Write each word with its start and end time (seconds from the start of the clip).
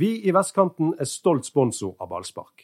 Vi 0.00 0.14
i 0.24 0.32
Vestkanten 0.32 0.94
er 0.96 1.04
stolt 1.04 1.44
sponsor 1.44 1.90
av 2.00 2.08
ballspark. 2.08 2.62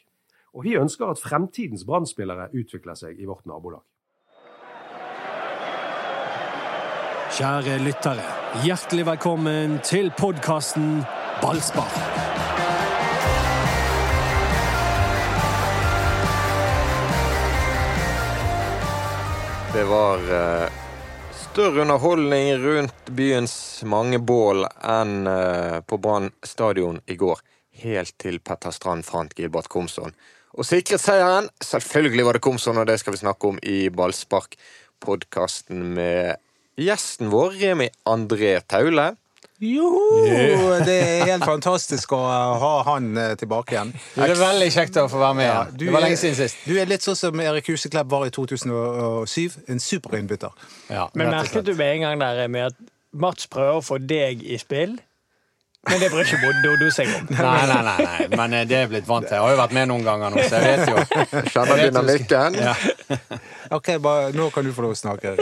Og 0.56 0.62
vi 0.64 0.78
ønsker 0.80 1.10
at 1.10 1.20
fremtidens 1.20 1.82
brann 1.84 2.06
utvikler 2.08 2.96
seg 2.96 3.18
i 3.20 3.26
vårt 3.28 3.44
nabolag. 3.44 3.82
Kjære 7.36 7.76
lyttere, 7.84 8.24
hjertelig 8.64 9.04
velkommen 9.10 9.76
til 9.84 10.08
podkasten 10.16 11.04
Ballspark. 11.42 11.98
Det 19.76 19.84
var 19.92 20.24
uh, 20.32 20.85
større 21.56 21.80
underholdning 21.80 22.58
rundt 22.60 23.06
byens 23.16 23.52
mange 23.88 24.18
bål 24.20 24.66
enn 24.84 25.24
uh, 25.24 25.78
på 25.88 25.96
Brann 25.96 26.26
stadion 26.44 26.98
i 27.08 27.14
går. 27.16 27.40
Helt 27.80 28.12
til 28.20 28.42
Petter 28.44 28.74
Strand 28.76 29.06
fant 29.08 29.32
Gilbert 29.38 29.70
Komsson. 29.72 30.12
Og 30.52 30.68
sikret 30.68 31.00
seieren. 31.00 31.48
Selvfølgelig 31.64 32.26
var 32.28 32.36
det 32.36 32.42
Komsson, 32.44 32.76
og 32.76 32.84
det 32.90 32.98
skal 33.00 33.16
vi 33.16 33.22
snakke 33.22 33.48
om 33.48 33.60
i 33.64 33.88
Ballspark-podkasten 33.88 35.80
med 35.96 36.36
gjesten 36.76 37.32
vår, 37.32 37.56
Remi 37.62 37.88
André 38.04 38.58
Taule. 38.68 39.14
Joho! 39.62 40.00
Det 40.84 40.96
er 41.00 41.30
helt 41.30 41.44
fantastisk 41.48 42.12
å 42.12 42.18
ha 42.60 42.72
han 42.90 43.06
eh, 43.16 43.32
tilbake 43.40 43.72
igjen. 43.72 43.92
Det 44.12 44.26
er 44.26 44.40
veldig 44.40 44.68
kjekt 44.74 44.98
å 45.00 45.06
få 45.08 45.20
være 45.22 45.38
med 45.38 45.46
igjen. 45.46 45.70
det 45.80 45.94
var 45.94 46.04
lenge 46.04 46.18
siden 46.20 46.36
sist. 46.42 46.58
Du 46.68 46.74
er 46.76 46.90
litt 46.90 47.06
sånn 47.06 47.16
som 47.16 47.40
Erik 47.40 47.70
Huseklepp 47.72 48.10
var 48.12 48.26
i 48.28 48.34
2007. 48.36 49.56
En 49.72 49.80
superinnbytter. 49.80 50.68
Ja, 50.92 51.08
Men 51.16 51.32
merket 51.32 51.64
du 51.64 51.72
med 51.72 51.94
en 51.94 52.04
gang 52.04 52.20
der 52.20 52.52
med 52.52 52.72
at 52.74 52.84
Mats 53.16 53.48
prøver 53.48 53.78
å 53.80 53.84
få 53.84 53.96
deg 54.02 54.42
i 54.44 54.58
spill? 54.60 54.98
Men 55.86 56.00
det 56.02 56.10
bryr 56.10 56.26
ikke 56.26 56.52
Dodo 56.64 56.88
seg 56.94 57.10
om. 57.14 57.28
Nei, 57.30 57.66
nei, 57.70 57.80
nei, 57.86 57.96
nei, 58.02 58.28
men 58.32 58.56
eh, 58.58 58.64
det 58.68 58.78
er 58.82 58.88
blitt 58.90 59.06
vant 59.08 59.26
til. 59.26 59.36
Jeg 59.36 59.44
har 59.44 59.54
jo 59.54 59.60
vært 59.60 59.74
med 59.76 59.90
noen 59.92 60.06
ganger 60.06 60.34
nå, 60.34 60.46
så 60.46 60.58
jeg 60.58 60.72
vet 60.72 60.90
jo. 60.90 61.04
Skjønner 61.52 61.82
dynamikken. 61.84 62.58
Ja. 62.58 62.74
Ok, 63.76 63.92
bare, 64.02 64.30
nå 64.36 64.48
kan 64.54 64.66
du 64.66 64.72
få 64.74 64.86
lov 64.86 64.94
å 64.94 64.98
snakke. 64.98 65.34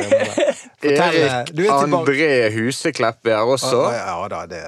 Erik 0.85 1.71
André 1.73 2.31
Huseklepp 2.55 3.29
er 3.29 3.39
her 3.39 3.55
også. 3.57 3.85
Ja 3.93 4.17
da, 4.29 4.47
det 4.47 4.63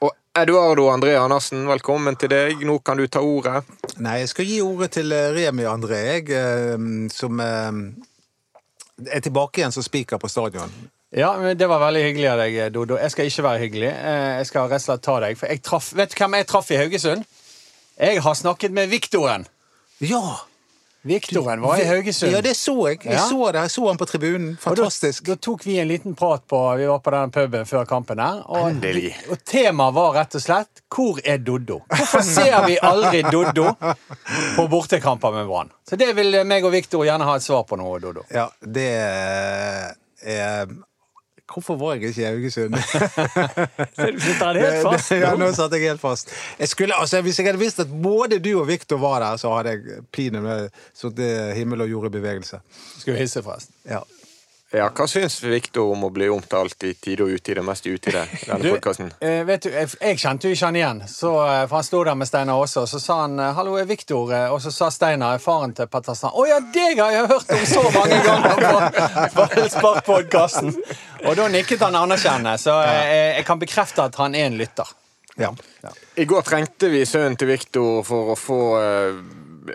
Og 0.00 0.12
Eduardo 0.38 0.88
André 0.92 1.14
Andersen, 1.20 1.66
velkommen 1.68 2.16
til 2.16 2.32
deg. 2.32 2.64
Nå 2.66 2.78
kan 2.84 3.00
du 3.00 3.06
ta 3.06 3.22
ordet. 3.24 3.62
Nei, 4.02 4.18
jeg 4.22 4.32
skal 4.32 4.48
gi 4.48 4.60
ordet 4.64 4.90
til 4.98 5.12
eh, 5.12 5.30
Remi 5.36 5.66
André, 5.68 6.00
jeg, 6.08 6.28
eh, 6.32 6.76
som 7.12 7.40
eh, 7.40 7.70
er 9.08 9.24
tilbake 9.24 9.60
igjen 9.60 9.74
som 9.74 9.84
spiker 9.84 10.20
på 10.20 10.30
stadion. 10.32 10.72
Ja, 11.12 11.34
men 11.38 11.58
Det 11.58 11.68
var 11.68 11.82
veldig 11.82 12.02
hyggelig 12.06 12.28
av 12.30 12.38
deg, 12.40 12.60
Dodo. 12.72 12.96
Jeg 12.96 13.12
skal 13.12 13.28
ikke 13.28 13.44
være 13.44 13.64
hyggelig. 13.66 13.90
Jeg 13.92 14.46
skal 14.48 14.70
rett 14.70 14.80
og 14.80 14.86
slett 14.86 15.02
ta 15.04 15.18
deg. 15.20 15.36
For 15.40 15.52
jeg 15.52 15.62
traff, 15.62 15.90
Vet 15.96 16.14
du 16.14 16.22
hvem 16.22 16.38
jeg 16.38 16.48
traff 16.48 16.70
i 16.72 16.78
Haugesund? 16.80 17.26
Jeg 18.00 18.22
har 18.24 18.34
snakket 18.34 18.72
med 18.72 18.88
Viktoren. 18.88 19.44
Ja! 20.00 20.22
Viktoren 21.02 21.60
var 21.60 21.80
i 21.80 21.84
Haugesund. 21.84 22.32
Ja, 22.32 22.40
det 22.40 22.54
så 22.54 22.74
jeg. 22.88 23.00
Jeg 23.04 23.14
ja. 23.14 23.24
så 23.26 23.50
det. 23.52 23.64
Jeg 23.66 23.70
så 23.74 23.86
han 23.88 23.98
på 23.98 24.06
tribunen. 24.06 24.52
Fantastisk. 24.60 25.24
Da, 25.26 25.34
da, 25.34 25.40
tok 25.42 25.66
vi 25.66 25.78
en 25.82 25.88
liten 25.90 26.14
prat 26.14 26.44
på 26.46 26.60
Vi 26.78 26.86
var 26.86 27.00
på 27.02 27.10
den 27.10 27.32
puben 27.34 27.66
før 27.66 27.88
kampen 27.90 28.22
her. 28.22 28.44
Og, 28.46 28.86
og 29.34 29.42
temaet 29.44 29.96
var 29.96 30.14
rett 30.14 30.36
og 30.38 30.44
slett 30.44 30.84
Hvor 30.86 31.18
er 31.24 31.42
Doddo? 31.42 31.80
Hvorfor 31.90 32.22
ser 32.22 32.54
vi 32.68 32.78
aldri 32.78 33.24
Doddo 33.26 33.66
på 34.56 34.68
bortekamper 34.70 35.34
med 35.34 35.50
Brann? 35.50 35.74
Så 35.90 35.98
det 35.98 36.12
vil 36.16 36.38
meg 36.46 36.64
og 36.64 36.72
Viktor 36.72 37.02
gjerne 37.04 37.26
ha 37.26 37.34
et 37.36 37.44
svar 37.44 37.66
på 37.66 37.76
nå, 37.80 37.90
Doddo. 37.98 38.24
Ja, 38.30 38.46
det 38.62 38.88
er 40.22 40.70
Hvorfor 41.52 41.76
var 41.76 41.94
jeg 41.94 42.12
ikke 42.12 42.22
i 42.22 42.24
Haugesund? 42.24 42.76
Sitter 44.22 44.60
helt 44.60 44.82
fast? 44.88 45.12
ja, 45.12 45.34
nå 45.36 45.50
satt 45.56 45.76
jeg 45.76 45.90
helt 45.90 46.00
fast. 46.00 46.32
Jeg 46.58 46.72
skulle, 46.72 46.96
altså, 46.96 47.20
hvis 47.22 47.38
jeg 47.38 47.50
hadde 47.50 47.60
visst 47.60 47.82
at 47.84 47.92
både 47.92 48.40
du 48.42 48.54
og 48.60 48.66
Viktor 48.70 49.00
var 49.02 49.20
der, 49.20 49.36
så 49.36 49.52
hadde 49.56 49.76
jeg 49.76 50.02
pinadø 50.12 50.66
sittet 50.96 51.54
himmel 51.58 51.84
og 51.84 51.92
jord 51.92 52.10
i 52.10 52.16
bevegelse. 52.16 52.62
Skulle 52.98 53.20
hisse 53.20 53.44
fast. 53.44 53.74
Ja. 53.88 54.00
Ja, 54.72 54.86
Hva 54.88 55.04
syns 55.04 55.34
Viktor 55.44 55.90
om 55.92 56.06
å 56.06 56.08
bli 56.08 56.30
omtalt 56.32 56.84
i 56.88 56.94
tide 56.96 57.26
og 57.26 57.34
utide, 57.36 57.60
mest 57.64 57.84
utide? 57.84 58.22
denne 58.46 58.70
podcasten? 58.72 59.10
Eh, 59.20 59.42
vet 59.44 59.66
du, 59.66 59.68
jeg, 59.68 59.90
jeg, 60.00 60.20
kjente 60.22 60.48
jo 60.48 60.56
ikke 60.56 60.70
han 60.70 60.78
igjen, 60.78 61.02
så, 61.12 61.32
eh, 61.44 61.64
for 61.66 61.76
han 61.76 61.84
sto 61.84 62.00
der 62.08 62.16
med 62.16 62.30
Steinar 62.30 62.62
også. 62.62 62.86
Så 62.88 63.00
sa 63.02 63.18
han 63.26 63.36
eh, 63.36 63.52
'hallo, 63.52 63.76
er 63.76 63.84
Viktor', 63.90 64.32
og 64.48 64.62
så 64.64 64.72
sa 64.72 64.88
Steinar, 64.88 65.42
faren 65.44 65.76
til 65.76 65.90
Pettersen 65.92 66.32
'Å 66.32 66.46
ja, 66.48 66.60
deg 66.72 67.02
har 67.04 67.12
jeg 67.12 67.28
hørt 67.34 67.52
om 67.52 67.66
så 67.68 67.82
mange 67.98 68.22
ganger 68.24 68.56
på 69.34 69.46
Ballspark-podkasten'. 69.52 70.72
Og 71.22 71.36
da 71.38 71.46
nikket 71.52 71.82
han 71.84 71.96
anerkjennende, 71.98 72.56
så 72.58 72.80
jeg, 72.82 73.22
jeg 73.38 73.46
kan 73.46 73.60
bekrefte 73.60 74.04
at 74.08 74.18
han 74.18 74.34
er 74.34 74.48
en 74.50 74.58
lytter. 74.58 74.88
Ja. 75.40 75.54
ja. 75.82 75.92
I 76.14 76.24
går 76.28 76.44
trengte 76.44 76.90
vi 76.92 77.04
sønnen 77.08 77.38
til 77.40 77.48
Viktor 77.52 78.02
for 78.04 78.34
å 78.34 78.36
få 78.36 78.60
uh, 78.76 79.74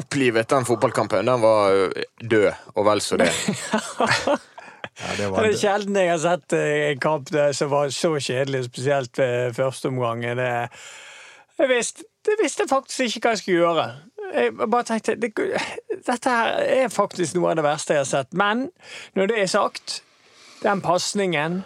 opplivet 0.00 0.50
den 0.50 0.66
fotballkampen. 0.66 1.26
Den 1.26 1.42
var 1.44 1.76
eh, 1.76 2.08
død, 2.20 2.48
og 2.74 2.86
vel 2.90 3.04
så 3.04 3.20
det. 3.20 3.30
Ja, 5.00 5.14
det, 5.16 5.26
det, 5.32 5.44
er 5.48 5.56
sjelden 5.56 5.96
jeg 5.96 6.10
har 6.10 6.18
sett 6.20 6.52
eh, 6.52 6.90
en 6.90 6.98
kamp 7.00 7.30
som 7.56 7.70
var 7.72 7.92
så 7.94 8.10
kjedelig, 8.20 8.66
spesielt 8.66 9.16
ved 9.16 9.54
første 9.56 9.88
omgang. 9.88 10.26
Det, 10.36 10.48
jeg, 11.56 11.68
visste, 11.70 12.04
jeg 12.28 12.36
visste 12.42 12.66
faktisk 12.68 13.06
ikke 13.06 13.22
hva 13.22 13.32
jeg 13.32 13.40
skulle 13.40 13.62
gjøre. 13.62 13.86
Jeg 14.34 14.52
bare 14.60 14.86
tenkte 14.90 15.16
det, 15.16 15.30
Dette 16.04 16.34
her 16.34 16.60
er 16.84 16.92
faktisk 16.92 17.38
noe 17.38 17.54
av 17.54 17.60
det 17.60 17.64
verste 17.64 17.96
jeg 17.96 18.04
har 18.04 18.10
sett. 18.10 18.36
Men 18.36 18.66
når 19.16 19.32
det 19.32 19.40
er 19.40 19.50
sagt, 19.54 20.00
den 20.62 20.82
pasningen 20.84 21.62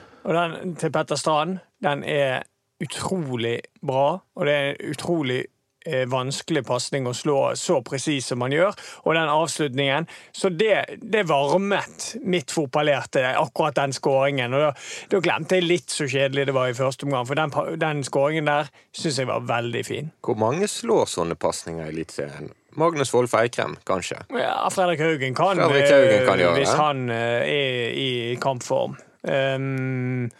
til 0.80 0.92
Petter 0.92 1.18
Strand, 1.20 1.58
den 1.84 2.04
er 2.04 2.44
utrolig 2.80 3.58
bra. 3.82 4.20
Og 4.36 4.46
det 4.46 4.54
er 4.54 4.70
en 4.70 4.94
utrolig 4.94 5.44
Eh, 5.86 6.06
vanskelig 6.08 6.62
pasning 6.64 7.04
å 7.04 7.10
slå 7.12 7.38
så 7.60 7.74
presis 7.84 8.30
som 8.30 8.38
man 8.40 8.54
gjør, 8.54 8.72
og 9.04 9.18
den 9.18 9.28
avslutningen. 9.28 10.06
Så 10.32 10.48
det, 10.48 10.78
det 10.96 11.26
varmet 11.28 12.06
mitt 12.24 12.54
fotballerte, 12.56 13.20
akkurat 13.36 13.76
den 13.76 13.92
skåringen. 13.92 14.56
Og 14.56 14.64
da, 14.64 14.70
da, 15.12 15.20
glemte 15.26 15.58
jeg 15.58 15.66
litt 15.66 15.92
så 15.92 16.08
kjedelig 16.08 16.46
det 16.48 16.54
var 16.56 16.72
i 16.72 16.78
første 16.78 17.04
omgang, 17.04 17.28
for 17.28 17.36
den, 17.36 17.52
den 17.82 18.00
skåringen 18.08 18.48
der 18.48 18.72
syns 18.96 19.20
jeg 19.20 19.28
var 19.28 19.44
veldig 19.44 19.84
fin. 19.84 20.08
Hvor 20.24 20.40
mange 20.40 20.70
slår 20.72 21.04
sånne 21.18 21.36
pasninger 21.36 21.84
i 21.84 21.92
Eliteserien? 21.92 22.48
Magnus 22.80 23.12
Wolff 23.14 23.34
Eikrem, 23.38 23.76
kanskje? 23.86 24.18
Ja, 24.38 24.68
Fredrik 24.72 25.00
Haugen 25.00 25.34
kan, 25.34 25.56
Fredrik 25.56 25.90
Haugen 25.92 26.26
kan 26.26 26.42
gjøre, 26.42 26.58
hvis 26.58 26.74
han 26.78 27.06
uh, 27.10 27.16
er 27.44 27.94
i 27.98 28.10
kampform. 28.42 28.96
Um, 29.24 30.30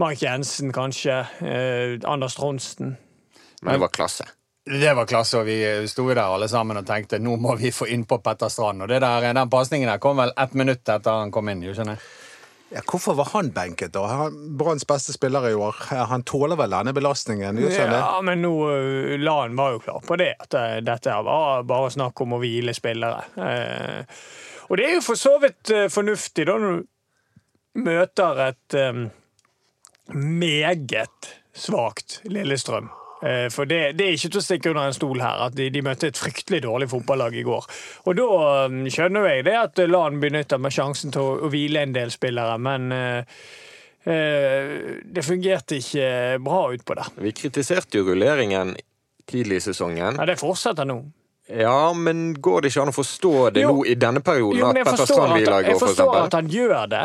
Mark 0.00 0.22
Jensen, 0.22 0.72
kanskje. 0.76 1.20
Uh, 1.40 1.98
Anders 2.10 2.36
Tronsten. 2.38 2.96
Men 3.62 3.78
det 3.78 3.80
var 3.80 3.94
klasse. 3.94 4.26
Det 4.66 4.94
var 4.98 5.06
klasse, 5.06 5.38
og 5.38 5.46
vi 5.46 5.60
sto 5.86 6.08
der 6.10 6.24
alle 6.24 6.48
sammen 6.50 6.80
og 6.80 6.86
tenkte 6.88 7.20
nå 7.22 7.36
må 7.38 7.54
vi 7.60 7.70
få 7.70 7.86
innpå 7.94 8.18
Petter 8.18 8.50
Strand. 8.50 8.82
Og 8.82 8.90
der, 8.90 9.04
den 9.30 9.50
pasningen 9.50 9.92
der 9.92 10.02
kom 10.02 10.18
vel 10.18 10.34
ett 10.34 10.54
minutt 10.58 10.82
etter 10.82 11.20
han 11.22 11.30
kom 11.30 11.48
inn. 11.52 11.62
skjønner 11.70 12.00
ja, 12.70 12.80
hvorfor 12.82 13.14
var 13.14 13.28
han 13.32 13.52
benket, 13.54 13.92
da? 13.94 14.30
Branns 14.58 14.86
beste 14.86 15.14
spiller 15.14 15.48
i 15.48 15.54
år. 15.54 15.76
Han 16.10 16.24
tåler 16.26 16.58
vel 16.58 16.74
denne 16.74 16.92
belastningen? 16.96 17.60
Ja, 17.62 18.18
men 18.26 18.42
nå 18.42 18.54
la 19.20 19.36
Lan 19.36 19.56
var 19.56 19.76
jo 19.76 19.84
klar 19.84 20.02
på 20.06 20.18
det, 20.18 20.32
at 20.42 20.56
uh, 20.58 20.78
dette 20.82 21.14
var 21.28 21.62
bare 21.68 21.92
snakk 21.94 22.20
om 22.24 22.34
å 22.34 22.42
hvile 22.42 22.74
spillere. 22.74 23.22
Uh, 23.38 24.02
og 24.66 24.80
det 24.80 24.88
er 24.88 24.96
jo 24.96 25.06
for 25.06 25.20
så 25.20 25.36
vidt 25.38 25.70
fornuftig, 25.94 26.48
da, 26.48 26.58
når 26.58 26.80
du 26.80 27.84
møter 27.86 28.40
et 28.48 28.78
um, 28.82 29.04
meget 30.10 31.30
svakt 31.54 32.20
Lillestrøm. 32.24 32.90
Eh, 33.22 33.46
for 33.52 33.64
det, 33.64 33.92
det, 33.96 34.06
er 34.06 34.16
ikke 34.16 34.30
til 34.34 34.40
å 34.42 34.44
stikke 34.44 34.72
under 34.72 34.88
en 34.90 34.96
stol 34.96 35.20
her 35.24 35.46
at 35.46 35.54
de, 35.56 35.68
de 35.72 35.82
møtte 35.84 36.10
et 36.10 36.18
fryktelig 36.20 36.62
dårlig 36.66 36.90
fotballag 36.92 37.36
i 37.40 37.44
går. 37.46 37.68
Og 38.04 38.18
da 38.18 38.26
um, 38.68 38.82
skjønner 38.92 39.30
jeg 39.30 39.46
det 39.48 39.56
at 39.60 39.84
Lan 39.88 40.20
benytter 40.20 40.60
med 40.60 40.74
sjansen 40.76 41.14
til 41.14 41.24
å, 41.24 41.36
å 41.46 41.52
hvile 41.52 41.86
en 41.86 41.96
del 41.96 42.12
spillere, 42.12 42.58
men 42.60 42.92
uh, 42.92 43.46
det 44.06 45.22
fungerte 45.26 45.80
ikke 45.80 46.08
bra 46.44 46.60
utpå 46.76 46.94
der. 46.94 47.08
Vi 47.24 47.32
kritiserte 47.34 47.98
jo 47.98 48.04
rulleringen 48.06 48.76
tidlig 49.26 49.58
i 49.58 49.64
sesongen. 49.64 50.20
Ja, 50.20 50.26
Det 50.28 50.36
fortsetter 50.38 50.86
nå. 50.86 51.00
Ja, 51.46 51.92
men 51.94 52.34
går 52.42 52.62
det 52.62 52.70
ikke 52.70 52.84
an 52.84 52.90
å 52.90 52.94
forstå 52.94 53.32
det 53.54 53.62
jo, 53.62 53.72
nå 53.74 53.86
i 53.86 53.94
denne 53.98 54.22
perioden? 54.22 54.60
Jo, 54.60 54.70
at 54.70 54.78
Petter 54.78 55.02
at 55.02 55.32
hviler 55.32 55.38
i 55.38 55.42
går, 55.42 55.56
for? 55.56 55.70
Jeg 55.70 55.80
forstår 55.82 56.16
at 56.20 56.36
han 56.38 56.48
gjør 56.50 56.88
det, 56.90 57.04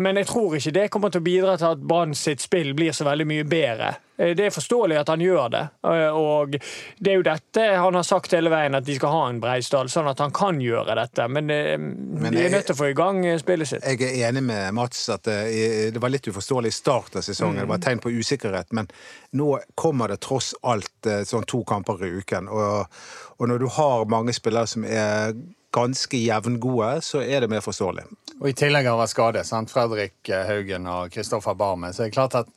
men 0.00 0.20
jeg 0.20 0.30
tror 0.30 0.56
ikke 0.56 0.72
det 0.74 0.88
kommer 0.92 1.12
til 1.12 1.20
å 1.20 1.26
bidra 1.26 1.56
til 1.60 1.74
at 1.74 1.82
Brann 1.84 2.14
sitt 2.16 2.40
spill 2.40 2.72
blir 2.76 2.94
så 2.96 3.04
veldig 3.08 3.26
mye 3.28 3.44
bedre. 3.48 3.90
Eh, 4.20 4.32
det 4.36 4.46
er 4.46 4.54
forståelig 4.54 4.98
at 5.00 5.12
han 5.12 5.20
gjør 5.24 5.52
det, 5.52 5.62
eh, 5.90 6.16
og 6.16 6.56
det 6.56 7.12
er 7.12 7.18
jo 7.18 7.26
dette 7.26 7.66
han 7.82 7.98
har 7.98 8.06
sagt 8.06 8.34
hele 8.36 8.52
veien, 8.52 8.76
at 8.76 8.86
de 8.86 8.96
skal 8.96 9.14
ha 9.14 9.22
en 9.28 9.40
Breisdal, 9.42 9.90
sånn 9.92 10.08
at 10.10 10.20
han 10.24 10.32
kan 10.36 10.60
gjøre 10.60 10.96
dette. 10.98 11.28
Men, 11.28 11.50
eh, 11.52 11.76
men 11.78 12.32
de 12.32 12.44
er 12.46 12.52
nødt 12.54 12.68
til 12.70 12.76
å 12.76 12.80
få 12.80 12.90
i 12.90 12.96
gang 12.96 13.22
spillet 13.40 13.72
sitt. 13.72 13.86
Jeg 13.86 14.08
er 14.08 14.30
enig 14.30 14.44
med 14.48 14.74
Mats 14.76 15.06
at 15.12 15.28
det, 15.28 16.00
var 16.00 16.12
litt 16.12 16.28
uforståelig 16.28 16.72
start 16.72 17.20
av 17.20 17.24
sesongen. 17.26 17.60
Mm. 17.60 17.62
Det 17.62 17.68
var 17.68 17.80
et 17.80 17.88
tegn 17.88 18.04
på 18.04 18.14
usikkerhet, 18.16 18.72
men 18.76 18.88
nå 19.36 19.52
kommer 19.74 20.08
det 20.08 20.20
tross 20.24 20.54
alt 20.62 21.08
sånn 21.28 21.44
to 21.48 21.62
kamper 21.68 22.04
i 22.06 22.12
uken. 22.20 22.48
Og, 22.48 23.00
og 23.36 23.48
når 23.48 23.60
du 23.60 23.68
har 23.76 24.08
mange 24.08 24.32
spillere 24.36 24.68
som 24.70 24.84
er 24.84 25.36
ganske 25.74 26.18
jevngode, 26.18 27.00
så 27.04 27.22
er 27.22 27.44
det 27.44 27.50
mer 27.52 27.62
forståelig. 27.64 28.08
Og 28.40 28.48
I 28.48 28.56
tillegg 28.56 28.88
har 28.88 28.96
vært 28.96 29.12
skadet. 29.12 29.48
Fredrik 29.68 30.30
Haugen 30.48 30.88
og 30.88 31.12
Kristoffer 31.12 31.58
Barme. 31.60 31.92
Så 31.92 32.06
det 32.06 32.10
er 32.10 32.16
klart 32.16 32.38
at 32.40 32.48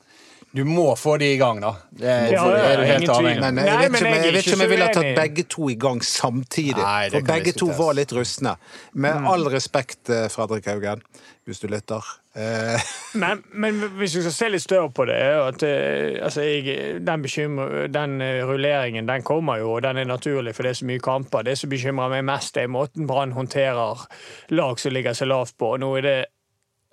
Du 0.53 0.61
må 0.69 0.91
få 0.99 1.15
de 1.17 1.31
i 1.33 1.37
gang, 1.41 1.57
da. 1.63 1.71
Det 1.89 2.05
er, 2.09 2.27
Ja, 2.35 2.43
det 2.53 2.59
er 2.61 2.77
du 2.77 2.83
helt 2.85 3.09
avhengig 3.09 3.39
av. 3.41 3.53
Men 3.53 3.55
Nei, 3.57 3.63
jeg 3.73 3.91
vet 3.91 3.97
ikke 3.97 4.05
om 4.05 4.13
jeg 4.13 4.23
jeg, 4.23 4.33
vet 4.33 4.45
ikke 4.45 4.53
om 4.59 4.61
jeg 4.61 4.69
ville 4.69 4.85
ha 4.85 4.93
tatt 4.93 5.15
begge 5.17 5.43
to 5.49 5.69
i 5.73 5.75
gang 5.81 6.01
samtidig. 6.05 6.77
Nei, 6.83 7.09
For 7.09 7.25
begge 7.31 7.53
to 7.57 7.69
var 7.73 7.95
litt 7.97 8.13
rustne. 8.13 8.57
Med 8.93 9.15
Mm. 9.23 9.27
all 9.33 9.47
respekt, 9.49 10.09
eh, 10.09 10.27
Fredrik 10.29 10.65
Haugen, 10.69 11.01
hvis 11.47 11.59
du 11.59 11.67
lytter. 11.67 12.05
Eh, 12.35 12.77
Men, 13.15 13.43
men 13.53 13.79
hvis 13.97 14.15
vi 14.15 14.21
skal 14.21 14.31
se 14.31 14.49
litt 14.49 14.61
større 14.61 14.89
på 14.89 15.05
det, 15.05 15.17
at 15.21 15.63
eh, 15.63 16.19
altså, 16.25 16.41
jeg, 16.41 17.01
den, 17.05 17.21
bekymre, 17.21 17.87
den 17.93 18.21
eh, 18.21 18.41
rulleringen 18.45 19.05
den 19.09 19.21
kommer 19.25 19.57
jo, 19.61 19.73
og 19.75 19.81
den 19.83 19.97
er 19.97 20.05
naturlig, 20.05 20.55
for 20.55 20.63
det 20.63 20.69
er 20.69 20.79
så 20.81 20.85
mye 20.85 20.99
kamper. 20.99 21.43
Det 21.45 21.57
som 21.57 21.69
bekymrer 21.69 22.09
meg 22.13 22.23
mest, 22.25 22.57
er 22.57 22.67
måten 22.69 23.05
Brann 23.09 23.33
håndterer 23.33 24.05
lag 24.49 24.79
som 24.79 24.93
ligger 24.93 25.13
seg 25.13 25.29
lavt 25.29 25.57
på. 25.57 25.75
Nå 25.77 25.91
er 25.97 26.01
det 26.01 26.17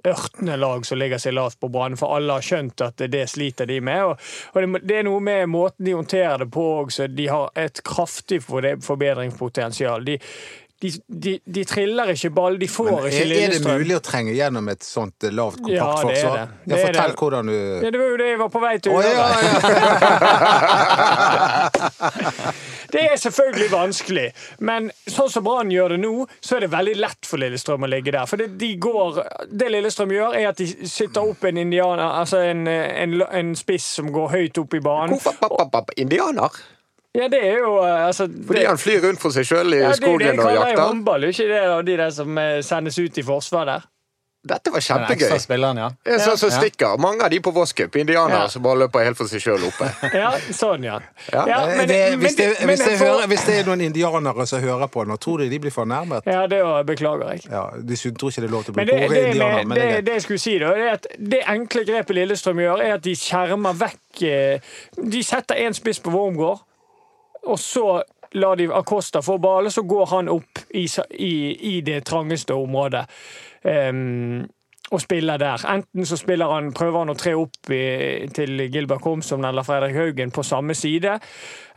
ørtende 0.09 0.57
lag 0.57 0.87
som 0.87 0.99
ligger 1.01 1.19
seg 1.21 1.35
lavt 1.37 1.59
på 1.61 1.69
Brann, 1.73 1.97
for 2.01 2.17
alle 2.17 2.33
har 2.39 2.41
skjønt 2.47 2.81
at 2.87 2.97
det 3.13 3.27
sliter 3.31 3.67
de 3.69 3.81
med. 3.85 4.05
Og, 4.05 4.15
og 4.55 4.63
det, 4.63 4.69
det 4.89 4.97
er 5.01 5.05
noe 5.11 5.21
med 5.21 5.47
måten 5.53 5.85
de 5.87 5.93
håndterer 5.99 6.39
det 6.45 6.51
på 6.55 6.63
òg, 6.81 6.91
så 6.95 7.07
de 7.11 7.27
har 7.31 7.51
et 7.59 7.83
kraftig 7.87 8.41
forbedringspotensial. 8.47 10.05
De, 10.07 10.19
de, 10.81 10.89
de, 11.13 11.35
de 11.45 11.65
triller 11.69 12.09
ikke 12.15 12.31
ball, 12.33 12.55
de 12.57 12.65
får 12.73 12.89
ikke 13.11 13.25
Lillestrøm. 13.29 13.45
er 13.45 13.53
det 13.53 13.61
mulig 13.83 13.97
å 13.99 14.01
trenge 14.01 14.33
gjennom 14.33 14.69
et 14.73 14.81
sånt 14.87 15.27
eh, 15.29 15.35
lavt, 15.37 15.59
kompakt 15.61 15.77
Ja, 15.77 15.91
det 15.93 16.01
forsvar? 16.09 16.33
det. 16.33 16.41
Ja, 16.41 16.47
Det 16.65 16.73
er 16.79 16.87
fortell 16.87 17.11
det. 17.11 17.19
hvordan 17.21 17.47
du 17.51 17.53
Ja, 17.59 17.91
det 17.93 18.01
var 18.01 18.09
jo 18.09 18.17
det 18.23 18.29
jeg 18.31 18.39
var 18.41 18.49
på 18.55 18.61
vei 18.65 18.73
til 18.81 18.93
gjøre. 18.97 19.13
ja, 19.13 19.27
ja. 19.45 19.51
Det 22.91 23.05
er 23.13 23.21
selvfølgelig 23.21 23.69
vanskelig, 23.73 24.27
men 24.67 24.91
sånn 25.07 25.31
som 25.31 25.45
Brann 25.47 25.71
gjør 25.73 25.95
det 25.95 26.01
nå, 26.03 26.15
så 26.41 26.57
er 26.57 26.67
det 26.67 26.73
veldig 26.73 26.97
lett 26.99 27.29
for 27.29 27.43
Lillestrøm 27.43 27.87
å 27.87 27.91
ligge 27.91 28.15
der. 28.15 28.27
For 28.31 28.41
det, 28.41 28.51
de 28.61 28.73
går, 28.83 29.23
det 29.51 29.71
Lillestrøm 29.71 30.15
gjør, 30.15 30.37
er 30.41 30.51
at 30.51 30.61
de 30.61 30.69
sitter 30.91 31.31
opp 31.33 31.47
en 31.47 31.63
indianer, 31.63 32.05
altså 32.09 32.43
en, 32.51 32.67
en, 32.67 33.17
en 33.23 33.55
spiss 33.59 33.87
som 34.01 34.11
går 34.15 34.35
høyt 34.35 34.63
opp 34.63 34.77
i 34.77 34.83
banen. 34.85 35.17
Hvorfor 35.17 35.97
indianer? 36.01 36.61
Ja, 37.13 37.27
det 37.27 37.41
er 37.43 37.57
jo 37.59 37.79
eh, 37.83 38.07
altså, 38.07 38.29
Fordi 38.47 38.65
han 38.65 38.79
flyr 38.79 39.01
rundt 39.03 39.23
for 39.23 39.35
seg 39.35 39.49
sjøl 39.49 39.75
i 39.75 39.81
ja, 39.81 39.91
skogen 39.99 40.15
og 40.15 40.23
jakter? 40.23 40.39
og 40.39 40.45
kaller 40.45 40.61
jeg 40.61 40.77
jakter? 40.77 40.85
håndball, 40.85 41.25
er 41.25 41.35
ikke 41.35 41.49
det? 41.51 41.63
Og 41.75 41.87
de 41.89 41.97
der 41.99 42.13
som 42.15 42.39
eh, 42.39 42.59
sendes 42.67 42.99
ut 43.01 43.19
i 43.19 43.25
forsvar 43.27 43.67
der. 43.67 43.89
Dette 44.43 44.71
var 44.73 44.81
kjempegøy. 44.81 45.37
spilleren, 45.39 45.77
ja. 45.77 45.91
Det 46.03 46.17
sånn 46.25 46.39
som 46.39 46.49
Ja. 46.49 46.61
stikker. 46.61 46.99
Mange 46.99 47.23
av 47.25 47.29
de 47.31 47.41
på 47.41 47.53
Voss 47.53 47.75
Cup, 47.75 47.93
indianere 47.97 48.39
Ja. 48.45 48.47
som 48.49 48.63
bare 48.63 48.79
løper 48.87 49.05
helt 49.05 49.17
for 49.19 49.27
seg 49.29 49.41
sjøl 49.41 49.67
oppe. 49.69 49.85
Ja, 50.17 50.31
sånn, 50.51 50.83
ja. 50.83 50.99
Ja. 51.31 51.45
Ja, 51.47 51.67
men- 51.67 51.89
det, 51.89 52.11
men 52.17 52.21
hvis, 52.21 52.37
det, 52.37 53.59
er 53.61 53.65
noen 53.67 53.83
indianere 53.85 54.47
som 54.47 54.63
hører 54.63 54.89
på 54.89 55.05
nå, 55.07 55.19
tror 55.21 55.39
du 55.39 55.49
de 55.51 55.59
blir 55.59 55.71
fornærmet? 55.71 56.23
Ja, 56.25 56.47
det 56.47 56.63
var- 56.65 56.85
beklager 56.85 57.33
jeg. 57.33 57.51
Ja, 57.51 57.71
De 57.77 57.95
tror 57.95 58.31
ikke 58.31 58.41
det 58.41 58.49
er 58.49 58.55
lov 58.55 58.65
til 58.65 58.73
å 58.73 58.77
bli 58.77 58.85
bruke 58.87 59.03
indianere 59.03 59.29
indianer, 59.29 59.65
men 59.67 59.77
det, 59.79 59.89
det 59.97 60.05
det 60.07 60.13
jeg 60.15 60.23
skulle 60.23 60.39
si, 60.41 60.59
da, 60.59 60.71
er 60.73 60.89
at 60.95 61.07
det 61.19 61.43
enkle 61.47 61.85
grepet 61.85 62.17
Lillestrøm 62.17 62.57
gjør, 62.65 62.81
er 62.81 62.95
at 62.95 63.03
de 63.03 63.15
skjermer 63.15 63.75
vekk 63.77 64.23
eh, 64.23 64.61
De 65.05 65.23
setter 65.23 65.55
én 65.57 65.75
spiss 65.77 65.99
på 66.01 66.11
Wormgård, 66.11 66.61
og 67.47 67.59
så 67.59 68.03
lar 68.33 68.57
de 68.57 68.69
Acosta 68.73 69.21
få 69.21 69.39
ballen, 69.39 69.71
så 69.71 69.83
går 69.87 70.07
han 70.07 70.29
opp 70.29 70.59
i, 70.73 70.87
i, 71.19 71.77
i 71.77 71.81
det 71.83 72.05
trangeste 72.07 72.55
området. 72.55 73.05
Ehm, 73.65 74.47
og 74.91 75.01
spiller 75.01 75.39
der. 75.39 75.63
Enten 75.71 76.07
så 76.07 76.17
spiller 76.17 76.51
han, 76.51 76.73
prøver 76.75 76.99
han 76.99 77.13
å 77.13 77.15
tre 77.19 77.35
opp 77.39 77.71
i, 77.71 78.27
til 78.35 78.65
Gilbert 78.73 79.03
Komsom 79.05 79.45
eller 79.47 79.63
Fredrik 79.63 79.95
Haugen 79.95 80.33
på 80.35 80.43
samme 80.43 80.75
side, 80.75 81.15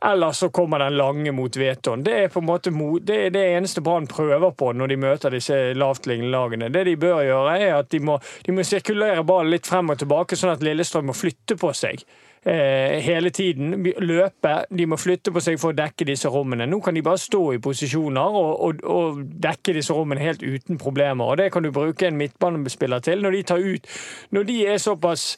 eller 0.09 0.33
så 0.33 0.49
kommer 0.49 0.81
den 0.81 0.97
lange 0.97 1.31
mot 1.31 1.57
Veton. 1.57 2.03
Det 2.03 2.15
er 2.23 2.33
på 2.33 2.41
en 2.41 2.49
måte 2.49 2.73
det, 3.05 3.19
er 3.27 3.35
det 3.35 3.45
eneste 3.53 3.83
Brann 3.85 4.09
prøver 4.09 4.55
på 4.57 4.71
når 4.73 4.87
de 4.87 4.97
møter 5.05 5.37
disse 5.37 5.59
lavtliggende 5.77 6.33
lagene. 6.33 6.71
Det 6.73 6.85
de 6.89 6.97
bør 6.97 7.21
gjøre, 7.27 7.57
er 7.59 7.77
at 7.77 7.91
de 7.93 8.01
må, 8.01 8.17
de 8.45 8.57
må 8.57 8.65
sirkulere 8.65 9.23
ballen 9.23 9.53
litt 9.53 9.69
frem 9.69 9.93
og 9.93 10.01
tilbake, 10.01 10.39
sånn 10.39 10.55
at 10.55 10.65
Lillestrøm 10.65 11.11
må 11.11 11.17
flytte 11.17 11.59
på 11.59 11.73
seg. 11.77 12.01
Eh, 12.45 12.99
hele 12.99 13.29
tiden. 13.29 13.85
Løpe. 13.97 14.65
De 14.69 14.85
må 14.85 14.97
flytte 14.99 15.31
på 15.31 15.39
seg 15.43 15.59
for 15.61 15.71
å 15.71 15.77
dekke 15.77 16.07
disse 16.09 16.27
rommene. 16.31 16.67
Nå 16.67 16.81
kan 16.83 16.95
de 16.95 17.03
bare 17.05 17.21
stå 17.21 17.41
i 17.55 17.61
posisjoner 17.63 18.35
og, 18.39 18.51
og, 18.67 18.83
og 18.83 19.21
dekke 19.45 19.77
disse 19.77 19.95
rommene 19.95 20.23
helt 20.23 20.43
uten 20.43 20.79
problemer. 20.81 21.23
Og 21.23 21.39
Det 21.39 21.51
kan 21.53 21.63
du 21.63 21.71
bruke 21.71 22.09
en 22.09 22.19
midtbanespiller 22.19 23.03
til. 23.03 23.23
Når 23.23 23.37
de 23.37 23.43
tar 23.43 23.63
ut 23.63 23.87
Når 24.31 24.43
de 24.49 24.57
er 24.67 24.77
såpass 24.77 25.37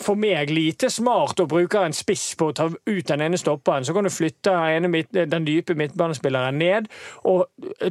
for 0.00 0.18
meg 0.18 0.50
lite 0.50 0.88
smart 0.90 1.38
og 1.38 1.52
bruker 1.52 1.84
en 1.86 1.94
spiss 1.94 2.32
på 2.34 2.48
å 2.48 2.54
ta 2.56 2.64
ut 2.66 3.10
den 3.12 3.22
ene 3.22 3.38
stopperen, 3.38 3.84
så 3.86 3.94
kan 3.94 4.08
du 4.08 4.10
flytte 4.10 4.50
den 4.82 4.96
den 5.30 5.46
dype 5.46 5.76
midtbanespilleren 5.78 6.58
ned 6.58 6.88
og 7.30 7.44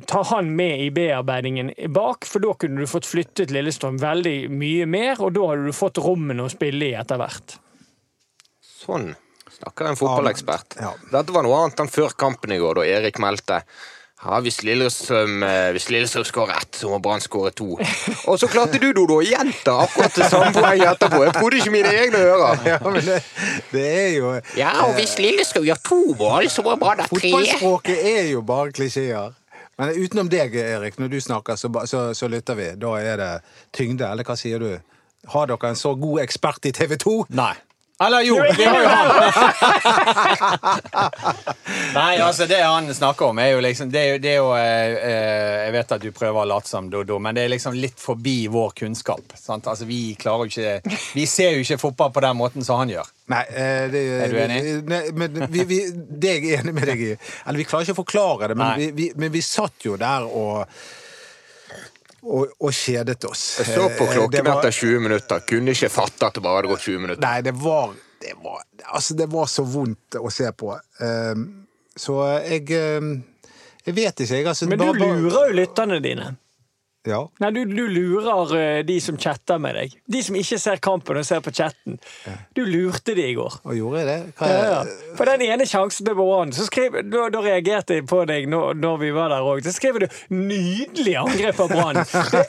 ta 0.09 0.23
han 0.33 0.49
med 0.51 0.83
i 0.83 0.89
bearbeidingen 0.91 1.71
bak, 1.95 2.27
for 2.27 2.43
da 2.43 2.57
kunne 2.59 2.83
du 2.83 2.91
fått 2.91 3.07
flyttet 3.07 3.53
Lillestrøm 3.55 4.01
veldig 4.03 4.49
mye 4.51 4.89
mer, 4.89 5.23
og 5.23 5.37
da 5.37 5.47
hadde 5.53 5.71
du 5.71 5.79
fått 5.79 6.03
rommene 6.03 6.43
å 6.43 6.51
spille 6.51 6.91
i 6.91 6.97
etter 6.99 7.23
hvert. 7.23 7.55
Sånn 8.87 9.11
snakker 9.57 9.91
en 9.91 9.99
fotballekspert. 9.99 10.79
Ja. 10.81 10.95
Dette 11.11 11.35
var 11.35 11.45
noe 11.45 11.61
annet 11.61 11.79
enn 11.83 11.91
før 11.91 12.13
kampen 12.17 12.53
i 12.53 12.59
går, 12.61 12.81
da 12.81 12.89
Erik 12.97 13.21
meldte 13.21 13.61
ja, 14.17 14.39
hvis 14.41 14.63
Lillestrøm, 14.65 15.43
eh, 15.45 15.67
hvis 15.75 15.91
Lillestrøm 15.93 16.23
skårer 16.25 16.57
ett, 16.57 16.79
så 16.79 16.89
må 16.89 16.97
Brann 17.05 17.21
skåre 17.21 17.51
to. 17.53 17.75
Og 17.77 18.39
så 18.41 18.49
klarte 18.49 18.79
du, 18.81 18.87
Dodo, 18.97 19.19
å 19.21 19.25
gjenta 19.25 19.75
akkurat 19.83 20.15
det 20.17 20.29
samme 20.31 20.49
poenget 20.55 20.95
etterpå. 20.95 21.19
Jeg 21.27 21.35
trodde 21.35 21.59
ikke 21.61 21.73
mine 21.75 21.91
egne 21.93 22.23
ører. 22.31 22.63
Ja, 22.71 22.79
men 22.81 23.05
det, 23.05 23.19
det 23.71 23.83
er 23.85 24.09
jo 24.15 24.31
Ja, 24.57 24.71
og 24.87 24.95
hvis 24.97 25.13
Lillestrøm 25.21 25.67
gjør 25.69 25.83
to 25.85 25.99
mål, 26.17 26.49
så 26.49 26.65
må 26.65 26.73
Brann 26.81 27.03
ha 27.03 27.05
tre. 27.11 27.21
Fotballspråket 27.29 28.09
er 28.15 28.31
jo 28.31 28.41
bare 28.47 28.73
klisjeer. 28.73 29.37
Men 29.77 29.93
utenom 29.93 30.33
deg, 30.33 30.57
Erik, 30.57 30.97
når 30.97 31.13
du 31.13 31.19
snakker, 31.21 31.59
så, 31.61 31.69
så, 31.85 32.07
så 32.17 32.29
lytter 32.33 32.57
vi. 32.57 32.71
Da 32.81 32.95
er 32.97 33.21
det 33.21 33.31
tyngde, 33.77 34.09
eller 34.09 34.25
hva 34.25 34.33
sier 34.39 34.65
du? 34.65 34.71
Har 35.29 35.45
dere 35.49 35.69
en 35.69 35.77
så 35.77 35.93
god 35.93 36.23
ekspert 36.25 36.65
i 36.65 36.73
TV 36.73 36.97
2? 37.05 37.17
Nei. 37.37 37.53
Eller 37.99 38.21
jo, 38.21 38.43
vi 38.57 38.65
har 38.65 38.83
jo 38.83 38.89
han! 38.89 39.07
Nei, 41.95 42.17
altså 42.21 42.45
det 42.45 42.61
han 42.61 42.93
snakker 42.93 43.25
om, 43.31 43.39
er 43.41 43.47
jo 43.55 43.61
liksom 43.65 43.89
Det 43.89 44.01
er 44.01 44.07
jo, 44.11 44.17
det 44.21 44.29
er 44.29 44.35
jo 44.37 44.51
eh, 44.53 44.97
eh, 45.07 45.65
Jeg 45.65 45.73
vet 45.73 45.91
at 45.95 46.01
du 46.05 46.11
prøver 46.13 46.39
å 46.43 46.45
late 46.51 46.69
som 46.69 46.91
Dodo, 46.93 47.17
men 47.23 47.33
det 47.33 47.41
er 47.47 47.53
liksom 47.55 47.73
litt 47.77 47.97
forbi 47.97 48.47
vår 48.53 48.69
kunnskap. 48.83 49.33
Sant? 49.39 49.65
Altså 49.65 49.85
Vi 49.89 50.13
klarer 50.19 50.45
jo 50.45 50.49
ikke 50.53 50.81
Vi 51.17 51.25
ser 51.29 51.51
jo 51.55 51.59
ikke 51.65 51.81
fotball 51.87 52.11
på 52.13 52.21
den 52.27 52.37
måten 52.37 52.61
som 52.67 52.75
han 52.83 52.89
gjør. 52.93 53.07
Nei, 53.33 53.45
eh, 53.49 53.89
det, 53.89 54.01
Er 54.21 54.29
du 54.29 54.37
enig? 54.45 54.61
Nei, 54.93 55.03
men 55.17 55.29
vi, 55.49 55.61
vi, 55.65 55.79
det 55.89 56.29
er 56.35 56.39
jeg 56.51 56.57
enig 56.61 56.73
med 56.77 56.85
deg 56.91 56.99
i. 57.01 57.17
Eller 57.17 57.57
vi 57.63 57.67
klarer 57.67 57.83
ikke 57.87 57.97
å 57.97 58.03
forklare 58.03 58.47
det, 58.53 58.57
men 58.61 58.69
vi, 58.77 58.87
vi, 58.93 59.09
men 59.17 59.33
vi 59.33 59.41
satt 59.45 59.77
jo 59.89 59.93
der 59.97 60.21
og 60.29 60.69
og, 62.21 62.55
og 62.59 62.73
kjedet 62.73 63.23
oss. 63.29 63.45
Jeg 63.61 63.75
så 63.75 63.85
på 63.97 64.07
Eh, 64.07 64.15
klokken 64.15 64.49
etter 64.53 64.71
20 64.71 64.99
minutter. 65.05 65.45
Kunne 65.47 65.75
ikke 65.75 65.89
fatte 65.93 66.29
at 66.29 66.37
det 66.37 66.43
bare 66.45 66.61
hadde 66.61 66.73
gått 66.73 66.87
20 66.87 67.03
minutter. 67.05 67.23
Nei, 67.23 67.41
det 67.45 67.53
var, 67.61 67.93
det 68.23 68.35
var 68.43 68.63
Altså, 68.87 69.13
det 69.19 69.27
var 69.27 69.49
så 69.51 69.65
vondt 69.67 70.15
å 70.15 70.29
se 70.31 70.47
på. 70.55 70.71
Um, 71.03 71.47
så 71.97 72.21
jeg 72.45 72.69
um, 73.01 73.17
Jeg 73.85 73.95
vet 73.95 74.21
ikke, 74.23 74.35
jeg. 74.35 74.47
Altså, 74.47 74.67
Men 74.69 74.79
du 74.79 74.91
lurer 74.93 75.49
jo 75.51 75.55
lytterne 75.57 75.99
dine. 76.03 76.35
Ja. 77.07 77.21
Nei, 77.39 77.51
du, 77.55 77.61
du 77.69 77.85
lurer 77.87 78.53
eh, 78.59 78.81
de 78.87 78.97
som 79.03 79.17
chatter 79.17 79.59
med 79.63 79.77
deg. 79.79 79.93
De 80.11 80.21
som 80.25 80.35
ikke 80.35 80.59
ser 80.59 80.81
kampen 80.83 81.17
og 81.21 81.25
ser 81.27 81.39
på 81.45 81.53
chatten. 81.55 81.97
Du 82.57 82.63
lurte 82.67 83.15
de 83.15 83.23
i 83.29 83.35
går. 83.37 83.59
Og 83.63 83.75
gjorde 83.77 84.01
jeg 84.03 84.07
det? 84.11 84.17
Hva 84.39 84.49
Ja, 84.51 84.57
er, 84.57 84.71
ja. 84.73 85.13
For 85.17 85.29
den 85.31 85.45
ene 85.47 85.65
sjansen 85.69 86.05
til 86.07 86.17
Brann, 86.19 86.51
da, 86.51 87.23
da 87.33 87.41
reagerte 87.45 87.97
jeg 87.97 88.05
på 88.09 88.21
deg 88.29 88.49
når, 88.51 88.75
når 88.81 88.97
vi 89.01 89.11
var 89.15 89.31
der 89.33 89.47
òg. 89.47 89.63
Så 89.65 89.73
skrev 89.77 89.99
du 90.03 90.07
'nydelig 90.33 91.15
angrep 91.23 91.59
av 91.63 91.71
Brann'. 91.71 92.03
Det, 92.27 92.43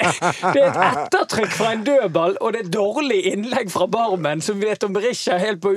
det 0.54 0.62
er 0.62 0.68
et 0.68 0.78
ettertrykk 0.82 1.52
fra 1.54 1.72
en 1.74 1.84
dødball, 1.86 2.36
og 2.40 2.52
det 2.54 2.60
er 2.64 2.70
dårlig 2.72 3.18
innlegg 3.32 3.70
fra 3.72 3.86
Barmen, 3.90 4.40
som 4.44 4.60
vet 4.60 4.82
om 4.86 4.92
Berisha 4.96 5.36
helt 5.38 5.60
på 5.62 5.72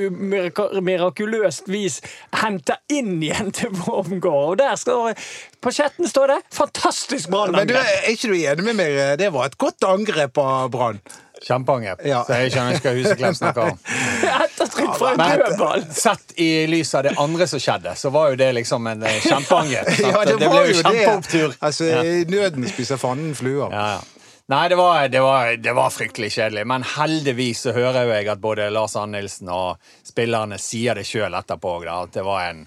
mirakuløst 0.81 1.69
vis 1.71 1.99
henter 2.41 2.79
inn 2.91 3.17
igjen 3.23 3.51
til 3.55 3.73
Wormgård. 3.85 4.51
Og 4.53 4.57
der 4.61 4.75
står 4.79 5.13
På 5.61 5.69
chatten 5.71 6.07
står 6.09 6.27
det 6.27 6.39
'fantastisk 6.51 7.29
Men 7.29 7.67
du, 7.67 7.73
Brann-angrep'. 7.73 7.85
er 8.05 8.09
ikke 8.11 8.27
du 8.27 8.33
enig 8.33 8.63
med 8.65 8.70
meg? 8.77 8.97
Det 9.19 9.29
var 9.33 9.49
et 9.49 9.57
godt 9.59 9.87
angrep 9.87 10.37
av 10.41 10.71
Brann. 10.73 11.01
Kjempeangrep. 11.41 12.03
Ja. 12.05 12.21
Så 12.27 12.37
jeg 12.37 12.51
skjønner 12.53 12.77
ikke 12.77 12.91
hva 12.91 12.99
Huseklepp 12.99 13.37
snakker 13.39 13.71
om. 13.71 13.79
Ettertrykk 14.45 14.91
fra 14.99 15.13
en 15.15 15.41
dødball. 15.41 15.85
sett 15.97 16.35
i 16.37 16.49
lys 16.69 16.93
av 16.97 17.07
det 17.07 17.15
andre 17.21 17.47
som 17.49 17.61
skjedde, 17.63 17.95
så 17.97 18.11
var 18.13 18.33
jo 18.33 18.39
det 18.43 18.51
liksom 18.59 18.89
en 18.91 19.05
eh, 19.09 19.17
kjempeangrep. 19.25 19.89
Ja, 20.05 20.25
det, 20.27 20.35
ble 20.37 20.49
var 20.53 20.69
jo 20.69 20.75
kjempeopptur. 20.77 21.47
det. 21.47 21.59
Altså, 21.65 21.89
nøden 22.29 22.67
spiser 22.69 23.01
fanden 23.01 23.33
fluer. 23.37 23.73
Ja, 23.73 23.85
ja. 23.97 24.21
Nei, 24.51 24.65
det 24.69 24.75
var, 24.75 25.07
det, 25.07 25.19
var, 25.23 25.55
det 25.63 25.73
var 25.73 25.93
fryktelig 25.95 26.33
kjedelig. 26.35 26.65
Men 26.67 26.83
heldigvis 26.97 27.63
så 27.65 27.73
hører 27.73 28.05
jo 28.05 28.13
jeg 28.13 28.29
at 28.33 28.41
både 28.43 28.67
Lars 28.73 28.97
Annelsen 28.99 29.49
og 29.53 29.93
spillerne 30.05 30.59
sier 30.59 30.99
det 30.99 31.07
sjøl 31.07 31.37
etterpå 31.39 31.77
da, 31.85 32.01
at 32.03 32.13
det 32.17 32.25
var 32.27 32.49
en 32.49 32.65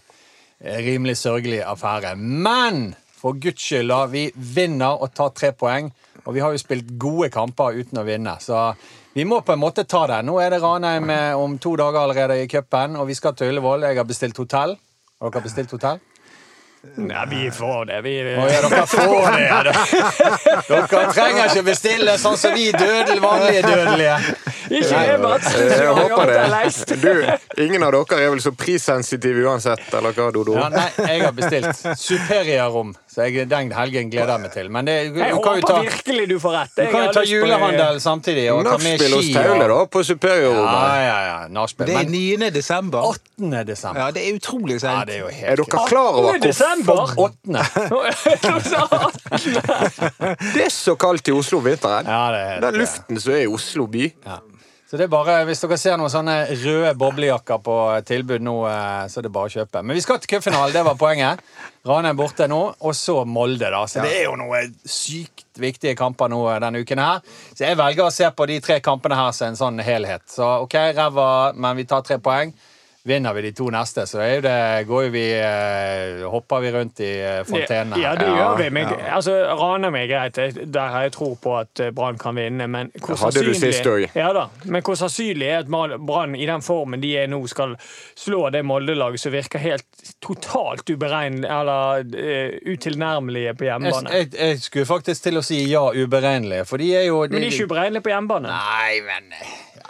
eh, 0.64 0.80
rimelig 0.86 1.18
sørgelig 1.20 1.60
affære. 1.68 2.14
Men 2.16 2.94
for 3.24 3.40
guds 3.40 3.62
skyld, 3.64 3.88
da. 3.88 4.04
Vi 4.12 4.26
vinner 4.36 5.00
og 5.00 5.14
tar 5.16 5.32
tre 5.32 5.54
poeng. 5.56 5.88
Og 6.24 6.36
vi 6.36 6.40
har 6.44 6.52
jo 6.52 6.60
spilt 6.60 6.92
gode 7.00 7.30
kamper 7.32 7.76
uten 7.80 8.00
å 8.00 8.04
vinne, 8.06 8.38
så 8.40 8.70
vi 9.14 9.26
må 9.28 9.42
på 9.44 9.52
en 9.52 9.60
måte 9.60 9.84
ta 9.88 10.06
det. 10.08 10.22
Nå 10.24 10.38
er 10.40 10.54
det 10.54 10.62
Ranheim 10.62 11.10
eh, 11.12 11.36
om 11.36 11.58
to 11.60 11.74
dager 11.76 12.00
allerede 12.00 12.38
i 12.40 12.48
cupen, 12.48 12.96
og 12.96 13.06
vi 13.10 13.16
skal 13.18 13.36
til 13.36 13.52
Ullevål. 13.52 13.84
Jeg 13.90 14.00
har 14.00 14.08
bestilt 14.08 14.40
hotell. 14.40 14.76
Har 15.20 15.34
dere 15.34 15.44
bestilt 15.44 15.72
hotell? 15.76 16.00
Nei, 16.96 17.26
vi 17.30 17.50
får 17.50 17.84
det. 17.88 18.00
Vi, 18.04 18.14
Å 18.36 18.44
ja, 18.48 18.58
dere 18.68 18.86
får 18.86 19.30
det! 19.32 19.44
ja. 19.46 19.60
Dere 20.68 21.04
trenger 21.14 21.48
ikke 21.48 21.62
bestille 21.64 22.16
sånn 22.20 22.36
som 22.38 22.52
vi 22.56 22.66
dødel, 22.74 23.22
vanlige 23.24 23.62
dødelige. 23.64 24.18
Ikke 24.68 25.00
det, 25.06 25.16
Mats. 25.22 25.48
Jeg 25.54 25.78
Jeg 25.80 25.94
håper 25.96 26.32
det. 26.32 26.98
Du, 27.00 27.62
ingen 27.64 27.86
av 27.86 27.94
dere 27.96 28.20
er 28.26 28.34
vel 28.34 28.42
så 28.44 28.52
prissensitive 28.58 29.46
uansett, 29.48 29.86
eller 29.96 30.16
hva, 30.16 30.28
Dodo? 30.34 30.58
Ja, 30.58 30.68
nei, 30.72 30.88
jeg 30.98 31.24
har 31.24 31.34
bestilt 31.36 31.84
Superia-rom, 32.04 32.92
så 33.14 33.28
jeg, 33.28 33.46
den 33.46 33.70
helgen 33.70 34.08
gleder 34.10 34.32
jeg 34.34 34.42
meg 34.42 34.50
til. 34.50 34.68
Men 34.74 34.88
det, 34.88 34.94
du, 35.14 35.20
Jeg 35.22 35.30
kan 35.30 35.36
jo 35.38 35.42
håper 35.44 35.66
ta, 35.68 35.74
virkelig 35.86 36.24
du 36.32 36.34
får 36.42 36.54
rett. 36.56 36.72
du 36.74 36.88
kan 36.90 37.04
jo 37.04 37.12
ta 37.14 37.22
julehandel 37.22 38.00
samtidig 38.02 38.46
og 38.50 38.64
ta 38.66 38.72
Nachspiel 38.74 39.14
hos. 39.14 39.28
Taule, 39.36 39.68
da, 39.70 39.76
på 39.86 40.02
på 40.24 40.32
ja, 40.34 40.96
ja, 40.98 41.18
ja. 41.28 41.36
Nachspiel. 41.54 41.86
Det 41.92 41.94
er 42.00 42.08
9. 42.10 42.50
desember. 42.56 43.06
8. 43.14 43.62
desember. 43.68 44.00
Ja, 44.02 44.10
det 44.16 44.24
er 44.24 44.34
utrolig 44.40 44.80
Ja, 44.82 45.04
det 45.06 45.14
er 45.14 45.22
jo 45.22 45.30
helt 45.30 45.50
Er 45.52 45.56
dere 45.62 45.86
klar 45.86 46.10
over 46.10 46.34
8. 46.34 46.38
hvor 46.38 46.38
desember? 46.42 46.94
8. 47.22 47.34
det 50.56 50.64
er 50.66 50.74
så 50.74 50.96
kaldt 50.98 51.30
i 51.30 51.36
Oslo 51.38 51.62
om 51.62 51.68
vinteren? 51.68 52.10
Ja, 52.10 52.24
det 52.34 52.40
er 52.40 52.50
helt, 52.50 52.66
Den 52.66 52.80
luften 52.82 53.22
som 53.22 53.36
er 53.38 53.44
i 53.44 53.46
Oslo 53.46 53.86
by. 53.94 54.08
Ja. 54.26 54.40
Så 54.94 54.98
det 54.98 55.08
er 55.08 55.10
bare, 55.10 55.40
Hvis 55.42 55.58
dere 55.58 55.74
ser 55.74 55.96
noen 55.98 56.10
sånne 56.12 56.34
røde 56.54 56.92
boblejakker 56.94 57.58
på 57.66 57.78
tilbud 58.06 58.44
nå, 58.46 58.52
eh, 58.70 59.00
så 59.10 59.18
er 59.18 59.24
det 59.26 59.32
bare 59.34 59.48
å 59.48 59.50
kjøpe. 59.50 59.80
Men 59.82 59.98
vi 59.98 60.02
skal 60.04 60.20
til 60.22 60.30
cupfinalen, 60.30 60.70
det 60.70 60.84
var 60.86 60.94
poenget. 60.94 61.40
Rane 61.82 62.12
er 62.12 62.14
borte 62.14 62.46
nå, 62.46 62.60
og 62.78 62.94
så 62.94 63.24
Molde. 63.26 63.72
da. 63.74 63.80
Så 63.90 64.04
det 64.06 64.12
er 64.20 64.28
jo 64.28 64.36
noen 64.38 64.70
sykt 64.86 65.58
viktige 65.58 65.96
kamper 65.98 66.30
nå 66.30 66.38
eh, 66.46 66.60
denne 66.62 66.84
uken 66.86 67.02
her. 67.02 67.26
Så 67.50 67.66
jeg 67.66 67.80
velger 67.82 68.06
å 68.06 68.14
se 68.14 68.30
på 68.30 68.46
de 68.46 68.60
tre 68.62 68.76
kampene 68.78 69.18
her 69.18 69.34
som 69.34 69.50
en 69.50 69.58
sånn 69.58 69.82
helhet. 69.82 70.28
Så 70.30 70.46
OK, 70.62 70.78
ræva, 70.94 71.26
men 71.58 71.82
vi 71.82 71.88
tar 71.90 72.06
tre 72.06 72.20
poeng. 72.22 72.54
Vinner 73.06 73.34
vi 73.34 73.42
de 73.42 73.50
to 73.52 73.66
neste, 73.68 74.06
så 74.08 74.22
er 74.24 74.30
jo 74.38 74.42
det, 74.46 74.52
går 74.88 75.02
jo 75.04 75.08
vi, 75.12 75.24
eh, 75.36 76.22
hopper 76.32 76.62
vi 76.64 76.70
rundt 76.72 77.00
i 77.04 77.10
eh, 77.20 77.42
fontenene. 77.44 77.98
Ja, 78.00 78.14
det 78.16 78.30
gjør 78.30 78.54
vi. 78.56 78.68
Men, 78.72 78.94
altså, 79.12 79.34
Ranheim 79.60 79.98
er 79.98 80.06
greit. 80.08 80.40
Der 80.72 80.94
har 80.94 81.04
jeg 81.04 81.12
tro 81.12 81.28
på 81.36 81.52
at 81.58 81.82
eh, 81.84 81.90
Brann 81.92 82.16
kan 82.16 82.32
vinne. 82.40 82.64
Men 82.64 82.88
hvor 82.96 83.20
hadde 83.26 83.42
du 83.44 83.50
sist 83.52 83.84
sannsynlig, 83.84 84.08
ja, 84.16 84.30
da. 84.32 84.46
men 84.64 84.80
hvor 84.86 84.96
sannsynlig 84.96 85.50
er 85.50 85.66
at 85.66 85.68
Brann 86.00 86.32
i 86.32 86.48
den 86.48 86.64
formen 86.64 87.04
de 87.04 87.10
er 87.20 87.28
nå, 87.28 87.42
skal 87.52 87.76
slå 88.16 88.48
det 88.54 88.64
Molde-laget 88.64 89.20
som 89.20 89.36
virker 89.36 89.60
helt 89.60 90.08
totalt 90.24 90.88
uberegnelig 90.88 91.50
eller 91.52 92.08
uh, 92.08 92.56
utilnærmelige 92.72 93.52
på 93.60 93.68
hjemmebane? 93.68 94.16
jeg, 94.16 94.32
jeg 94.32 94.64
skulle 94.64 94.88
faktisk 94.88 95.28
til 95.28 95.42
å 95.42 95.44
si 95.44 95.60
ja, 95.68 95.84
uberegnelige, 95.92 96.64
for 96.72 96.80
de 96.80 96.88
er 96.96 97.04
jo 97.10 97.20
Men 97.28 97.36
de 97.36 97.50
er 97.50 97.52
ikke 97.52 97.68
uberegnelige 97.68 98.08
på 98.08 98.14
hjemmebane. 98.14 98.48
Nei, 98.48 99.04
men 99.04 99.28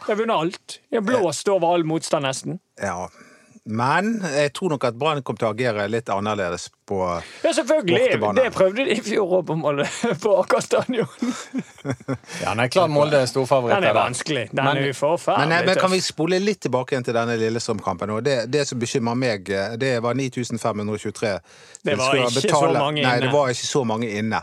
De 0.07 0.13
har 0.13 0.17
vunnet 0.21 0.37
alt. 0.37 0.81
De 0.91 0.97
har 1.01 1.07
blåst 1.07 1.49
over 1.49 1.75
all 1.75 1.85
motstand, 1.85 2.27
nesten. 2.27 2.59
Ja. 2.81 3.09
Men 3.65 4.19
jeg 4.29 4.51
tror 4.53 4.75
nok 4.75 4.85
at 4.85 4.97
Brann 5.01 5.23
kom 5.25 5.39
til 5.41 5.47
å 5.49 5.55
agere 5.55 5.87
litt 5.89 6.11
annerledes 6.13 6.67
på 6.85 6.99
Ja, 7.41 7.53
selvfølgelig. 7.57 8.01
Bortebane. 8.21 8.43
Det 8.43 8.51
prøvde 8.53 8.85
de 8.85 8.93
i 8.93 9.01
fjor 9.07 9.31
òg 9.39 9.47
på 9.49 9.57
Molde, 9.57 9.87
på 10.21 10.35
Aker 10.43 10.61
stadion. 10.61 11.09
Ja, 12.43 12.53
nei, 12.57 12.67
klart 12.73 12.93
Molde 12.93 13.23
er 13.25 13.31
storfavoritt. 13.31 13.79
Den 13.81 13.89
er 13.89 13.97
vanskelig. 13.97 14.45
Den 14.53 14.65
Men- 14.65 14.77
er 14.83 14.91
uforferdelig 14.91 14.99
forferdelig 15.01 15.49
Men, 15.49 15.57
eh, 15.57 15.67
men 15.71 15.81
kan 15.81 15.91
vi 15.95 16.01
spole 16.05 16.41
litt 16.45 16.61
tilbake 16.67 16.93
igjen 16.93 17.07
til 17.09 17.17
denne 17.17 17.39
Lillestrøm-kampen? 17.41 18.13
Det, 18.25 18.37
det 18.53 18.67
som 18.69 18.79
bekymrer 18.85 19.17
meg, 19.17 19.49
eh, 19.49 19.77
det 19.81 19.95
var 20.05 20.15
9523 20.15 21.33
Det 21.89 21.97
var 21.97 22.21
ikke 22.21 22.45
ikke 22.45 22.61
så 22.61 22.73
mange 22.77 23.01
inne. 23.01 23.09
Nei, 23.09 23.21
det 23.25 23.33
var 23.33 23.49
ikke 23.57 23.71
så 23.73 23.85
mange 23.89 24.13
inne. 24.13 24.43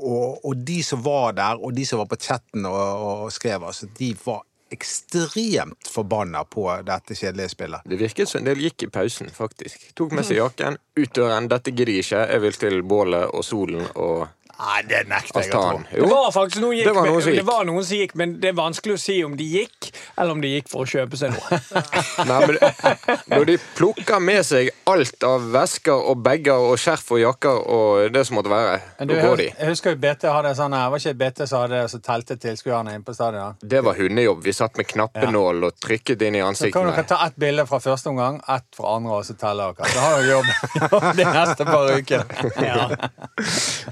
Og, 0.00 0.40
og 0.44 0.64
de 0.66 0.80
som 0.82 1.04
var 1.04 1.36
der, 1.36 1.60
og 1.60 1.76
de 1.76 1.84
som 1.86 2.00
var 2.00 2.08
på 2.10 2.16
chatten 2.16 2.64
og, 2.64 3.04
og 3.26 3.32
skrev, 3.32 3.60
altså, 3.64 3.86
de 3.98 4.14
var 4.24 4.40
ekstremt 4.72 5.88
forbanna 5.90 6.44
på 6.44 6.66
dette 6.86 7.14
kjedelige 7.14 7.52
spillet. 7.52 7.84
Det 7.84 7.98
virket 8.00 8.30
som 8.30 8.40
en 8.40 8.48
del 8.48 8.62
gikk 8.64 8.86
i 8.86 8.90
pausen, 8.92 9.30
faktisk. 9.34 9.90
Tok 9.94 10.14
med 10.16 10.26
seg 10.26 10.40
jakken, 10.40 10.78
ut 10.96 11.12
døren. 11.14 11.50
Dette 11.52 11.74
gidder 11.74 11.92
jeg 11.92 12.06
ikke. 12.06 12.22
Jeg 12.32 12.44
vil 12.46 12.58
til 12.64 12.80
bålet 12.94 13.28
og 13.30 13.44
solen 13.46 13.86
og 13.94 14.26
Nei, 14.58 14.82
det 14.88 15.00
nekter 15.10 15.42
jeg 15.42 15.50
å 15.50 15.62
tro. 15.70 15.80
Det 15.90 16.08
var 16.10 16.30
faktisk 16.34 16.62
noen, 16.62 16.76
gikk, 16.78 16.86
Det 16.86 16.94
var 16.94 17.06
noen 17.08 17.22
som 17.22 17.32
gikk. 17.32 17.38
det 17.40 17.46
var 17.48 17.64
noen 17.68 17.84
som 17.88 17.96
gikk, 17.98 18.14
men 18.20 18.34
det 18.40 18.48
er 18.52 18.56
vanskelig 18.58 18.94
å 18.94 19.00
si 19.02 19.16
om 19.26 19.34
de 19.38 19.46
gikk, 19.50 19.88
eller 20.16 20.30
om 20.36 20.40
de 20.44 20.52
gikk 20.54 20.68
for 20.70 20.84
å 20.84 20.88
kjøpe 20.88 21.18
seg 21.18 21.34
noe. 21.34 21.58
Nei, 22.30 22.38
men 22.46 23.18
Når 23.34 23.44
de 23.50 23.56
plukker 23.76 24.22
med 24.22 24.44
seg 24.46 24.70
alt 24.90 25.26
av 25.26 25.48
vesker 25.54 26.06
og 26.12 26.22
bager 26.24 26.68
og 26.70 26.76
skjerf 26.80 27.10
og 27.16 27.20
jakker 27.24 27.60
og 27.74 28.12
det 28.14 28.22
som 28.28 28.38
måtte 28.38 28.52
være, 28.52 28.78
da 29.00 29.18
går 29.18 29.36
de. 29.42 29.48
jeg 29.50 29.70
husker 29.72 29.94
jo 29.96 30.00
BT 30.04 30.28
hadde 30.30 30.54
sånn 30.58 30.76
her, 30.76 30.88
Var 30.94 31.02
ikke 31.02 31.14
BT 31.24 31.44
som 31.50 31.64
hadde 31.64 31.82
så 31.90 32.00
telte 32.04 32.36
tilskuerne 32.40 32.94
inne 32.94 33.04
på 33.06 33.14
stadion? 33.16 33.56
Det 33.60 33.82
var 33.84 33.98
hundejobb. 33.98 34.42
Vi 34.44 34.52
satt 34.54 34.76
med 34.78 34.86
knappenål 34.90 35.68
og 35.70 35.76
trykket 35.82 36.22
inn 36.28 36.38
i 36.38 36.42
Så 36.44 36.70
kan 36.70 36.86
dere 36.86 36.94
ansiktene. 36.94 37.06
ta 37.10 37.20
ett 37.26 37.36
bilde 37.40 37.66
fra 37.66 37.80
første 37.82 38.12
omgang, 38.12 38.40
ett 38.48 38.66
fra 38.76 38.94
andre, 38.96 39.18
og 39.18 39.26
så 39.26 39.34
teller 39.40 39.74
dere. 39.74 39.90
Så 39.90 40.04
har 40.04 40.16
dere 40.20 40.30
jobb, 40.30 40.46
jobb 40.94 41.08
de 41.18 41.28
neste 41.34 41.68
par 41.68 41.92
ukene. 41.98 42.24
Ja. 42.64 42.86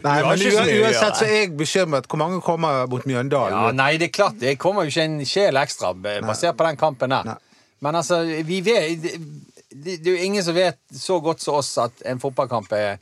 Nei, 0.02 0.14
men 0.22 0.38
uansett 0.60 1.16
så 1.16 1.24
er 1.24 1.32
jeg 1.40 1.56
bekymret. 1.56 2.06
Hvor 2.08 2.18
mange 2.20 2.40
kommer 2.44 2.86
mot 2.90 3.04
Mjøndalen? 3.08 3.56
Ja, 3.56 3.72
nei, 3.72 3.96
det 3.98 4.08
er 4.10 4.12
klart, 4.12 4.38
det 4.40 4.58
kommer 4.58 4.84
jo 4.84 4.92
ikke 4.92 5.04
en 5.04 5.24
sjel 5.26 5.56
ekstra 5.56 5.92
b- 5.94 6.20
basert 6.26 6.56
på 6.56 6.66
den 6.68 6.76
kampen 6.80 7.10
der. 7.10 7.24
Nei. 7.24 7.36
Men 7.82 7.94
altså, 7.98 8.20
vi 8.46 8.60
vet 8.62 9.02
det, 9.72 9.96
er 9.98 10.10
jo 10.12 10.14
ingen 10.22 10.44
som 10.44 10.54
vet 10.54 10.78
så 10.94 11.16
godt 11.24 11.40
som 11.40 11.54
oss 11.58 11.72
at 11.78 12.02
en 12.06 12.20
fotballkamp 12.22 12.70
er 12.76 12.98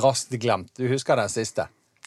raskt 0.00 0.30
glemt. 0.40 0.70
Du 0.78 0.86
husker 0.88 1.16
den 1.18 1.28
siste. 1.28 1.66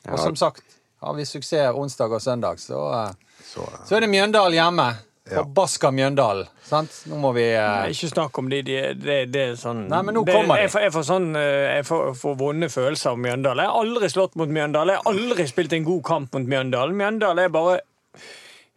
Og 0.10 0.18
som 0.20 0.36
sagt, 0.36 0.64
har 1.04 1.14
vi 1.14 1.26
suksess 1.26 1.76
onsdag 1.76 2.12
og 2.16 2.22
søndag, 2.22 2.60
så, 2.60 2.80
eh, 3.04 3.12
Så, 3.54 3.62
så 3.86 3.96
er 3.96 4.00
det 4.06 4.10
Mjøndalen 4.10 4.54
hjemme. 4.58 4.88
Forbaska 5.30 5.92
Mjøndalen. 5.92 6.48
Sant? 6.66 6.96
Nå 7.10 7.20
må 7.22 7.32
vi 7.36 7.44
Nei, 7.54 7.92
Ikke 7.94 8.10
snakk 8.10 8.38
om 8.42 8.48
de, 8.50 8.62
de, 8.66 8.78
det, 8.98 9.18
det 9.34 9.44
er 9.52 9.60
sånn 9.60 9.84
Nei, 9.92 10.00
men 10.08 10.18
nå 10.18 10.24
det, 10.26 10.34
kommer 10.34 10.58
de. 10.58 10.66
Jeg 10.66 10.74
får, 10.74 10.86
jeg 10.88 10.94
får, 10.96 11.06
sånn, 11.12 11.28
eh, 11.38 11.66
jeg 11.78 11.86
får, 11.90 12.08
får 12.22 12.40
vonde 12.40 12.70
følelser 12.74 13.12
av 13.12 13.22
Mjøndalen. 13.22 13.66
Jeg 13.68 13.74
har 13.74 13.84
aldri 13.84 14.10
slått 14.14 14.40
mot 14.42 14.56
Mjøndalen. 14.58 14.96
Jeg 14.96 15.04
har 15.04 15.12
aldri 15.14 15.46
spilt 15.52 15.78
en 15.78 15.86
god 15.86 16.02
kamp 16.10 16.34
mot 16.34 16.50
Mjøndalen. 16.56 16.98
Mjøndalen 16.98 17.44
er 17.46 17.54
bare 17.54 17.78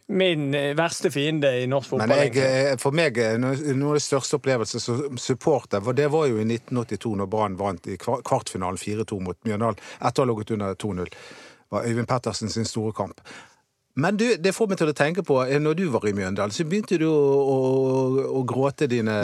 min 0.09 0.47
eh, 0.57 0.71
verste 0.77 1.11
fiende 1.13 1.51
i 1.63 1.67
norsk 1.69 1.97
Men 1.97 2.05
fotball. 2.05 2.23
jeg, 2.27 2.45
eh, 2.45 2.77
for 2.81 2.97
meg 2.97 3.19
noe 3.41 3.57
av 3.57 3.99
det 3.99 4.05
største 4.05 4.37
opplevelsen 4.39 4.85
som 4.85 5.21
supporter, 5.21 5.83
for 5.85 5.97
det 5.97 6.09
var 6.13 6.29
jo 6.29 6.41
i 6.41 6.47
1982 6.47 7.17
når 7.23 7.33
Brann 7.33 7.59
vant 7.61 7.89
i 7.89 7.99
kvartfinalen 8.01 8.81
4-2 8.81 9.21
mot 9.25 9.41
Mjøndalen 9.49 9.81
etter 10.01 10.25
å 10.25 10.27
ha 10.27 10.33
ligget 10.33 10.57
under 10.57 10.77
2-0. 10.77 11.13
Var 11.69 11.85
Øyvind 11.85 12.09
Pettersen 12.09 12.49
sin 12.53 12.65
store 12.65 12.95
kamp. 12.97 13.21
Men 13.99 14.19
du, 14.19 14.27
det 14.39 14.53
får 14.55 14.71
meg 14.71 14.79
til 14.79 14.93
å 14.93 14.97
tenke 14.97 15.25
på, 15.27 15.41
eh, 15.45 15.59
når 15.63 15.79
du 15.79 15.85
var 15.91 16.07
i 16.07 16.15
Mjøndalen, 16.15 16.55
så 16.55 16.67
begynte 16.69 17.01
du 17.01 17.07
å, 17.11 17.15
å, 17.43 17.57
å 18.39 18.43
gråte 18.47 18.87
dine 18.91 19.17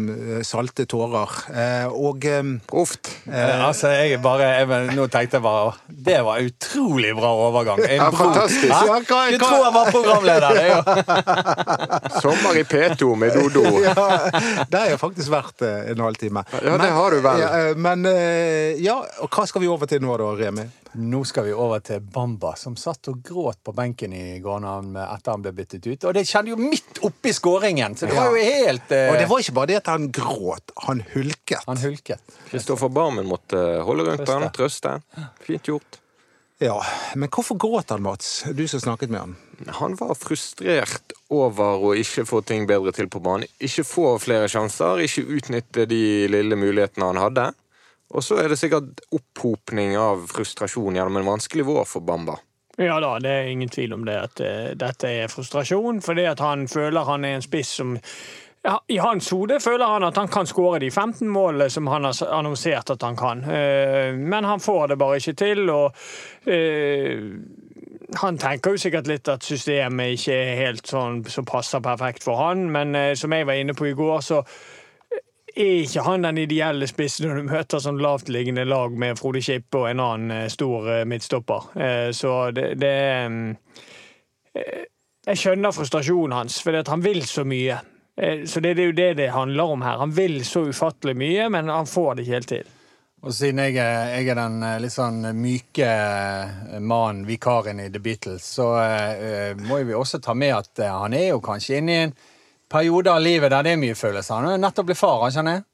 mm. 0.00 0.08
salte 0.46 0.86
tårer. 0.88 1.34
Eh, 1.52 1.92
og 1.92 2.24
Uff. 2.24 2.96
Eh, 3.28 3.64
altså, 3.66 3.90
jeg 3.92 4.20
bare 4.24 4.46
jeg, 4.54 4.68
Nå 4.94 5.06
tenkte 5.12 5.38
jeg 5.38 5.44
bare 5.44 5.72
Det 5.88 6.16
var 6.24 6.44
utrolig 6.44 7.10
bra 7.16 7.32
overgang. 7.48 7.82
En 7.84 8.00
Ja, 8.00 8.10
fantastisk. 8.14 8.70
Ja, 8.70 8.82
hva- 8.88 9.02
Du 9.04 9.36
hva- 9.36 9.48
tror 9.48 9.64
jeg 9.64 9.74
var 9.74 9.90
programleder! 9.92 10.48
Det 10.54 10.64
er 10.64 10.70
jo 10.72 10.84
Sommer 12.24 12.58
i 12.58 12.64
P2 12.64 13.14
med 13.16 13.34
Dodo. 13.36 13.64
ja, 13.86 13.94
det 14.70 14.78
har 14.78 14.90
jo 14.94 15.00
faktisk 15.00 15.32
vært 15.34 15.64
eh, 15.66 15.90
en 15.92 16.04
halvtime. 16.04 16.44
Ja, 16.64 16.78
det 16.80 16.90
har 16.96 17.14
du 17.14 17.20
vel. 17.24 17.44
Ja, 17.44 17.52
eh, 17.60 17.76
men 17.76 18.08
eh, 18.08 18.80
ja, 18.84 19.00
og 19.24 19.30
hva 19.34 19.46
skal 19.50 19.64
vi 19.64 19.70
over 19.70 19.90
til 19.90 20.02
nå 20.04 20.16
da, 20.20 20.32
Remi? 20.38 20.66
Nå 20.94 21.24
skal 21.26 21.48
vi 21.48 21.52
over 21.52 21.80
til 21.82 21.98
Bamba, 22.00 22.52
som 22.56 22.76
satt 22.78 23.08
og 23.10 23.18
gråt 23.26 23.58
på 23.66 23.72
benken 23.74 24.12
i 24.14 24.38
går 24.42 24.62
han, 24.62 24.92
etter 24.94 25.34
han 25.34 25.42
ble 25.42 25.50
byttet 25.56 25.88
ut. 25.88 26.06
Og 26.06 26.14
det 26.14 26.22
skjedde 26.28 26.52
jo 26.52 26.58
midt 26.60 27.00
oppi 27.06 27.32
skåringen, 27.34 27.96
så 27.98 28.06
det 28.06 28.14
var 28.14 28.30
jo 28.30 28.44
helt 28.44 28.94
eh, 28.94 29.10
Og 29.10 29.18
det 29.18 29.26
var 29.30 29.42
ikke 29.42 29.56
bare 29.58 29.70
det 29.72 29.80
at 29.80 29.90
han 29.90 30.06
gråt, 30.14 30.74
han 30.86 31.02
hulket. 31.14 31.66
Han 31.66 31.82
hulket. 31.82 32.38
Kristoffer 32.52 32.92
Barmen 32.94 33.26
måtte 33.26 33.58
holde 33.82 34.06
rundt 34.06 34.30
han, 34.30 34.46
trøste. 34.54 35.00
Fint 35.42 35.72
gjort. 35.72 35.98
Ja, 36.62 36.78
Men 37.14 37.28
hvorfor 37.28 37.58
gråt 37.58 37.90
han, 37.90 38.02
Mats? 38.02 38.44
Du 38.54 38.68
som 38.68 38.80
snakket 38.80 39.10
med 39.10 39.20
han. 39.20 39.36
Han 39.80 39.96
var 39.98 40.14
frustrert 40.14 41.12
over 41.32 41.82
å 41.82 41.90
ikke 41.98 42.24
få 42.28 42.40
ting 42.46 42.68
bedre 42.70 42.94
til 42.94 43.10
på 43.10 43.20
banen. 43.22 43.50
Ikke 43.58 43.84
få 43.86 44.14
flere 44.22 44.46
sjanser, 44.50 45.02
ikke 45.02 45.26
utnytte 45.40 45.86
de 45.90 46.00
lille 46.30 46.58
mulighetene 46.58 47.10
han 47.10 47.20
hadde. 47.20 47.50
Og 48.14 48.22
så 48.22 48.38
er 48.38 48.50
det 48.50 48.58
sikkert 48.60 49.02
opphopning 49.14 49.96
av 49.98 50.28
frustrasjon 50.30 50.94
gjennom 50.94 51.18
en 51.18 51.32
vanskelig 51.34 51.66
vår 51.66 51.86
for 51.90 52.06
Bamba. 52.06 52.38
Ja 52.78 53.00
da, 53.00 53.18
det 53.22 53.30
er 53.30 53.50
ingen 53.50 53.68
tvil 53.68 53.92
om 53.94 54.04
det. 54.06 54.14
At 54.18 54.40
uh, 54.40 54.70
dette 54.78 55.10
er 55.10 55.30
frustrasjon. 55.30 56.00
Fordi 56.02 56.26
at 56.30 56.42
han 56.42 56.68
føler 56.68 57.06
han 57.06 57.24
er 57.24 57.38
en 57.38 57.44
spiss 57.44 57.76
som 57.80 57.96
ja, 58.64 58.78
I 58.88 58.96
hans 58.96 59.28
hode 59.28 59.58
føler 59.60 59.84
han 59.84 60.06
at 60.06 60.16
han 60.16 60.30
kan 60.32 60.46
skåre 60.48 60.78
de 60.80 60.88
15 60.90 61.28
målene 61.28 61.66
som 61.70 61.86
han 61.92 62.06
har 62.08 62.22
annonsert 62.32 62.94
at 62.94 63.02
han 63.02 63.18
kan. 63.18 63.44
Uh, 63.44 64.14
Men 64.14 64.44
han 64.44 64.60
får 64.60 64.86
det 64.86 64.98
bare 64.98 65.16
ikke 65.16 65.32
til. 65.32 65.70
og 65.70 65.94
uh, 66.48 67.30
han 68.14 68.38
tenker 68.38 68.70
jo 68.70 68.78
sikkert 68.78 69.08
litt 69.10 69.28
at 69.28 69.42
systemet 69.42 70.14
ikke 70.14 70.34
er 70.38 70.58
helt 70.60 70.86
sånn 70.86 71.24
som 71.26 71.46
passer 71.48 71.82
perfekt 71.82 72.22
for 72.22 72.38
han, 72.38 72.68
men 72.70 72.94
som 73.18 73.32
jeg 73.32 73.46
var 73.48 73.58
inne 73.58 73.74
på 73.74 73.88
i 73.88 73.94
går, 73.96 74.20
så 74.22 74.42
er 75.56 75.84
ikke 75.84 76.02
han 76.02 76.26
den 76.26 76.38
ideelle 76.42 76.86
spissen 76.90 77.28
når 77.28 77.38
du 77.38 77.48
møter 77.52 77.82
sånn 77.82 78.00
lavtliggende 78.02 78.64
lag 78.66 78.94
med 78.98 79.18
Frode 79.20 79.42
Kippe 79.44 79.84
og 79.84 79.88
en 79.90 80.02
annen 80.02 80.34
eh, 80.34 80.50
stor 80.52 80.88
eh, 80.90 81.04
midtstopper. 81.08 81.70
Eh, 81.78 82.10
Så 82.12 82.50
det, 82.50 82.74
det 82.80 82.94
Jeg 85.24 85.40
skjønner 85.40 85.72
frustrasjonen 85.72 86.36
hans, 86.36 86.60
for 86.62 86.76
han 86.76 87.02
vil 87.02 87.22
så 87.26 87.44
mye. 87.44 87.80
Så 88.46 88.60
det, 88.60 88.74
det 88.76 88.82
er 88.82 88.86
jo 88.86 88.94
det 88.94 89.14
det 89.18 89.30
handler 89.34 89.72
om 89.72 89.82
her. 89.82 89.98
Han 89.98 90.12
vil 90.14 90.44
så 90.46 90.68
ufattelig 90.68 91.16
mye, 91.18 91.48
men 91.50 91.68
han 91.72 91.88
får 91.90 92.14
det 92.14 92.22
ikke 92.22 92.34
helt 92.34 92.48
til. 92.52 92.68
Og 93.24 93.32
siden 93.34 93.62
jeg 93.64 93.74
jeg 93.74 94.28
er 94.28 94.38
den 94.38 94.60
litt 94.84 94.94
sånn 94.94 95.24
myke 95.34 95.88
mannen, 96.78 97.24
vikaren 97.26 97.80
i 97.80 97.88
The 97.90 98.02
Beatles, 98.04 98.44
så 98.44 98.68
uh, 98.76 99.64
må 99.64 99.80
vi 99.82 99.96
også 99.96 100.20
ta 100.22 100.36
med 100.36 100.54
at 100.54 100.84
han 100.84 101.16
er 101.16 101.30
jo 101.32 101.40
kanskje 101.42 101.80
inne 101.80 101.96
i 101.96 102.04
en 102.04 102.14
periode 102.70 103.12
av 103.12 103.22
livet 103.22 103.52
der 103.52 103.66
det 103.66 103.74
er 103.74 103.80
mye 103.80 103.96
følelser. 103.98 104.40
Han 104.40 104.56
er 104.56 104.62
nettopp 104.62 104.90
blitt 104.90 105.00
far, 105.00 105.22
han 105.26 105.34
kjenner 105.34 105.58
jeg. 105.58 105.68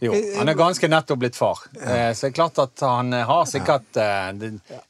Jo, 0.00 0.14
han 0.38 0.48
er 0.48 0.54
ganske 0.54 0.88
nettopp 0.88 1.18
blitt 1.18 1.36
far. 1.36 1.58
Eh, 1.74 2.12
så 2.14 2.26
det 2.26 2.30
er 2.30 2.34
klart 2.36 2.58
at 2.62 2.82
han 2.86 3.12
har 3.12 3.46
sikkert 3.50 3.96
eh, 3.98 4.28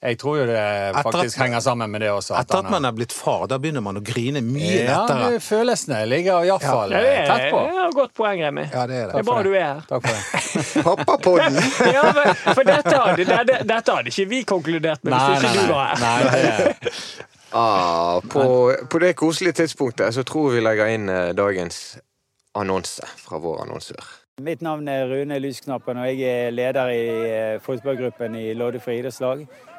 Jeg 0.05 0.19
tror 0.21 0.43
jo 0.43 0.45
det 0.51 0.65
faktisk 1.01 1.39
henger 1.41 1.63
sammen 1.65 1.91
med 1.91 2.05
det 2.05 2.11
også. 2.13 2.35
At 2.37 2.45
etter 2.45 2.61
at 2.61 2.69
man 2.75 2.85
er 2.85 2.93
blitt 2.93 3.15
far, 3.17 3.47
da 3.49 3.57
begynner 3.59 3.85
man 3.85 3.97
å 3.97 4.03
grine 4.05 4.43
mye 4.45 4.83
ja, 4.83 4.99
lettere. 4.99 5.31
Ja, 5.39 5.41
følelsene 5.47 6.03
ligger 6.13 6.45
iallfall 6.45 6.93
ja. 6.93 7.01
ja, 7.01 7.25
tett 7.25 7.49
på. 7.55 7.63
Det 7.65 7.79
er 7.79 7.87
et 7.87 7.97
godt 8.03 8.15
poeng, 8.21 8.45
Remi. 8.45 8.67
Ja, 8.69 8.85
det, 8.91 9.01
er 9.01 9.09
det. 9.09 9.15
det 9.15 9.23
er 9.23 9.29
bra 9.31 9.39
du 9.47 9.51
er 9.55 9.65
her. 9.65 9.81
Takk 9.89 10.05
for 10.05 10.19
det. 10.19 10.85
Pappapodden! 10.91 11.59
ja, 11.97 12.05
for 12.45 12.69
dette 12.69 12.95
hadde, 12.99 13.25
dette, 13.33 13.59
dette 13.73 13.97
hadde, 13.97 14.13
ikke 14.13 14.29
vi 14.29 14.45
konkludert 14.53 15.09
med 15.09 15.17
hvis 15.17 15.49
ikke 15.49 15.57
du 15.57 15.73
var 15.73 15.95
her. 15.95 16.05
Nei, 16.05 16.21
det 16.29 17.33
Ah, 17.53 18.21
på, 18.21 18.73
på, 18.91 18.99
det 18.99 19.15
koselige 19.17 19.63
tidspunktet 19.63 20.15
så 20.15 20.23
tror 20.23 20.51
vi 20.53 20.61
legger 20.61 20.91
inn 20.93 21.09
dagens 21.37 21.99
annonse 22.59 23.07
fra 23.23 23.39
vår 23.41 23.63
annonsør. 23.65 24.05
Mitt 24.39 24.61
navn 24.63 24.87
er 24.89 25.09
Rune 25.11 25.39
Lysknappen, 25.43 25.99
og 25.99 26.07
jeg 26.07 26.47
er 26.47 26.53
leder 26.55 26.93
i 26.95 27.07
eh, 27.27 27.61
fotballgruppen 27.63 28.37
i 28.39 28.53
Loddefri 28.55 29.01
idrettslag. 29.01 29.43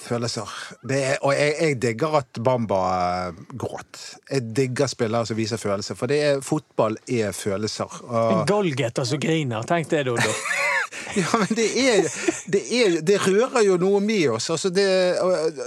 Følelser. 0.00 0.48
Er, 0.90 1.18
og 1.20 1.34
jeg, 1.36 1.54
jeg, 1.60 1.76
digger 1.82 2.16
at 2.22 2.40
Bamba 2.44 2.80
uh, 3.28 3.42
gråt. 3.60 4.00
Jeg 4.30 4.48
digger 4.56 4.88
spillere 4.90 5.28
som 5.28 5.36
viser 5.36 5.60
følelser, 5.60 5.98
for 5.98 6.12
er, 6.14 6.40
fotball 6.44 6.96
er 7.04 7.36
følelser. 7.36 8.00
Og... 8.08 8.40
En 8.40 8.48
goalgetter 8.48 9.04
som 9.04 9.20
griner. 9.20 9.68
Tenk 9.68 9.92
det, 9.92 10.06
Dodo. 10.08 10.34
Ja, 11.16 11.26
men 11.38 11.48
det 11.56 11.66
er, 11.78 12.06
det 12.50 12.60
er, 12.74 12.96
det 13.06 13.18
rører 13.22 13.62
jo 13.66 13.76
noe 13.80 14.00
med 14.02 14.30
oss. 14.34 14.50
Altså 14.50 14.70
det, 14.74 14.86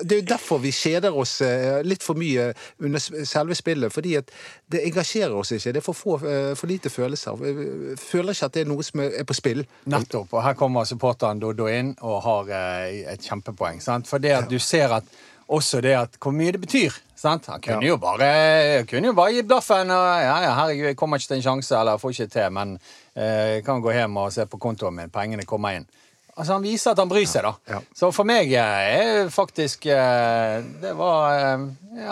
det, 0.03 0.11
er 0.11 0.21
jo 0.21 0.27
derfor 0.33 0.61
vi 0.63 0.71
kjeder 0.75 1.15
oss 1.15 1.37
eh, 1.45 1.79
litt 1.85 2.03
for 2.03 2.19
mye 2.19 2.49
under 2.83 3.03
selve 3.27 3.55
spillet. 3.55 3.93
Fordi 3.93 4.15
at 4.19 4.31
det 4.71 4.83
engasjerer 4.87 5.35
oss 5.35 5.53
ikke. 5.55 5.73
Det 5.75 5.81
er 5.81 5.85
for, 5.85 5.97
få, 5.97 6.17
eh, 6.27 6.53
for 6.59 6.71
lite 6.71 6.91
følelser. 6.93 7.39
Vi 7.39 7.97
føler 7.99 8.35
ikke 8.35 8.51
at 8.51 8.57
det 8.57 8.65
er 8.65 8.71
noe 8.71 8.87
som 8.87 9.03
er 9.05 9.27
på 9.27 9.37
spill. 9.37 9.63
Nettopp. 9.91 10.33
Og 10.33 10.43
her 10.45 10.57
kommer 10.59 10.87
supporteren 10.89 11.41
Doddo 11.43 11.69
inn 11.71 11.93
og 12.01 12.19
har 12.27 12.55
eh, 12.59 13.03
et 13.15 13.29
kjempepoeng. 13.29 13.83
Sant? 13.83 14.09
For 14.09 14.23
det 14.23 14.35
at 14.43 14.51
du 14.51 14.59
ser 14.61 14.99
at 14.99 15.07
også 15.53 15.81
det 15.83 15.93
at 15.97 16.19
hvor 16.21 16.31
mye 16.35 16.53
det 16.55 16.61
betyr. 16.61 16.95
Sant? 17.15 17.47
Han 17.47 17.61
kunne, 17.61 17.83
ja. 17.83 17.93
jo 17.93 17.97
bare, 18.01 18.83
kunne 18.89 19.11
jo 19.11 19.15
bare 19.15 19.35
gi 19.35 19.43
blaffen. 19.47 19.91
Og, 19.91 20.07
ja, 20.23 20.37
ja, 20.43 20.53
'Herregud, 20.57 20.85
jeg 20.91 20.97
kommer 20.97 21.17
ikke 21.17 21.27
til 21.27 21.37
en 21.37 21.43
sjanse', 21.43 21.79
eller 21.79 21.97
'får 21.97 22.09
ikke 22.09 22.27
til', 22.27 22.49
men 22.49 22.79
jeg 23.13 23.61
kan 23.65 23.81
gå 23.83 23.91
hjem 23.93 24.17
og 24.17 24.31
se 24.33 24.47
på 24.49 24.57
kontoen 24.57 24.95
min. 24.97 25.11
Pengene 25.13 25.45
kommer 25.45 25.77
inn. 25.77 25.85
Altså 26.33 26.55
Han 26.55 26.65
viser 26.65 26.93
at 26.93 27.01
han 27.01 27.09
bryr 27.09 27.27
seg, 27.29 27.45
da. 27.45 27.53
Ja, 27.69 27.77
ja. 27.77 27.81
Så 27.93 28.09
for 28.15 28.25
meg 28.25 28.49
eh, 28.57 28.93
er 28.97 29.33
faktisk 29.33 29.85
eh, 29.85 30.63
Det 30.81 30.93
var 30.97 31.61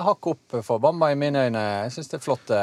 hakk 0.06 0.34
opp 0.36 0.60
for 0.62 0.82
Bamba 0.84 1.10
i 1.12 1.18
mine 1.18 1.48
øyne. 1.48 1.64
Jeg 1.88 1.96
syns 1.96 2.12
det 2.12 2.20
er 2.20 2.26
flott. 2.26 2.54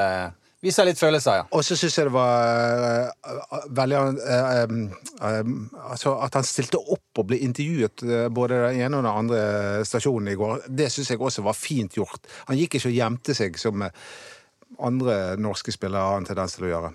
Viser 0.58 0.88
litt 0.88 0.98
følelser, 0.98 1.36
ja. 1.38 1.44
Og 1.54 1.62
så 1.62 1.76
syns 1.78 1.94
jeg 2.00 2.08
det 2.08 2.14
var 2.16 3.10
uh, 3.14 3.58
veldig 3.78 3.98
uh, 4.18 4.62
um, 4.66 5.60
altså 5.86 6.16
At 6.24 6.34
han 6.34 6.46
stilte 6.46 6.80
opp 6.82 7.20
og 7.22 7.28
ble 7.30 7.38
intervjuet 7.46 8.02
uh, 8.02 8.24
både 8.34 8.58
den 8.64 8.80
ene 8.82 8.98
og 8.98 9.06
den 9.06 9.12
andre 9.12 9.42
stasjonen 9.86 10.32
i 10.32 10.38
går, 10.38 10.66
det 10.66 10.90
syns 10.90 11.12
jeg 11.14 11.22
også 11.22 11.46
var 11.46 11.54
fint 11.54 11.94
gjort. 11.94 12.26
Han 12.50 12.58
gikk 12.58 12.74
ikke 12.74 12.90
og 12.90 12.98
gjemte 12.98 13.38
seg 13.38 13.60
som 13.60 13.86
andre 13.86 15.20
norske 15.38 15.74
spillere 15.74 16.10
har 16.10 16.18
en 16.18 16.26
tendens 16.26 16.58
til 16.58 16.66
å 16.66 16.72
gjøre. 16.72 16.90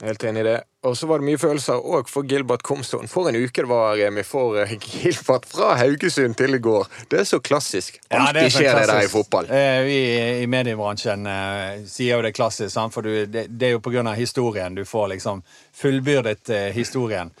Helt 0.00 0.24
enig 0.24 0.40
i 0.40 0.44
det. 0.44 0.60
Og 0.88 0.94
så 0.96 1.04
var 1.06 1.20
det 1.20 1.26
mye 1.28 1.38
følelser 1.40 1.76
òg 1.76 2.08
for 2.08 2.24
Gilbert 2.24 2.62
Komstad. 2.64 3.04
For 3.12 3.28
en 3.28 3.36
uke 3.36 3.60
det 3.60 3.68
var, 3.68 3.98
Remi, 4.00 4.22
for 4.24 4.56
eh, 4.62 4.72
Gilbert 4.80 5.44
fra 5.48 5.74
Haugesund 5.76 6.38
til 6.40 6.56
i 6.56 6.60
går. 6.64 6.88
Det 7.12 7.20
er 7.20 7.28
så 7.28 7.40
klassisk. 7.44 7.98
Alltid 8.08 8.46
ja, 8.46 8.52
skjer 8.54 8.78
det 8.78 8.86
der 8.88 9.04
i 9.04 9.10
fotball. 9.12 9.50
Eh, 9.52 9.80
vi 9.84 9.98
i 10.40 10.48
mediebransjen 10.48 11.28
eh, 11.28 11.84
sier 11.84 12.16
jo 12.16 12.24
det 12.24 12.32
er 12.32 12.38
klassisk, 12.38 12.72
sant? 12.72 12.96
for 12.96 13.04
du, 13.04 13.26
det, 13.28 13.44
det, 13.52 13.68
er 13.68 13.76
jo 13.76 14.00
av 14.00 14.16
historien. 14.16 14.74
Du 14.74 14.86
får 14.88 15.12
liksom 15.12 15.44
fullbyrdet 15.82 16.54
eh, 16.56 16.70
historien. 16.72 17.34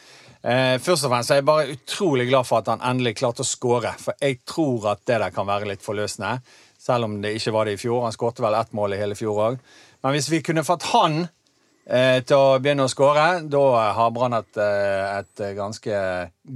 Eh, 0.44 0.76
først 0.76 1.08
og 1.08 1.14
fremst 1.14 1.32
er 1.32 1.40
jeg 1.40 1.48
bare 1.48 1.72
utrolig 1.78 2.28
glad 2.28 2.44
for 2.44 2.60
at 2.60 2.68
han 2.74 2.84
endelig 2.92 3.16
klarte 3.22 3.40
å 3.40 3.48
skåre. 3.48 3.96
For 4.04 4.20
jeg 4.20 4.42
tror 4.44 4.92
at 4.92 5.06
det 5.08 5.22
der 5.24 5.32
kan 5.32 5.48
være 5.48 5.72
litt 5.72 5.84
forløsende. 5.84 6.42
Selv 6.80 7.08
om 7.08 7.22
det 7.24 7.38
ikke 7.40 7.56
var 7.56 7.68
det 7.68 7.78
i 7.78 7.80
fjor. 7.80 8.04
Han 8.04 8.12
skårte 8.12 8.44
vel 8.44 8.60
ett 8.60 8.76
mål 8.76 8.98
i 8.98 9.00
hele 9.00 9.16
fjor 9.16 9.44
òg. 9.48 9.60
Men 10.04 10.16
hvis 10.16 10.28
vi 10.32 10.44
kunne 10.44 10.64
fått 10.64 10.92
han 10.92 11.22
Eh, 11.24 11.39
til 11.90 12.36
å 12.38 12.58
begynne 12.62 12.86
å 12.86 12.90
skåre. 12.90 13.40
Da 13.50 13.62
har 13.96 14.12
Brann 14.14 14.36
et, 14.38 14.56
eh, 14.62 15.18
et, 15.18 15.42
ganske 15.56 15.94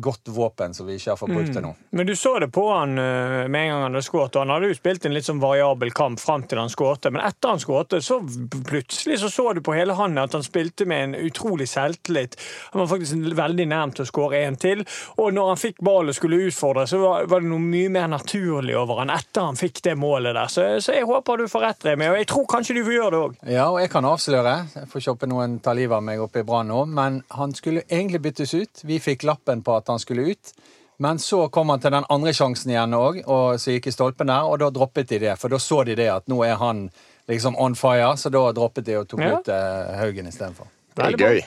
godt 0.00 0.28
våpen 0.34 0.74
som 0.74 0.86
vi 0.86 0.98
ikke 0.98 1.12
har 1.12 1.20
fått 1.20 1.32
brukt 1.34 1.52
til 1.54 1.64
nå. 1.64 1.72
Mm. 1.74 1.86
Men 1.98 2.06
du 2.06 2.14
så 2.16 2.34
det 2.42 2.50
på 2.54 2.64
han 2.72 2.98
eh, 2.98 3.46
med 3.48 3.60
en 3.60 3.70
gang 3.70 3.82
han 3.82 3.94
hadde 3.94 4.04
skåret. 4.06 4.38
Han 4.40 4.52
hadde 4.54 4.70
jo 4.70 4.78
spilt 4.78 5.06
en 5.06 5.14
litt 5.16 5.28
sånn 5.28 5.42
variabel 5.42 5.92
kamp 5.94 6.20
fram 6.20 6.46
til 6.48 6.60
han 6.60 6.72
skårte, 6.72 7.12
men 7.14 7.24
etter 7.24 7.54
han 7.54 7.62
skårte, 7.62 8.00
så 8.04 8.20
plutselig 8.68 9.20
så, 9.22 9.30
så 9.32 9.52
du 9.54 9.62
på 9.64 9.76
hele 9.76 9.96
han 9.98 10.18
at 10.20 10.34
han 10.36 10.44
spilte 10.46 10.86
med 10.88 11.04
en 11.08 11.16
utrolig 11.26 11.68
selvtillit. 11.70 12.38
Han 12.72 12.84
var 12.84 12.90
faktisk 12.94 13.36
veldig 13.38 13.68
nær 13.70 13.94
til 13.94 14.04
å 14.04 14.08
skåre 14.08 14.44
en 14.46 14.56
til. 14.60 14.84
Og 15.20 15.34
når 15.34 15.50
han 15.52 15.60
fikk 15.60 15.82
ballen 15.84 16.12
og 16.12 16.16
skulle 16.16 16.40
utfordre, 16.48 16.86
så 16.88 17.00
var, 17.02 17.26
var, 17.30 17.44
det 17.44 17.50
noe 17.50 17.62
mye 17.62 17.90
mer 17.92 18.08
naturlig 18.12 18.76
over 18.78 19.02
han 19.02 19.12
etter 19.12 19.48
han 19.48 19.58
fikk 19.58 19.82
det 19.84 19.96
målet 20.00 20.36
der. 20.36 20.50
Så, 20.52 20.66
så 20.84 20.96
jeg 20.96 21.08
håper 21.08 21.42
du 21.42 21.50
får 21.50 21.66
rett, 21.66 21.88
Remi, 21.90 22.08
og 22.10 22.18
jeg 22.20 22.30
tror 22.30 22.48
kanskje 22.50 22.78
du 22.78 22.82
får 22.86 22.96
gjøre 22.96 23.12
det 23.14 23.22
òg. 23.26 23.36
Ja, 23.54 23.66
og 23.68 23.80
jeg 23.82 23.92
kan 23.92 24.08
avsløre. 24.08 24.54
Jeg 24.74 24.90
får 24.92 25.08
håpe 25.12 25.28
noen 25.30 25.58
tar 25.64 25.76
livet 25.78 25.98
av 25.98 26.04
meg 26.06 26.22
oppe 26.22 26.42
i 26.42 26.46
Brann 26.46 26.70
nå, 26.70 26.84
men 26.90 27.20
han 27.34 27.54
skulle 27.56 27.84
egentlig 27.88 28.22
byttes 28.24 28.54
ut. 28.54 28.84
Vi 28.88 29.00
fikk 29.02 29.26
lappen 29.28 29.62
på 29.64 29.76
at 29.76 29.83
han 29.88 30.02
skulle 30.02 30.28
ut. 30.34 30.54
Men 30.96 31.18
så 31.18 31.48
kom 31.48 31.72
han 31.72 31.82
til 31.82 31.90
den 31.90 32.06
andre 32.12 32.32
sjansen 32.36 32.70
igjen 32.70 32.94
òg, 32.94 33.24
og 33.26 33.58
så 33.60 33.74
gikk 33.74 33.88
i 33.90 33.94
stolpen 33.94 34.30
der, 34.30 34.46
og 34.46 34.60
da 34.62 34.70
droppet 34.70 35.10
de 35.10 35.18
det. 35.26 35.34
For 35.40 35.50
da 35.50 35.58
så 35.58 35.82
de 35.88 35.96
det 35.98 36.06
at 36.12 36.30
nå 36.30 36.38
er 36.46 36.54
han 36.60 36.86
liksom 37.30 37.58
on 37.58 37.74
fire, 37.78 38.12
så 38.20 38.30
da 38.30 38.44
droppet 38.54 38.86
de 38.86 39.00
og 39.00 39.08
tok 39.10 39.24
ja. 39.24 39.34
ut 39.34 39.50
uh, 39.50 39.96
Haugen 39.98 40.30
istedenfor. 40.30 40.70
Det 40.94 41.08
er 41.08 41.18
gøy. 41.18 41.42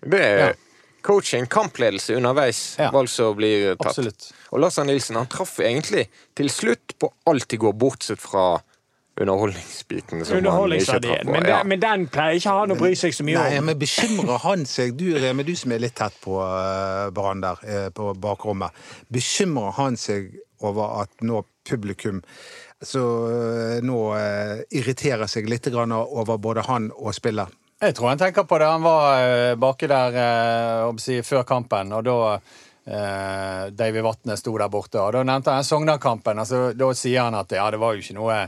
Det 0.00 0.20
er 0.24 0.40
ja. 0.40 0.50
coaching, 1.04 1.44
kampledelse 1.52 2.16
underveis, 2.16 2.62
ja. 2.80 2.88
valg 2.94 3.12
som 3.12 3.36
blir 3.36 3.74
tatt. 3.74 3.90
Absolutt. 3.92 4.30
Og 4.50 4.64
Lars 4.64 4.80
Nilsen 4.80 5.20
han 5.20 5.28
traff 5.30 5.58
egentlig 5.60 6.06
til 6.38 6.48
slutt 6.52 6.96
på 6.96 7.12
alt 7.28 7.50
de 7.52 7.60
går, 7.60 7.76
bortsett 7.76 8.22
fra 8.22 8.62
underholdningsbiten. 9.20 10.24
Underholdningsverdien. 10.32 11.26
Men, 11.26 11.48
ja. 11.48 11.60
men, 11.64 11.80
den 11.80 12.06
pleier 12.12 12.38
ikke 12.40 12.54
han 12.56 12.72
å 12.72 12.78
bry 12.78 12.94
seg 12.96 13.14
så 13.14 13.26
mye 13.26 13.36
om. 13.36 13.48
Nei, 13.52 13.60
men 13.68 13.78
Bekymrer 13.80 14.40
han 14.46 14.64
seg, 14.68 14.94
du 14.96 15.10
Remi, 15.20 15.44
du 15.44 15.52
som 15.58 15.74
er 15.76 15.82
litt 15.84 15.96
tett 16.00 16.16
på 16.24 16.38
uh, 16.40 17.10
Brann 17.14 17.42
der, 17.44 17.60
uh, 17.60 17.88
på 17.94 18.14
bakrommet, 18.20 18.76
bekymrer 19.12 19.76
han 19.76 20.00
seg 20.00 20.32
over 20.64 21.02
at 21.02 21.24
nå 21.24 21.42
publikum 21.68 22.22
så 22.80 23.04
uh, 23.28 23.76
nå 23.84 23.98
uh, 24.16 24.62
irriterer 24.72 25.28
seg 25.28 25.50
litt 25.52 25.68
over 25.68 26.40
både 26.40 26.64
han 26.70 26.88
og 26.96 27.12
spiller? 27.16 27.52
Jeg 27.80 27.96
tror 27.96 28.12
han 28.12 28.20
tenker 28.20 28.44
på 28.48 28.58
det. 28.60 28.66
Han 28.68 28.84
var 28.84 29.54
baki 29.56 29.88
der 29.88 30.16
si, 31.00 31.22
før 31.24 31.46
kampen, 31.48 31.92
og 31.96 32.04
da 32.08 32.18
Uh, 32.90 33.68
Davy 33.76 34.00
Vatne 34.02 34.34
sto 34.40 34.54
der 34.58 34.70
borte, 34.72 34.98
og 34.98 35.12
da 35.14 35.20
nevnte 35.22 35.52
han 35.52 35.66
Sogndal-kampen. 35.68 36.40
Altså, 36.40 36.72
da 36.74 36.88
sier 36.96 37.26
han 37.28 37.36
at 37.38 37.52
ja, 37.54 37.68
det 37.70 37.78
var 37.78 37.94
jo 37.94 38.02
ikke 38.02 38.16
noe 38.16 38.38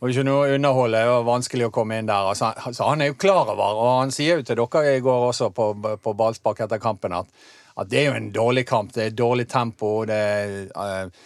og 0.00 0.10
ikke 0.10 0.24
noe 0.28 0.48
underhold. 0.54 0.92
Det 0.92 1.04
var 1.08 1.22
vanskelig 1.26 1.68
å 1.68 1.74
komme 1.74 2.00
inn 2.00 2.08
der. 2.10 2.28
Altså, 2.32 2.50
så 2.76 2.90
han 2.90 3.02
er 3.02 3.12
jo 3.12 3.20
klar 3.20 3.52
over, 3.52 3.78
og 3.80 3.92
han 4.02 4.12
sier 4.14 4.40
jo 4.40 4.46
til 4.46 4.60
dere 4.60 4.96
i 4.96 5.04
går 5.04 5.30
også 5.30 5.50
på, 5.56 5.70
på 6.02 6.16
ballspark 6.18 6.60
etter 6.66 6.82
kampen, 6.82 7.16
at, 7.16 7.30
at, 7.76 7.88
det 7.88 8.02
er 8.02 8.10
jo 8.10 8.18
en 8.18 8.28
dårlig 8.34 8.66
kamp. 8.68 8.92
Det 8.92 9.06
er 9.06 9.16
dårlig 9.16 9.48
tempo. 9.48 9.98
det 10.08 10.20
er 10.20 10.54
uh, 10.76 11.24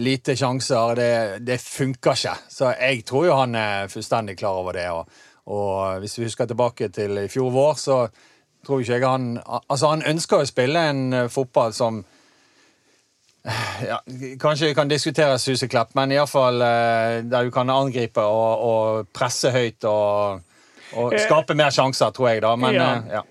Lite 0.00 0.32
sjanser. 0.32 0.94
Det, 0.96 1.10
det, 1.44 1.58
funker 1.60 2.16
ikke. 2.16 2.36
Så 2.48 2.70
jeg 2.72 3.02
tror 3.04 3.26
jo 3.26 3.34
han 3.36 3.58
er 3.60 3.90
fullstendig 3.92 4.38
klar 4.38 4.62
over 4.62 4.78
det. 4.78 4.86
Og, 4.88 5.18
og 5.52 5.98
hvis 6.00 6.16
vi 6.16 6.24
husker 6.24 6.48
tilbake 6.48 6.88
til 6.88 7.18
i 7.20 7.28
fjor 7.28 7.50
vår, 7.52 7.74
så 7.76 7.98
tror 8.64 8.80
ikke 8.80 8.96
jeg 8.96 9.04
han 9.04 9.26
Altså, 9.44 9.90
han 9.90 10.06
ønsker 10.14 10.40
å 10.40 10.48
spille 10.48 10.86
en 10.90 11.02
uh, 11.12 11.26
fotball 11.28 11.74
som 11.76 12.04
ja, 13.88 14.00
Kanskje 14.40 14.66
vi 14.66 14.74
kan 14.74 14.88
diskutere 14.88 15.38
Suseklepp, 15.38 15.94
men 15.94 16.12
iallfall 16.16 16.60
eh, 16.62 17.22
der 17.30 17.46
du 17.46 17.54
kan 17.54 17.70
angripe 17.70 18.22
og, 18.22 18.66
og 18.66 19.14
presse 19.14 19.52
høyt 19.54 19.86
og, 19.86 20.42
og, 20.96 21.16
skape 21.20 21.54
mer 21.58 21.74
sjanser, 21.74 22.14
tror 22.16 22.32
jeg, 22.32 22.42
da. 22.42 22.54
Men, 22.58 22.74
ja. 22.74 22.90
Eh, 22.96 23.16
ja. 23.20 23.24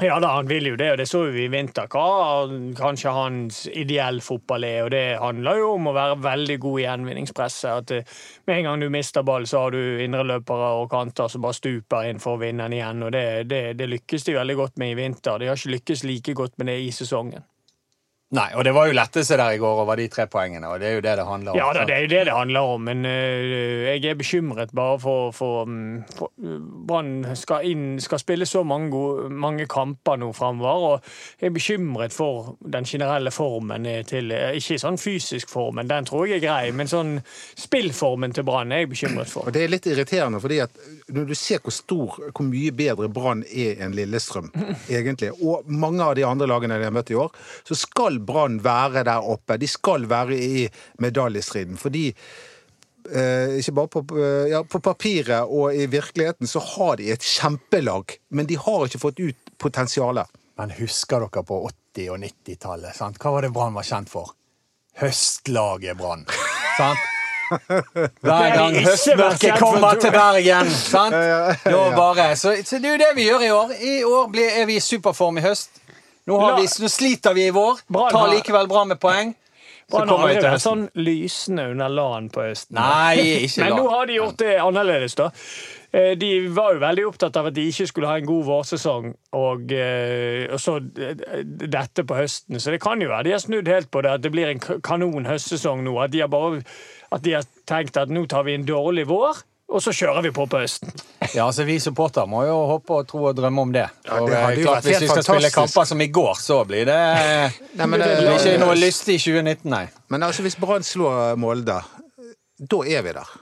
Ja 0.00 0.20
da, 0.22 0.28
han 0.36 0.46
vil 0.46 0.68
jo 0.70 0.76
det, 0.78 0.86
og 0.92 0.98
det 1.00 1.08
så 1.10 1.24
vi 1.34 1.42
i 1.44 1.50
vinter. 1.50 1.88
Hva 1.90 2.46
kanskje 2.78 3.10
hans 3.12 3.64
ideell 3.68 4.20
fotball 4.22 4.64
er. 4.64 4.84
og 4.84 4.92
Det 4.94 5.18
handler 5.18 5.58
jo 5.58 5.72
om 5.74 5.90
å 5.90 5.94
være 5.96 6.20
veldig 6.22 6.56
god 6.62 6.78
i 6.78 6.84
gjenvinningspresset. 6.84 7.70
At 7.82 7.94
eh, 7.96 8.20
med 8.46 8.60
en 8.60 8.68
gang 8.68 8.84
du 8.84 8.88
mister 8.94 9.26
ball, 9.26 9.48
så 9.50 9.64
har 9.64 9.74
du 9.74 10.04
indreløpere 10.04 10.72
og 10.78 10.90
kanter 10.92 11.28
som 11.28 11.42
bare 11.42 11.58
stuper 11.58 12.06
inn 12.08 12.22
for 12.22 12.38
å 12.38 12.42
vinne 12.44 12.68
den 12.68 12.78
igjen. 12.78 13.02
og 13.02 13.12
det, 13.16 13.26
det, 13.50 13.62
det 13.80 13.90
lykkes 13.90 14.28
de 14.28 14.38
veldig 14.38 14.56
godt 14.62 14.78
med 14.80 14.94
i 14.94 15.00
vinter. 15.02 15.42
De 15.42 15.50
har 15.50 15.58
ikke 15.58 15.74
lykkes 15.74 16.06
like 16.06 16.36
godt 16.38 16.56
med 16.62 16.70
det 16.70 16.78
i 16.86 16.92
sesongen. 16.94 17.49
Nei, 18.30 18.46
og 18.54 18.62
det 18.62 18.70
var 18.70 18.86
jo 18.86 18.94
lettelse 18.94 19.34
der 19.34 19.56
i 19.56 19.58
går 19.58 19.80
over 19.82 19.98
de 19.98 20.04
tre 20.06 20.28
poengene, 20.30 20.68
og 20.70 20.78
det 20.78 20.86
er 20.86 20.92
jo 20.94 21.02
det 21.02 21.16
det 21.18 21.24
handler 21.26 21.50
om. 21.50 21.56
Ja 21.58 21.70
da, 21.74 21.82
det 21.88 21.94
er 21.96 22.04
jo 22.04 22.10
det 22.12 22.20
det 22.28 22.34
handler 22.36 22.74
om, 22.76 22.84
men 22.86 23.02
uh, 23.02 23.88
jeg 23.88 24.04
er 24.06 24.20
bekymret 24.20 24.70
bare 24.70 25.00
for, 25.02 25.32
for, 25.34 25.64
mm, 25.66 26.04
for 26.14 26.30
Brann 26.86 27.24
skal, 27.34 27.66
skal 27.98 28.22
spille 28.22 28.46
så 28.46 28.62
mange, 28.62 28.92
gode, 28.94 29.32
mange 29.34 29.66
kamper 29.66 30.20
nå 30.22 30.28
framover, 30.32 30.84
og 30.92 31.40
jeg 31.40 31.50
er 31.50 31.56
bekymret 31.56 32.14
for 32.14 32.54
den 32.62 32.86
generelle 32.86 33.32
formen 33.34 33.88
eh, 33.90 34.04
til 34.06 34.30
eh, 34.30 34.54
Ikke 34.60 34.78
sånn 34.78 35.00
fysisk 35.00 35.50
formen, 35.50 35.90
den 35.90 36.06
tror 36.06 36.28
jeg 36.30 36.38
er 36.38 36.44
grei, 36.44 36.70
men 36.70 36.86
sånn 36.90 37.16
spillformen 37.58 38.36
til 38.36 38.46
Brann 38.46 38.70
er 38.70 38.84
jeg 38.84 38.92
bekymret 38.92 39.32
for. 39.32 39.50
Og 39.50 39.58
det 39.58 39.64
er 39.64 39.74
litt 39.74 39.90
irriterende, 39.90 40.38
fordi 40.38 40.60
at 40.62 40.78
når 41.10 41.32
du 41.32 41.34
ser 41.34 41.64
hvor 41.66 41.74
stor, 41.74 42.22
hvor 42.30 42.46
mye 42.46 42.70
bedre 42.78 43.10
Brann 43.10 43.42
er 43.50 43.82
enn 43.82 43.98
Lillestrøm, 43.98 44.52
egentlig, 44.86 45.34
og 45.42 45.66
mange 45.66 46.06
av 46.06 46.14
de 46.14 46.28
andre 46.30 46.46
lagene 46.46 46.78
de 46.78 46.86
har 46.86 46.94
møtt 46.94 47.10
i 47.10 47.18
år, 47.18 47.34
så 47.66 47.74
skal 47.74 48.19
Brann 48.26 48.60
være 48.64 49.04
der 49.08 49.26
oppe. 49.26 49.58
De 49.60 49.68
skal 49.68 50.08
være 50.10 50.36
i 50.36 50.64
medaljestriden. 51.02 51.78
Fordi 51.80 52.08
eh, 52.10 53.58
ikke 53.58 53.76
bare 53.76 53.92
på, 53.96 54.04
eh, 54.16 54.50
ja, 54.52 54.62
på 54.62 54.80
papiret 54.84 55.48
og 55.48 55.74
i 55.74 55.86
virkeligheten 55.90 56.50
så 56.50 56.62
har 56.74 57.00
de 57.00 57.10
et 57.14 57.24
kjempelag, 57.24 58.18
men 58.30 58.48
de 58.50 58.58
har 58.60 58.86
ikke 58.86 59.02
fått 59.02 59.22
ut 59.22 59.54
potensialet. 59.58 60.28
Men 60.60 60.74
husker 60.76 61.24
dere 61.24 61.44
på 61.46 61.62
80- 61.96 62.10
og 62.12 62.20
90-tallet? 62.24 62.96
sant? 62.96 63.16
Hva 63.20 63.32
var 63.36 63.46
det 63.46 63.54
Brann 63.54 63.76
var 63.76 63.86
kjent 63.86 64.12
for? 64.12 64.34
Høstlaget 65.00 65.96
Brann. 65.96 66.26
sant? 66.76 67.08
Hver 68.22 68.52
gang 68.54 68.76
høstmørket 68.84 69.56
kommer 69.58 69.98
til. 69.98 70.12
Bergen. 70.14 70.70
sant? 70.70 71.14
Da 71.64 71.80
bare, 71.96 72.36
så, 72.38 72.54
så 72.64 72.78
det 72.78 72.92
er 72.92 72.94
jo 72.94 73.00
det 73.02 73.10
vi 73.16 73.26
gjør 73.26 73.42
i 73.46 73.50
år. 73.54 73.72
I 73.74 73.94
år 74.06 74.28
blir, 74.30 74.52
er 74.60 74.68
vi 74.70 74.76
i 74.78 74.84
superform 74.84 75.40
i 75.40 75.44
høst. 75.44 75.79
Nå, 76.28 76.38
har 76.40 76.56
vi, 76.60 76.66
nå 76.82 76.88
sliter 76.92 77.34
vi 77.34 77.46
i 77.48 77.54
vår. 77.54 77.84
Brann 77.88 78.12
Tar 78.14 78.32
likevel 78.34 78.68
bra 78.70 78.84
med 78.84 79.00
poeng. 79.02 79.34
Brann 79.90 80.10
har 80.12 80.22
aldri 80.28 80.44
vært 80.44 80.62
sånn 80.62 80.86
lysende 81.00 81.66
under 81.72 81.90
LAN 81.90 82.28
på 82.30 82.44
høsten. 82.46 82.78
Nei, 82.78 83.24
ikke 83.46 83.64
Men 83.64 83.76
nå 83.80 83.88
har 83.90 84.06
de 84.06 84.18
gjort 84.20 84.38
det 84.42 84.56
annerledes, 84.62 85.16
da. 85.18 85.30
Eh, 85.90 86.12
De 86.20 86.30
var 86.54 86.76
jo 86.76 86.82
veldig 86.84 87.06
opptatt 87.08 87.40
av 87.40 87.48
at 87.50 87.56
de 87.56 87.64
ikke 87.66 87.88
skulle 87.90 88.10
ha 88.12 88.20
en 88.20 88.28
god 88.28 88.44
vårsesong, 88.46 89.10
og, 89.40 89.74
eh, 89.74 90.46
og 90.54 90.62
så 90.62 90.76
eh, 90.78 91.42
dette 91.42 92.06
på 92.06 92.20
høsten. 92.20 92.60
Så 92.62 92.70
det 92.74 92.82
kan 92.84 93.02
jo 93.02 93.10
være 93.10 93.26
de 93.26 93.34
har 93.34 93.42
snudd 93.42 93.70
helt 93.72 93.90
på 93.90 94.04
det, 94.06 94.14
at 94.20 94.22
det 94.22 94.30
blir 94.34 94.52
en 94.52 94.62
kanon 94.62 95.26
høstsesong 95.26 95.82
nå. 95.86 95.96
At 96.04 96.14
de 96.14 96.22
har, 96.22 96.30
bare, 96.30 96.62
at 97.10 97.26
de 97.26 97.34
har 97.40 97.48
tenkt 97.66 97.98
at 97.98 98.12
nå 98.14 98.28
tar 98.30 98.46
vi 98.46 98.54
en 98.54 98.68
dårlig 98.68 99.08
vår, 99.10 99.42
og 99.70 99.82
så 99.84 99.92
kjører 99.94 100.24
vi 100.26 100.32
på 100.34 100.46
på 100.50 100.60
høsten. 100.62 100.92
Ja, 101.34 101.46
altså 101.46 101.64
Vi 101.68 101.78
supportere 101.82 102.26
må 102.30 102.42
jo 102.48 102.56
håpe 102.72 102.96
og 103.00 103.08
tro 103.10 103.22
og 103.30 103.36
drømme 103.38 103.62
om 103.62 103.74
det. 103.74 103.86
Ja, 104.06 104.18
Og, 104.18 104.30
det 104.30 104.40
jo 104.58 104.66
klart, 104.66 104.88
Hvis 104.88 105.04
vi 105.04 105.10
skal 105.10 105.26
spille 105.26 105.50
kamper 105.54 105.84
som 105.92 106.00
i 106.00 106.08
går, 106.10 106.34
så 106.42 106.64
blir 106.66 106.88
det, 106.88 106.98
Nei, 107.78 107.86
men, 107.86 108.00
det 108.00 108.16
blir 108.18 108.32
ikke 108.38 108.56
noe 108.64 108.74
lystig 108.78 109.20
i 109.20 109.22
2019, 109.22 109.70
nei. 109.70 109.84
Men 110.10 110.26
altså, 110.26 110.42
hvis 110.46 110.58
Brann 110.58 110.86
slår 110.86 111.38
Molde, 111.38 111.78
da 112.60 112.82
er 112.86 113.06
vi 113.06 113.14
der. 113.14 113.38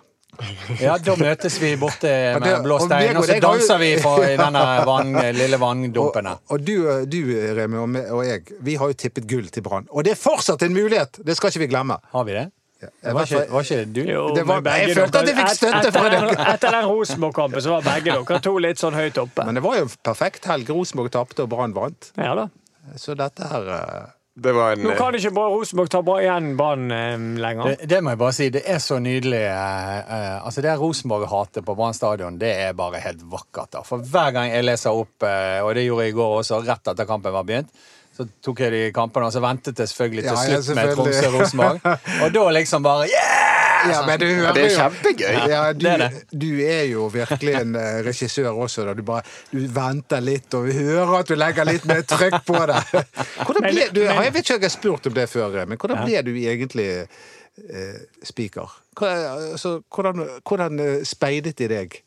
Ja, 0.78 0.94
Da 1.02 1.16
møtes 1.18 1.56
vi 1.58 1.72
borte 1.80 2.10
med 2.38 2.60
blå 2.62 2.76
stein, 2.84 3.16
og 3.16 3.24
og 3.24 3.30
så 3.30 3.38
danser 3.42 3.80
vi 3.80 3.88
på 4.02 4.12
i 4.22 4.36
denne 4.38 4.62
vann, 4.86 5.16
lille 5.34 5.58
Og, 5.58 5.62
vanndumpen. 5.64 6.28
Og, 6.30 6.52
og 6.54 6.62
du, 6.62 6.76
du, 7.10 7.18
Remi, 7.58 7.80
og, 7.80 7.96
og 8.18 8.22
jeg, 8.26 8.44
vi 8.62 8.76
har 8.78 8.92
jo 8.92 8.98
tippet 8.98 9.26
gull 9.30 9.48
til 9.54 9.64
Brann. 9.66 9.88
Og 9.90 10.06
det 10.06 10.14
er 10.14 10.20
fortsatt 10.20 10.62
en 10.66 10.76
mulighet! 10.76 11.20
Det 11.26 11.36
skal 11.38 11.50
ikke 11.50 11.64
vi 11.64 11.70
glemme. 11.72 11.98
Har 12.12 12.28
vi 12.28 12.36
det? 12.38 12.46
Det 12.78 13.12
var 13.14 13.24
ikke, 13.26 13.40
var 13.50 13.64
ikke 13.66 13.78
du? 13.92 14.00
Jo, 14.06 14.34
Det 14.36 14.44
var- 14.46 14.62
jeg 14.62 14.94
følte 14.94 15.18
at 15.18 15.26
jeg 15.26 15.36
fikk 15.36 15.54
støtte 15.56 15.92
fra 15.96 16.08
dere. 16.12 16.34
etter 16.54 16.70
den 16.76 16.84
Rosenborg-kampen 16.86 17.60
så 17.64 17.70
var 17.74 17.82
begge 17.82 18.12
dere 18.14 18.40
to 18.44 18.52
litt 18.58 18.78
sånn 18.78 18.94
høyt 18.94 19.18
oppe. 19.18 19.44
Men 19.48 19.54
det 19.58 19.62
var 19.64 19.76
jo 19.80 19.88
en 19.88 19.96
perfekt 20.04 20.44
helg. 20.46 20.68
Rosenborg 20.70 21.10
tapte, 21.10 21.42
og 21.42 21.50
Brann 21.50 21.74
vant. 21.74 22.12
Ja 22.16 22.34
da. 22.38 22.48
Så 22.96 23.16
dette 23.18 23.42
her 23.50 23.66
eh, 23.74 24.06
Det 24.38 24.52
var 24.54 24.72
en 24.76 24.84
Nå 24.86 24.94
kan 24.96 25.12
ikke 25.18 25.32
bare 25.34 25.50
Rosenborg 25.50 25.90
ta 25.90 26.00
bra 26.06 26.14
igjen 26.22 26.52
Brann 26.56 26.86
eh, 26.94 27.18
lenger. 27.42 27.74
Det, 27.74 27.88
det 27.90 27.98
må 28.06 28.14
jeg 28.14 28.18
bare 28.22 28.32
si. 28.38 28.48
Det 28.54 28.62
er 28.70 28.78
så 28.78 29.00
nydelig. 29.02 29.42
eh, 29.42 29.98
eh, 29.98 30.38
altså 30.46 30.62
Det 30.62 30.78
Rosenborg 30.78 31.26
hater 31.28 31.66
på 31.66 31.74
Brann 31.76 31.92
stadion, 31.98 32.38
det 32.38 32.54
er 32.68 32.72
bare 32.78 33.02
helt 33.02 33.26
vakkert. 33.28 33.72
da. 33.74 33.82
For 33.82 33.98
hver 33.98 34.30
gang 34.38 34.52
jeg 34.54 34.64
leser 34.64 34.94
opp, 34.94 35.26
eh, 35.26 35.58
og 35.66 35.74
det 35.74 35.84
gjorde 35.88 36.06
jeg 36.06 36.14
i 36.14 36.18
går 36.22 36.38
også, 36.44 36.62
rett 36.64 36.86
etter 36.94 37.04
kampen 37.10 37.32
var 37.34 37.42
begynt, 37.44 37.74
så 38.18 38.26
tok 38.42 38.60
jeg 38.64 38.72
de 38.74 38.80
kampene, 38.96 39.28
og 39.28 39.34
så 39.34 39.40
ventet 39.44 39.78
jeg 39.78 39.90
selvfølgelig 39.92 40.24
til 40.24 40.32
Ja, 40.32 40.42
ja, 40.50 40.60
slutt 40.60 40.76
med. 40.80 40.94
Tromsø-Rosenborg. 40.98 41.84
Og 42.24 42.32
da 42.34 42.42
liksom 42.58 42.82
bare 42.82 43.06
Yeah! 43.12 43.44
Ja, 43.86 44.00
men 44.06 44.18
du 44.18 44.24
hører 44.26 44.56
det 44.56 44.62
er 44.64 44.72
kjempegøy. 44.74 45.36
Ja, 45.52 45.60
du, 45.72 45.84
det 45.84 45.90
er 45.92 46.00
det. 46.02 46.22
du 46.34 46.48
er 46.66 46.80
jo 46.90 47.04
virkelig 47.14 47.52
en 47.60 47.76
eh, 47.78 48.00
regissør 48.02 48.48
også. 48.50 48.82
Da. 48.88 48.94
Du 48.98 49.04
bare 49.06 49.22
du 49.52 49.60
venter 49.70 50.24
litt, 50.24 50.50
og 50.58 50.66
vi 50.66 50.74
hører 50.80 51.12
at 51.20 51.30
du 51.30 51.36
legger 51.38 51.68
litt 51.68 51.86
mer 51.86 52.02
trykk 52.02 52.40
på 52.48 52.58
det. 52.72 52.80
Ble, 53.68 53.86
du, 53.94 54.02
jeg 54.02 54.34
vet 54.34 54.42
ikke 54.42 54.56
om 54.56 54.58
jeg 54.58 54.66
har 54.66 54.74
spurt 54.74 55.06
om 55.06 55.14
det 55.14 55.28
før, 55.30 55.54
men 55.70 55.78
hvordan 55.78 56.02
ble 56.08 56.24
du 56.26 56.32
egentlig 56.34 56.88
eh, 56.98 58.02
speaker? 58.26 58.74
Altså, 58.98 59.76
hvordan, 59.94 60.26
hvordan 60.42 60.82
eh, 60.82 60.96
speidet 61.06 61.54
de 61.62 61.70
deg? 61.70 62.00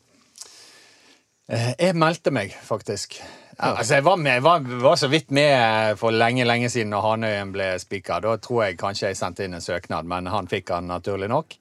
Eh, 1.48 1.72
Jeg 1.80 1.96
meldte 1.96 2.36
meg, 2.36 2.52
faktisk. 2.68 3.16
Altså, 3.58 3.98
jeg 3.98 4.04
var, 4.06 4.16
med, 4.16 4.32
jeg 4.38 4.42
var, 4.46 4.66
var 4.80 4.96
så 4.96 5.08
vidt 5.12 5.30
med 5.34 5.98
for 6.00 6.14
lenge 6.14 6.46
lenge 6.48 6.70
siden 6.72 6.92
når 6.92 7.04
Hanøyen 7.04 7.52
ble 7.52 7.68
speaker. 7.82 8.24
Da 8.24 8.36
tror 8.40 8.64
jeg 8.64 8.78
kanskje 8.80 9.10
jeg 9.10 9.18
sendte 9.18 9.44
inn 9.44 9.56
en 9.58 9.64
søknad, 9.64 10.08
men 10.08 10.30
han 10.32 10.48
fikk 10.50 10.72
han 10.72 10.88
naturlig 10.88 11.28
nok. 11.32 11.56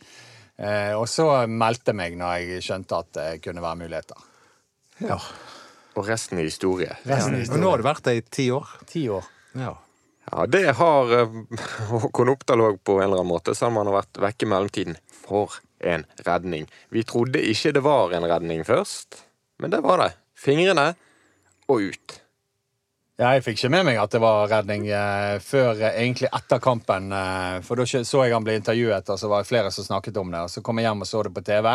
Eh, 0.61 0.93
og 0.95 1.07
så 1.09 1.27
meldte 1.51 1.91
jeg 1.91 1.99
meg 1.99 2.17
når 2.19 2.39
jeg 2.39 2.65
skjønte 2.65 3.01
at 3.03 3.11
det 3.17 3.29
kunne 3.43 3.63
være 3.63 3.81
muligheter. 3.83 4.27
Ja. 5.01 5.17
Og 5.97 6.07
resten 6.07 6.39
er 6.39 6.47
historie. 6.47 6.95
Resten 7.09 7.35
er 7.39 7.49
Og 7.51 7.59
nå 7.59 7.73
har 7.73 7.81
du 7.81 7.87
vært 7.89 8.05
der 8.07 8.21
i 8.21 8.23
ti 8.23 8.47
år? 8.55 8.75
Ti 8.87 9.07
år. 9.11 9.27
Ja. 9.59 9.75
Ja, 10.31 10.45
det 10.47 10.63
har 10.77 11.11
eh, 11.17 11.39
Håkon 11.91 12.31
Oppdal 12.31 12.63
òg 12.69 12.79
på 12.87 13.01
en 13.01 13.09
eller 13.09 13.19
annen 13.19 13.33
måte, 13.33 13.57
selv 13.57 13.73
om 13.73 13.81
han 13.81 13.91
har 13.91 13.99
vært 13.99 14.23
vekke 14.29 14.47
i 14.47 14.53
mellomtiden. 14.53 14.99
For 15.25 15.59
en 15.81 16.05
redning. 16.25 16.67
Vi 16.93 17.03
trodde 17.07 17.41
ikke 17.51 17.73
det 17.75 17.83
var 17.83 18.13
en 18.13 18.27
redning 18.29 18.61
først, 18.67 19.23
men 19.59 19.73
det 19.73 19.81
var 19.83 20.05
det. 20.05 20.11
Fingrene 20.37 20.91
og 21.71 21.91
ut. 21.91 22.21
Ja, 23.21 23.35
jeg 23.35 23.43
fikk 23.45 23.59
ikke 23.59 23.69
med 23.75 23.85
meg 23.85 23.99
at 24.01 24.13
det 24.15 24.21
var 24.23 24.47
redning 24.49 24.87
eh, 24.89 25.35
før 25.45 25.75
eh, 25.77 25.97
egentlig 26.01 26.31
etter 26.33 26.61
kampen. 26.63 27.11
Eh, 27.13 27.59
for 27.61 27.77
da 27.77 27.85
så 27.85 28.23
jeg 28.25 28.33
han 28.33 28.47
ble 28.47 28.55
intervjuet, 28.57 29.11
og 29.13 29.19
så 29.21 29.29
var 29.29 29.43
det 29.43 29.49
flere 29.51 29.73
som 29.73 29.85
snakket 29.85 30.17
om 30.17 30.33
det. 30.33 30.41
Og 30.47 30.49
så 30.49 30.63
kom 30.65 30.81
jeg 30.81 30.89
hjem 30.89 31.05
og 31.05 31.09
så 31.09 31.21
det 31.27 31.33
på 31.35 31.43
TV. 31.45 31.69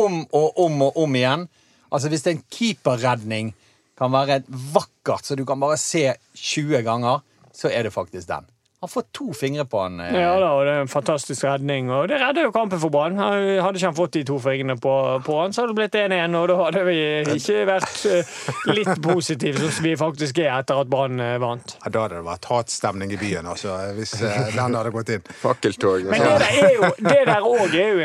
Om 0.00 0.22
og 0.24 0.60
om 0.64 0.86
og 0.88 1.00
om 1.04 1.18
igjen. 1.20 1.46
Altså 1.92 2.08
Hvis 2.08 2.26
en 2.30 2.40
keeperredning 2.48 3.52
kan 3.96 4.12
være 4.12 4.42
vakkert, 4.48 5.28
så 5.28 5.36
du 5.36 5.44
kan 5.48 5.60
bare 5.60 5.76
se 5.80 6.08
20 6.34 6.80
ganger, 6.88 7.20
så 7.52 7.68
er 7.68 7.84
det 7.84 7.92
faktisk 7.92 8.28
den. 8.32 8.48
Han 8.84 8.90
får 8.92 9.02
to 9.16 9.32
fingre 9.32 9.64
på 9.64 9.80
han. 9.80 9.94
eh. 10.04 10.12
Ja 10.20 10.34
da, 10.40 10.50
og 10.52 10.66
det 10.68 10.72
er 10.76 10.82
en 10.84 10.90
fantastisk 10.92 11.44
redning, 11.48 11.88
og 11.90 12.08
det 12.10 12.18
redder 12.20 12.44
jo 12.44 12.50
kampen 12.52 12.78
for 12.82 12.92
Brann. 12.92 13.16
Hadde 13.16 13.72
ikke 13.78 13.86
han 13.88 13.96
fått 13.96 14.12
de 14.18 14.22
to 14.28 14.36
fingrene 14.42 14.76
på, 14.78 14.92
på 15.24 15.36
han, 15.40 15.54
så 15.56 15.62
hadde 15.64 15.72
det 15.72 15.78
blitt 15.80 15.96
1-1, 16.12 16.36
og 16.36 16.48
da 16.50 16.56
hadde 16.60 16.82
vi 16.84 16.96
ikke 17.38 17.62
vært 17.70 18.04
eh, 18.12 18.34
litt 18.76 19.00
positive 19.02 19.70
som 19.72 19.86
vi 19.86 19.94
faktisk 19.96 20.38
er 20.44 20.50
etter 20.58 20.82
at 20.84 20.90
Brann 20.92 21.18
eh, 21.24 21.38
vant. 21.42 21.76
Ja, 21.86 21.92
Da 21.96 22.02
hadde 22.04 22.18
det 22.20 22.26
vært 22.28 22.50
hatstemning 22.52 23.14
i 23.16 23.20
byen, 23.20 23.48
altså, 23.48 23.78
hvis 23.96 24.12
den 24.20 24.60
hadde 24.78 24.92
gått 24.94 25.14
inn. 25.16 25.24
Fakkeltog. 25.40 26.04
Men 26.12 26.26
det 26.26 26.34
der 26.44 26.60
er 26.66 26.76
jo, 26.76 26.90
det 27.08 27.22
der 27.30 27.48
òg 27.48 27.78
er, 27.80 28.04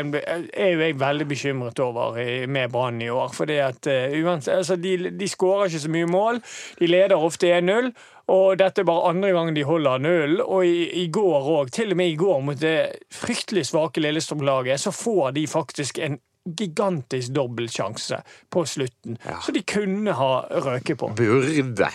er 0.56 0.72
jo 0.72 0.86
jeg 0.86 0.96
veldig 1.04 1.28
bekymret 1.34 1.84
over 1.84 2.16
med 2.48 2.72
Brann 2.72 3.02
i 3.04 3.10
år. 3.12 3.28
Fordi 3.36 3.60
at 3.68 3.86
uansett, 3.92 4.56
altså 4.62 4.80
de, 4.80 4.96
de 5.20 5.28
skårer 5.28 5.68
ikke 5.68 5.84
så 5.84 5.92
mye 5.92 6.08
mål. 6.10 6.40
De 6.80 6.88
leder 6.90 7.20
ofte 7.28 7.52
1-0. 7.60 7.92
Og 8.32 8.56
dette 8.60 8.80
er 8.80 8.88
bare 8.88 9.10
andre 9.12 9.32
gangen 9.36 9.56
de 9.56 9.64
holder 9.68 10.02
null. 10.02 10.38
Og 10.40 10.66
i, 10.66 10.86
i 11.04 11.06
går 11.12 11.48
òg, 11.58 11.72
til 11.74 11.92
og 11.92 11.98
med 12.00 12.12
i 12.14 12.18
går 12.20 12.44
mot 12.46 12.60
det 12.60 12.76
fryktelig 13.12 13.66
svake 13.68 14.00
Lillestrøm-laget, 14.00 14.80
så 14.80 14.92
får 14.94 15.34
de 15.36 15.46
faktisk 15.50 16.00
en 16.02 16.16
gigantisk 16.58 17.34
dobbeltsjanse 17.36 18.22
på 18.50 18.64
slutten. 18.66 19.18
Så 19.44 19.52
de 19.54 19.62
kunne 19.62 20.14
ha 20.18 20.32
røket 20.64 20.98
på. 20.98 21.12
Burde 21.18 21.90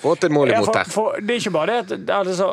fått 0.00 0.24
et 0.24 0.32
mål 0.32 0.48
Ja, 0.48 0.56
imot 0.56 0.70
for, 0.70 0.72
der. 0.78 0.88
for, 0.88 1.16
det 1.20 1.34
er 1.34 1.40
ikke 1.42 1.52
bare 1.52 1.74
det 1.84 1.98
at 2.08 2.10
altså, 2.16 2.46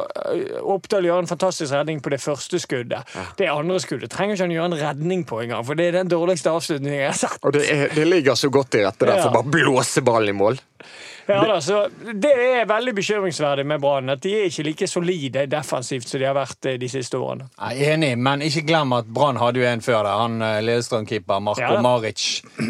Oppdal 0.68 1.08
gjør 1.08 1.22
en 1.24 1.30
fantastisk 1.30 1.72
redning 1.74 2.02
på 2.04 2.12
det 2.12 2.20
første 2.20 2.60
skuddet. 2.60 3.08
Det 3.40 3.48
andre 3.48 3.80
skuddet 3.80 4.12
trenger 4.12 4.36
ikke 4.36 4.44
han 4.44 4.56
gjøre 4.58 4.72
en 4.74 4.80
redning 4.82 5.24
på 5.30 5.40
engang, 5.46 5.64
for 5.66 5.80
det 5.80 5.88
er 5.88 6.00
den 6.02 6.12
dårligste 6.12 6.52
avslutningen 6.52 7.00
jeg 7.00 7.08
har 7.14 7.20
sett. 7.22 7.40
Og 7.48 7.56
det, 7.56 7.64
er, 7.72 7.88
det 7.96 8.08
ligger 8.12 8.36
så 8.36 8.52
godt 8.52 8.74
til 8.76 8.84
rette 8.86 9.08
der 9.08 9.22
Ja. 9.22 9.24
for 9.24 9.40
bare 9.40 9.56
blåse 9.56 10.04
ballen 10.04 10.36
i 10.36 10.38
mål. 10.38 10.60
Ja, 11.34 11.42
da, 11.44 11.58
så 11.62 11.82
Det 12.14 12.32
er 12.32 12.66
veldig 12.70 12.94
bekymringsverdig 12.96 13.66
med 13.68 13.82
Brann. 13.84 14.10
At 14.14 14.22
de 14.24 14.32
er 14.38 14.46
ikke 14.48 14.64
like 14.64 14.88
solide 14.88 15.44
defensivt 15.52 16.08
som 16.08 16.22
de 16.22 16.28
har 16.30 16.36
vært 16.38 16.66
eh, 16.72 16.78
de 16.80 16.88
siste 16.92 17.20
årene. 17.20 17.50
Jeg 17.60 17.84
er 17.84 17.94
enig, 17.98 18.12
men 18.18 18.46
ikke 18.48 18.64
glem 18.70 18.94
at 18.96 19.10
Brann 19.12 19.40
hadde 19.42 19.60
jo 19.60 19.68
en 19.68 19.84
før 19.84 20.02
der. 20.08 20.22
Han 20.24 20.42
eh, 20.42 20.60
Lillestrøm-keeper 20.64 21.44
Marko 21.44 21.62
Ja. 21.66 21.82
Maric 21.84 22.28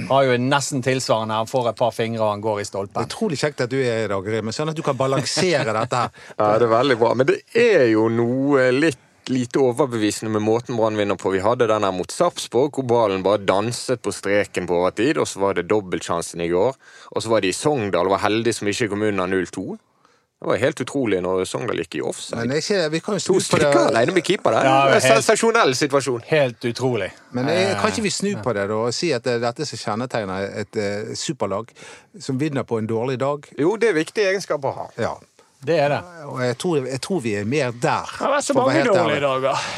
har 0.09 0.23
jo 0.31 0.37
nesten 0.41 0.81
tilsvarende. 0.85 1.37
Han 1.37 1.51
får 1.51 1.69
et 1.73 1.79
par 1.83 1.93
fingre 1.95 2.23
og 2.25 2.31
han 2.33 2.41
går 2.45 2.59
i 2.59 2.65
Det 2.65 2.71
stolpen. 2.71 3.05
utrolig 3.05 3.37
kjekt 3.43 3.61
at 3.67 3.71
du 3.73 3.77
er 3.81 4.05
i 4.05 4.11
dag, 4.11 4.31
Remi, 4.37 4.51
sånn 4.55 4.73
at 4.73 4.77
du 4.79 4.83
kan 4.85 4.97
balansere 4.97 5.73
dette. 5.77 6.05
Ja, 6.37 6.53
det 6.57 6.65
er 6.67 6.73
veldig 6.73 6.97
bra. 7.03 7.13
Men 7.13 7.29
det 7.29 7.41
er 7.53 7.85
jo 7.93 8.07
noe 8.09 8.71
litt 8.73 9.03
lite 9.29 9.59
overbevisende 9.59 10.31
med 10.33 10.41
måten 10.45 10.77
Brann 10.77 10.97
vinner 10.97 11.15
på. 11.19 11.31
Vi 11.33 11.41
hadde 11.43 11.67
den 11.69 11.83
her 11.83 11.91
mot 11.95 12.11
Sarpsborg, 12.11 12.71
hvor 12.77 12.87
ballen 12.87 13.23
bare 13.25 13.41
danset 13.43 14.01
på 14.01 14.11
streken 14.15 14.67
på 14.69 14.77
overtid. 14.81 15.17
Og 15.17 15.27
så 15.27 15.39
var 15.43 15.57
det 15.57 15.67
dobbeltsjansen 15.71 16.41
i 16.41 16.49
går. 16.51 16.77
Og 17.11 17.23
så 17.23 17.29
var 17.31 17.43
de 17.45 17.51
i 17.51 17.57
Sogndal 17.57 18.07
og 18.07 18.15
var 18.17 18.25
heldige 18.27 18.59
som 18.59 18.71
ikke 18.71 18.89
kom 18.93 19.05
unna 19.09 19.27
0-2. 19.27 19.77
Det 20.37 20.45
var 20.45 20.59
helt 20.61 20.81
utrolig 20.83 21.17
når 21.25 21.47
Sogndal 21.49 21.79
gikk 21.81 21.95
i 21.97 22.01
offside. 22.05 22.43
Men 22.43 22.59
ikke, 22.59 22.81
vi 22.93 22.99
kan 23.01 23.15
jo 23.17 23.23
To 23.25 23.37
snu 23.39 23.55
på 23.55 23.57
det. 23.57 23.69
stykker 23.71 23.87
alene 23.89 24.13
med 24.13 24.25
keeper 24.27 24.53
der. 24.53 24.67
Ja, 24.69 24.99
Sensasjonell 25.01 25.73
situasjon. 25.75 26.21
Helt 26.29 26.67
utrolig. 26.69 27.07
Men 27.33 27.49
jeg, 27.49 27.71
kan 27.81 27.89
ikke 27.89 28.03
vi 28.05 28.11
snu 28.13 28.29
på 28.45 28.53
det 28.53 28.67
da, 28.69 28.77
og 28.85 28.93
si 28.93 29.09
at 29.17 29.25
det 29.25 29.39
er 29.39 29.41
dette 29.47 29.65
som 29.65 29.81
kjennetegner 29.81 30.45
et 30.61 30.77
eh, 30.77 31.15
superlag 31.17 31.73
som 32.21 32.37
vinner 32.37 32.67
på 32.69 32.77
en 32.77 32.85
dårlig 32.89 33.17
dag? 33.23 33.49
Jo, 33.57 33.73
det 33.81 33.89
er 33.89 33.97
viktige 33.97 34.29
egenskaper 34.29 34.69
å 34.69 34.77
ha. 34.83 34.87
Ja. 35.01 35.15
Det 35.67 35.77
er 35.83 35.91
det. 35.91 36.01
Og 36.31 36.41
jeg 36.45 36.57
tror, 36.63 36.81
jeg 36.87 37.01
tror 37.03 37.21
vi 37.23 37.35
er 37.41 37.45
mer 37.45 37.71
der. 37.75 38.07
Det 38.07 38.23
har 38.23 38.33
vært 38.37 38.47
så 38.47 38.55
mange 38.57 38.83
dårlige 38.87 39.21
dager. 39.25 39.69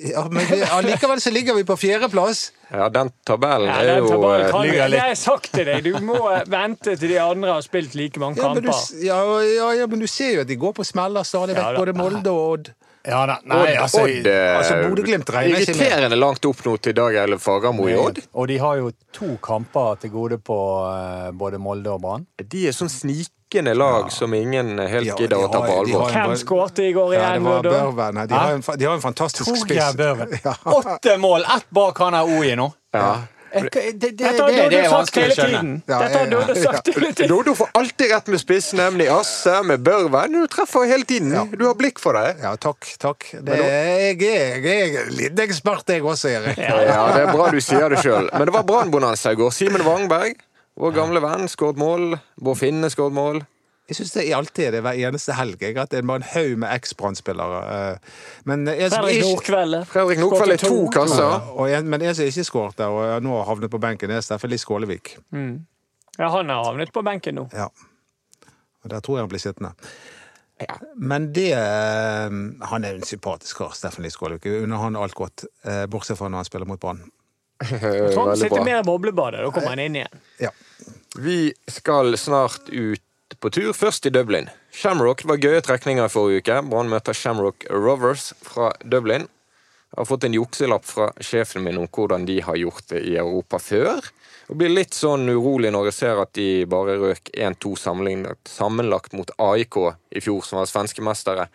Ja, 0.00 0.22
men 0.32 0.46
allikevel 0.72 1.20
så 1.20 1.28
ligger 1.32 1.56
vi 1.58 1.64
på 1.68 1.74
fjerdeplass. 1.76 2.46
Ja, 2.72 2.86
den 2.88 3.10
tabellen 3.28 3.68
Ja, 3.68 3.74
er 3.82 3.88
den 3.90 4.04
jo 4.06 4.12
tabellen 4.14 4.46
eh, 4.46 4.52
kan, 4.54 4.62
ligger 4.64 4.88
litt- 4.88 5.00
har 5.02 5.10
jeg 5.10 5.18
sagt 5.20 5.50
til 5.52 5.66
deg. 5.68 5.84
Du 5.84 5.98
må 6.06 6.16
vente 6.48 6.94
til 6.96 7.10
de 7.12 7.18
andre 7.20 7.52
har 7.58 7.64
spilt 7.66 7.96
like 7.98 8.20
mange 8.22 8.40
Ja 8.40 8.52
men, 8.54 8.62
du, 8.64 8.70
kamper. 8.70 9.02
ja, 9.04 9.18
ja, 9.44 9.70
ja, 9.82 9.86
men 9.90 10.00
du 10.00 10.06
ser 10.08 10.36
jo 10.38 10.44
at 10.46 10.48
de 10.48 10.56
går 10.56 10.72
på 10.78 10.86
smeller 10.88 11.26
stadig 11.28 11.56
vekk, 11.58 11.76
både 11.82 11.96
Molde 11.98 12.32
og 12.32 12.52
Odd. 12.54 12.72
Ja 13.08 13.22
da. 13.26 13.38
Nei, 13.48 13.58
Odd, 13.76 13.82
altså, 13.82 14.02
Odd 14.04 14.26
eh, 14.28 14.58
altså, 14.58 14.74
Bodø-Glimt 14.90 15.30
regner 15.32 15.62
ikke 15.62 15.72
med. 15.72 15.86
Irriterende 15.86 16.18
langt 16.20 16.44
opp 16.44 16.58
nå 16.66 16.74
til 16.84 16.96
Dag 16.98 17.16
Eilif 17.22 17.40
Fagermo 17.46 17.86
i 17.88 17.94
Odd. 17.96 18.20
Og 18.36 18.48
de 18.50 18.58
har 18.60 18.76
jo 18.82 18.90
to 19.16 19.30
kamper 19.42 19.96
til 20.02 20.12
gode 20.12 20.38
på 20.44 20.58
eh, 20.90 21.30
både 21.32 21.60
Molde 21.62 21.94
og 21.94 22.02
Brann. 22.04 22.26
De 22.44 22.66
er 22.68 22.76
sånn 22.76 22.92
snikende 22.92 23.72
lag 23.74 24.12
som 24.12 24.34
ingen 24.36 24.76
helt 24.84 25.08
Ja, 25.08 25.16
gidder 25.16 25.46
å 25.46 25.48
ta 25.48 25.62
på 25.64 25.78
alvor. 25.80 26.12
Hvem 26.12 26.36
skårte 26.44 26.84
i 26.90 26.92
går 26.92 27.14
Ja, 27.16 27.24
det 27.24 27.32
igjen? 27.40 27.48
var 27.48 27.64
Børven. 27.70 28.20
De, 28.28 28.34
har 28.36 28.54
en, 28.58 28.64
de 28.76 28.90
har 28.90 28.94
en 29.00 29.04
fantastisk 29.08 29.56
spiss. 29.64 29.96
Børven. 29.96 30.36
Åtte 30.78 31.16
mål! 31.24 31.48
Ett 31.56 31.70
bak 31.72 32.04
han 32.04 32.20
er 32.20 32.28
OI 32.36 32.52
nå. 32.60 32.68
Ja. 32.92 33.14
Eh, 33.52 33.62
Det, 33.62 33.70
det, 33.70 33.92
det, 34.00 34.10
Dette 34.20 34.42
har 34.42 34.50
det, 34.50 34.64
det 34.70 34.78
er 34.78 34.84
sagt 34.88 34.96
vanskelig 34.96 35.22
hele 35.24 35.32
å 35.32 35.36
skjønne. 35.36 35.60
tiden. 35.60 35.82
Ja, 35.90 35.98
Dette 36.04 36.18
har 36.18 36.30
Dodo 36.30 36.54
ja. 36.54 36.62
sagt 36.64 36.90
hele 36.94 37.10
tiden. 37.12 37.30
Dodo 37.32 37.54
får 37.58 37.70
alltid 37.80 38.12
rett 38.14 38.28
med 38.34 38.40
spissen, 38.42 39.00
i 39.00 39.08
Asse, 39.10 39.56
med 39.66 39.84
Børven. 39.86 40.36
Du 40.38 40.46
treffer 40.52 40.86
hele 40.90 41.04
tiden. 41.08 41.34
Du 41.58 41.64
har 41.66 41.74
blikk 41.78 41.98
for 42.02 42.18
det. 42.18 42.36
Ja, 42.42 42.54
takk. 42.56 42.86
takk. 43.02 43.26
Det, 43.40 43.58
jeg, 43.58 44.20
er, 44.30 44.60
jeg 44.64 44.94
er 45.02 45.10
litt 45.14 45.42
ekspert, 45.46 45.88
jeg 45.90 46.04
også, 46.06 46.30
Erik. 46.36 46.58
Ja, 46.60 47.06
det 47.16 47.24
er 47.26 47.32
bra 47.34 47.50
du 47.50 47.60
sier 47.64 47.88
det 47.90 48.02
sjøl. 48.04 48.30
Men 48.34 48.46
det 48.50 48.54
var 48.54 48.66
brannbonanza 48.68 49.34
i 49.34 49.40
går. 49.40 49.50
Simen 49.54 49.82
Wangberg, 49.86 50.36
vår 50.80 50.94
gamle 50.96 51.22
venn, 51.24 51.48
skåret 51.50 51.80
mål. 51.80 52.14
Bård 52.40 52.60
Finne 52.62 52.90
skåret 52.92 53.16
mål. 53.16 53.42
Jeg 53.90 53.96
syns 53.98 54.12
det 54.14 54.22
alltid 54.36 54.68
er 54.68 54.74
det 54.76 54.80
hver 54.86 54.98
eneste 55.08 55.34
helg. 55.34 55.56
Jeg, 55.58 55.74
at 55.82 55.90
det 55.90 55.98
er 55.98 56.04
bare 56.06 56.20
en 56.22 56.26
haug 56.30 56.52
med 56.62 56.70
eks-Brann-spillere. 56.76 57.56
eh, 57.74 58.12
Fredrik 58.46 59.24
Nordkveld. 59.24 59.78
Fredrik 59.90 60.20
Nordkveld 60.22 60.54
er 60.54 60.62
to 60.62 60.68
Skårte 60.68 60.92
kasser. 60.94 61.48
og 61.56 61.70
en, 61.74 61.88
Men 61.90 62.04
en 62.06 62.14
som 62.14 62.28
ikke 62.30 62.44
skåret 62.46 62.78
der, 62.78 62.86
og 62.94 63.22
nå 63.26 63.34
har 63.34 63.48
havnet 63.50 63.72
på 63.72 63.80
benken, 63.82 64.14
er 64.14 64.22
Steffen 64.22 64.52
Lie 64.52 64.62
Skålevik. 64.62 65.16
Ja, 65.34 66.28
han 66.30 66.54
har 66.54 66.64
havnet 66.68 66.94
på 66.94 67.02
benken 67.02 67.34
nå. 67.40 67.48
Ja. 67.52 67.66
Og 68.84 68.90
der 68.94 69.02
tror 69.02 69.18
jeg 69.18 69.26
han 69.26 69.32
blir 69.34 69.42
sittende. 69.42 69.74
Men 70.96 71.32
det 71.32 71.50
eh, 71.56 72.30
Han 72.70 72.84
er 72.84 72.94
en 72.94 73.02
sympatisk 73.02 73.58
kar, 73.64 73.74
Steffen 73.74 74.06
Lie 74.06 74.14
Skålevik. 74.14 74.46
Jeg 74.46 74.62
unner 74.68 74.86
han 74.86 74.96
alt 74.96 75.18
godt, 75.18 75.48
eh, 75.66 75.86
bortsett 75.90 76.20
fra 76.20 76.28
når 76.30 76.44
han 76.44 76.50
spiller 76.52 76.70
mot 76.70 76.80
Brann. 76.80 77.02
Veldig 77.60 78.38
sitter 78.38 78.64
mer 78.64 78.78
i 78.80 78.86
boblebadet. 78.86 79.42
Da 79.42 79.50
kommer 79.52 79.74
han 79.74 79.82
inn 79.82 79.98
igjen. 79.98 80.20
Ja. 80.40 80.54
Vi 81.18 81.50
skal 81.68 82.14
snart 82.16 82.70
ut 82.70 83.02
på 83.40 83.50
tur, 83.50 83.72
først 83.72 84.06
i 84.06 84.12
Dublin. 84.12 84.50
Shamrock 84.72 85.24
var 85.28 85.40
gøye 85.40 85.62
trekninger 85.64 86.06
i 86.06 86.12
forrige 86.12 86.44
uke. 86.44 86.58
Brann 86.70 86.90
møter 86.92 87.16
Shamrock 87.16 87.64
Rovers 87.72 88.30
fra 88.44 88.70
Dublin. 88.84 89.26
Jeg 89.90 89.98
har 89.98 90.06
fått 90.06 90.24
en 90.28 90.36
jukselapp 90.36 90.84
fra 90.86 91.08
sjefen 91.24 91.64
min 91.64 91.80
om 91.80 91.88
hvordan 91.90 92.26
de 92.28 92.38
har 92.46 92.58
gjort 92.60 92.92
det 92.92 93.00
i 93.08 93.16
Europa 93.18 93.58
før. 93.58 94.04
Og 94.50 94.58
blir 94.60 94.70
litt 94.70 94.94
sånn 94.94 95.26
urolig 95.30 95.72
når 95.74 95.88
jeg 95.90 95.96
ser 95.96 96.20
at 96.22 96.32
de 96.38 96.64
bare 96.70 96.98
røk 97.00 97.32
1-2 97.34 97.74
sammenlignet- 97.78 98.50
sammenlagt 98.50 99.16
mot 99.18 99.30
AIK 99.38 99.80
i 100.14 100.22
fjor, 100.22 100.44
som 100.46 100.60
var 100.60 100.70
svenske 100.70 101.02
mestere. 101.02 101.48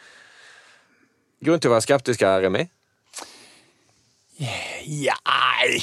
Grunn 1.44 1.62
til 1.62 1.72
å 1.72 1.76
være 1.76 1.88
skeptisk 1.88 2.24
her, 2.26 2.42
Remi? 2.44 2.66
Ja, 4.40 5.16
nei, 5.24 5.80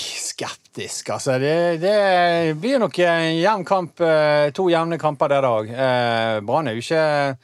skeptisk, 0.72 1.10
altså. 1.10 1.38
Det, 1.38 1.80
det 1.80 2.56
blir 2.56 2.78
nok 2.80 2.96
jevn 2.98 3.64
kamp. 3.64 4.00
eh, 4.00 4.50
To 4.52 4.68
jevne 4.70 4.98
kamper 4.98 5.28
der 5.28 5.44
òg. 5.44 5.68
Eh, 5.68 6.40
Brann 6.40 6.68
er 6.68 6.74
jo 6.74 6.80
ikke 6.80 7.36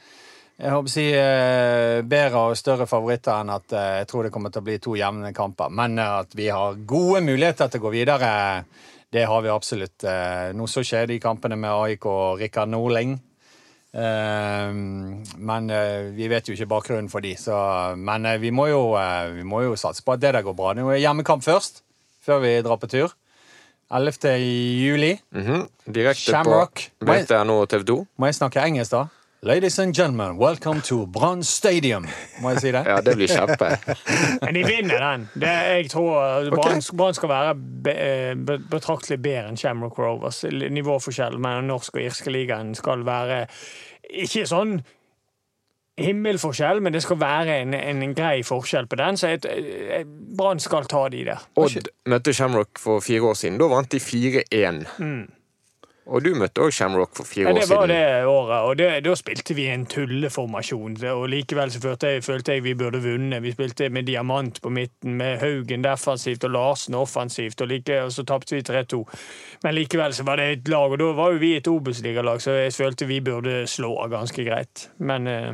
jeg 0.59 0.71
håper 0.73 0.89
å 0.89 0.91
si, 0.91 1.05
eh, 1.13 2.01
bedre 2.01 2.49
og 2.49 2.57
større 2.57 2.85
favoritter 2.85 3.31
enn 3.39 3.49
at 3.49 3.69
jeg 3.71 4.07
tror 4.07 4.23
det 4.23 4.31
kommer 4.31 4.51
til 4.51 4.61
å 4.61 4.65
bli 4.65 4.77
to 4.79 4.95
jevne 4.95 5.31
kamper. 5.33 5.69
Men 5.69 5.97
at 5.99 6.33
vi 6.35 6.49
har 6.49 6.75
gode 6.85 7.21
muligheter 7.21 7.69
til 7.69 7.79
å 7.79 7.83
gå 7.85 7.91
videre, 7.93 8.65
det 9.11 9.25
har 9.25 9.41
vi 9.41 9.49
absolutt. 9.49 10.03
Nå 10.53 10.67
så 10.67 10.83
skjer 10.83 11.07
de 11.07 11.19
kampene 11.19 11.55
med 11.57 11.71
AIK 11.71 12.05
og 12.05 12.39
Rikard 12.39 12.69
Norling. 12.69 13.19
Men 13.91 15.71
vi 16.13 16.27
vet 16.29 16.45
jo 16.45 16.53
ikke 16.53 16.67
bakgrunnen 16.69 17.09
for 17.09 17.19
de, 17.25 17.33
så 17.33 17.95
Men 17.97 18.27
vi, 18.39 18.51
må 18.51 18.67
jo, 18.69 18.93
vi 19.33 19.41
må 19.41 19.63
jo 19.63 19.73
satse 19.75 20.03
på 20.05 20.13
at 20.13 20.21
det 20.21 20.35
der 20.35 20.45
går 20.45 20.53
bra. 20.53 20.75
Nå 20.77 20.91
er 20.91 21.01
hjemmekamp 21.01 21.41
først, 21.41 21.81
før 22.23 22.43
vi 22.43 22.55
drar 22.65 22.79
på 22.81 22.89
tur. 22.91 23.15
11. 23.89 24.37
juli. 24.37 25.15
Mhm. 25.31 25.67
Direkte 25.85 26.31
Shamrock. 26.31 26.91
på 26.99 27.05
BTNO 27.05 27.65
TV 27.65 27.83
2. 27.83 28.07
Må 28.17 28.25
jeg 28.25 28.35
snakke 28.35 28.61
engelsk, 28.61 28.91
da? 28.91 29.05
Ladies 29.41 29.79
and 29.79 29.95
gentlemen, 29.95 30.37
welcome 30.37 30.81
to 30.81 31.05
Brann 31.05 31.43
Stadium. 31.43 32.05
Må 32.41 32.49
jeg 32.49 32.59
si 32.59 32.71
det? 32.71 32.81
Ja, 32.85 32.97
det 33.01 33.15
blir 33.15 33.27
kjempe. 33.27 33.69
Men 34.43 34.53
de 34.57 34.63
vinner 34.67 34.99
den. 34.99 35.29
Det, 35.33 35.47
jeg 35.47 35.89
tror 35.89 36.49
Brann 36.51 36.81
okay. 36.83 37.13
skal 37.13 37.29
være 37.29 37.55
be, 37.55 37.93
eh, 37.93 38.35
be, 38.35 38.57
betraktelig 38.59 39.21
bedre 39.21 39.47
enn 39.47 39.57
Shamrock 39.57 39.95
Rovers. 39.99 40.43
Nivåforskjellen 40.43 41.39
mellom 41.39 41.71
norsk 41.71 41.95
og 41.95 42.03
irske 42.03 42.33
ligaen 42.35 42.75
skal 42.75 43.05
være 43.07 43.45
ikke 44.09 44.43
sånn 44.49 44.81
himmelforskjell, 45.99 46.81
men 46.83 46.95
det 46.95 47.03
skal 47.05 47.19
være 47.21 47.59
en, 47.63 47.73
en 47.73 48.15
grei 48.15 48.43
forskjell 48.47 48.87
på 48.89 48.99
den. 48.99 49.17
Så 49.19 49.35
Brann 50.37 50.61
skal 50.63 50.87
ta 50.89 51.07
de 51.11 51.25
der. 51.31 51.49
Odd 51.59 51.91
møtte 52.09 52.33
Shamrock 52.33 52.79
for 52.81 53.03
fire 53.03 53.33
år 53.33 53.37
siden. 53.39 53.59
Da 53.61 53.69
vant 53.71 53.91
de 53.91 54.01
4-1. 54.03 54.87
Og 56.09 56.23
du 56.25 56.31
møtte 56.37 56.63
òg 56.65 56.73
Shamrock 56.73 57.11
for 57.17 57.27
fire 57.27 57.51
Ja, 57.51 57.53
år 57.53 57.59
det 57.59 57.69
var 57.69 57.89
det 57.89 58.25
året, 58.25 58.61
og 58.65 58.77
det, 58.79 58.87
da 59.05 59.13
spilte 59.17 59.53
vi 59.53 59.67
en 59.69 59.85
tulleformasjon. 59.89 60.97
Og 61.11 61.25
likevel 61.29 61.71
så 61.73 61.81
følte 61.83 62.15
jeg, 62.15 62.23
følte 62.25 62.55
jeg 62.55 62.65
vi 62.65 62.73
burde 62.79 63.01
vunnet. 63.03 63.43
Vi 63.45 63.53
spilte 63.53 63.91
med 63.93 64.09
diamant 64.09 64.57
på 64.61 64.71
midten, 64.73 65.19
med 65.21 65.37
Haugen 65.43 65.85
defensivt 65.85 66.47
og 66.49 66.55
Larsen 66.55 66.97
offensivt, 66.97 67.61
og, 67.61 67.69
like, 67.69 68.01
og 68.03 68.13
så 68.15 68.25
tapte 68.25 68.57
vi 68.57 68.65
3-2. 68.65 69.03
Men 69.65 69.77
likevel 69.77 70.15
så 70.17 70.25
var 70.25 70.41
det 70.41 70.49
et 70.51 70.71
lag, 70.73 70.89
og 70.89 71.01
da 71.01 71.11
var 71.17 71.35
jo 71.35 71.43
vi 71.43 71.55
et 71.59 71.69
Obos-ligalag, 71.69 72.41
så 72.41 72.57
jeg 72.57 72.73
følte 72.73 73.09
vi 73.09 73.21
burde 73.21 73.61
slå 73.69 73.93
ganske 74.09 74.47
greit. 74.47 74.89
Men 74.97 75.29
eh, 75.29 75.53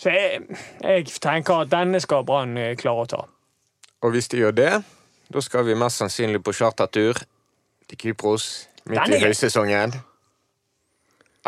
Så 0.00 0.12
jeg, 0.14 0.40
jeg 0.80 1.06
tenker 1.20 1.66
at 1.66 1.72
denne 1.72 2.00
skal 2.00 2.24
Brann 2.24 2.56
eh, 2.56 2.72
klare 2.80 3.04
å 3.04 3.08
ta. 3.10 3.20
Og 4.00 4.14
hvis 4.14 4.30
de 4.32 4.40
gjør 4.40 4.54
det, 4.56 4.70
da 5.28 5.42
skal 5.44 5.66
vi 5.68 5.76
mest 5.76 6.00
sannsynlig 6.00 6.40
på 6.44 6.54
chartertur 6.56 7.20
til 7.90 8.00
Kypros 8.00 8.46
midt 8.88 9.12
i 9.12 9.20
høysesongen. 9.20 9.92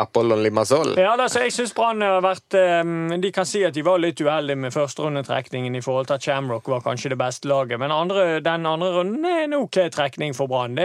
Apollon 0.03 0.43
Limassol. 0.43 0.93
Ja, 0.99 1.15
altså, 1.17 1.43
jeg 1.45 1.55
synes 1.55 1.73
Brann 1.77 2.03
har 2.03 2.21
vært 2.23 2.57
eh, 2.59 2.83
De 3.23 3.31
kan 3.35 3.47
si 3.49 3.63
at 3.65 3.75
de 3.75 3.85
var 3.85 4.01
litt 4.01 4.21
uheldige 4.21 4.59
med 4.59 4.75
førsterundetrekningen 4.75 5.75
i 5.75 5.83
forhold 5.83 6.09
til 6.09 6.17
at 6.17 6.27
Shamrock 6.27 6.69
var 6.71 6.83
kanskje 6.85 7.13
det 7.13 7.19
beste 7.21 7.49
laget, 7.51 7.79
men 7.81 7.93
andre, 7.93 8.39
den 8.43 8.67
andre 8.69 8.91
runden 8.97 9.25
er 9.27 9.45
en 9.45 9.57
OK 9.61 9.79
trekning 9.93 10.35
for 10.37 10.51
Brann. 10.51 10.77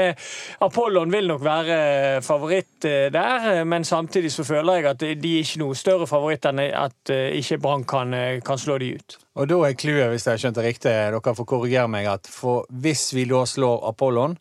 Apollon 0.64 1.12
vil 1.12 1.28
nok 1.30 1.44
være 1.44 1.78
favoritt 2.26 2.84
eh, 2.88 3.08
der, 3.12 3.64
men 3.64 3.84
samtidig 3.84 4.32
så 4.32 4.44
føler 4.44 4.80
jeg 4.80 4.90
at 4.92 5.00
de 5.00 5.34
er 5.34 5.44
ikke 5.44 5.62
noe 5.62 5.78
større 5.78 6.08
favoritt 6.10 6.46
enn 6.48 6.62
at 6.66 7.12
eh, 7.12 7.36
ikke 7.38 7.60
Brann 7.62 7.86
kan, 7.88 8.14
eh, 8.14 8.40
kan 8.44 8.60
slå 8.60 8.78
de 8.82 8.94
ut. 8.96 9.18
Og 9.38 9.48
da 9.50 9.60
er 9.68 9.78
clouet, 9.78 10.10
hvis 10.12 10.26
jeg 10.26 10.34
har 10.34 10.42
skjønt 10.42 10.58
det 10.58 10.66
riktig, 10.66 10.90
dere 10.90 11.34
får 11.38 11.48
korrigere 11.48 11.90
meg, 11.90 12.08
at 12.10 12.28
for 12.30 12.66
hvis 12.82 13.12
vi 13.14 13.28
da 13.30 13.44
slår 13.46 13.86
Apollon, 13.92 14.38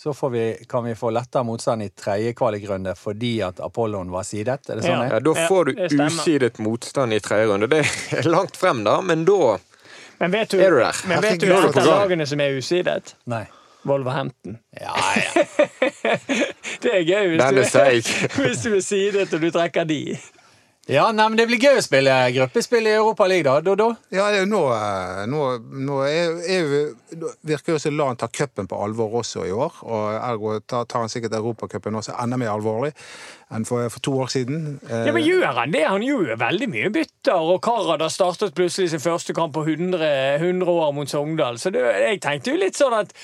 så 0.00 0.14
får 0.14 0.30
vi, 0.30 0.64
kan 0.68 0.84
vi 0.84 0.94
få 0.94 1.10
lettere 1.10 1.44
motstand 1.44 1.82
i 1.82 1.88
tredje 1.88 2.32
kvalikrunde 2.32 2.94
fordi 2.98 3.42
at 3.42 3.60
Apollon 3.60 4.10
var 4.10 4.22
sidet? 4.26 4.68
Er 4.68 4.80
det 4.80 4.86
sånn? 4.86 5.04
Ja. 5.04 5.18
Ja, 5.18 5.20
da 5.20 5.34
får 5.48 5.64
du 5.64 5.72
ja, 5.76 5.88
usidet 6.06 6.58
motstand 6.58 7.14
i 7.14 7.20
tredje 7.20 7.50
runde. 7.52 7.68
Det 7.70 7.84
er 8.18 8.28
langt 8.30 8.56
frem, 8.56 8.84
da, 8.84 9.00
men 9.04 9.26
da 9.28 9.58
Men 10.18 10.30
vet 10.30 10.50
du, 10.50 10.60
Er 10.60 10.70
du 10.70 10.78
der? 10.78 11.02
men 11.06 11.20
vet 11.22 11.40
du 11.40 11.46
hvem 11.50 11.66
av 11.68 11.86
lagene 11.86 12.26
som 12.26 12.40
er 12.40 12.58
usidet? 12.58 13.16
Nei. 13.26 13.44
Wolverhampton. 13.82 14.58
Ja, 14.80 14.94
ja. 15.16 15.46
Det 16.82 16.92
er 16.92 17.02
gøy 17.02 17.32
hvis 17.32 17.42
Den 17.42 17.58
er 17.58 17.98
du, 18.36 18.42
hvis 18.42 18.62
du 18.62 18.76
er 18.76 18.84
sidet 18.86 19.32
og 19.34 19.42
du 19.42 19.50
trekker 19.50 19.84
de. 19.88 20.16
Ja, 20.90 21.04
nei, 21.14 21.28
men 21.28 21.38
Det 21.38 21.44
blir 21.46 21.60
gøy 21.62 21.76
å 21.78 21.84
spille 21.84 22.14
gruppespill 22.34 22.88
i 22.90 22.94
Europa 22.96 23.26
League, 23.30 23.46
da. 23.46 23.60
Dodo? 23.62 23.92
Ja, 24.10 24.26
nå, 24.50 24.62
eh, 24.74 25.20
nå, 25.30 25.42
nå 25.86 26.00
er, 26.08 26.40
er 26.42 26.72
virker 27.46 27.76
jo 27.76 27.78
som 27.78 27.94
LAN 27.94 28.18
tar 28.18 28.32
cupen 28.34 28.66
på 28.66 28.80
alvor 28.82 29.14
også 29.20 29.44
i 29.46 29.52
år. 29.54 29.78
Og 29.86 30.08
ergo 30.16 30.56
tar, 30.66 30.88
tar 30.90 31.04
han 31.04 31.12
sikkert 31.12 31.36
Europacupen 31.38 31.94
også 32.00 32.16
enda 32.18 32.40
mer 32.40 32.50
alvorlig 32.56 32.90
enn 33.52 33.66
for, 33.68 33.84
for 33.92 34.00
to 34.02 34.16
år 34.24 34.32
siden. 34.32 34.80
Eh, 34.88 35.06
Ja, 35.06 35.12
men 35.14 35.22
Gjør 35.26 35.54
han 35.60 35.74
det? 35.74 35.84
Han 35.86 36.02
gjør 36.02 36.34
veldig 36.40 36.68
mye 36.72 36.90
bytter, 36.94 37.38
og 37.52 37.62
Karada 37.62 38.08
startet 38.10 38.54
plutselig 38.56 38.90
sin 38.90 39.02
første 39.04 39.36
kamp 39.36 39.54
på 39.54 39.62
100, 39.68 40.02
100 40.40 40.66
år 40.72 40.92
mot 40.96 41.10
Sogndal. 41.10 41.60
Så 41.62 41.70
det, 41.70 41.84
jeg 41.84 42.22
tenkte 42.24 42.56
jo 42.56 42.58
litt 42.62 42.80
sånn 42.80 42.96
at 43.04 43.14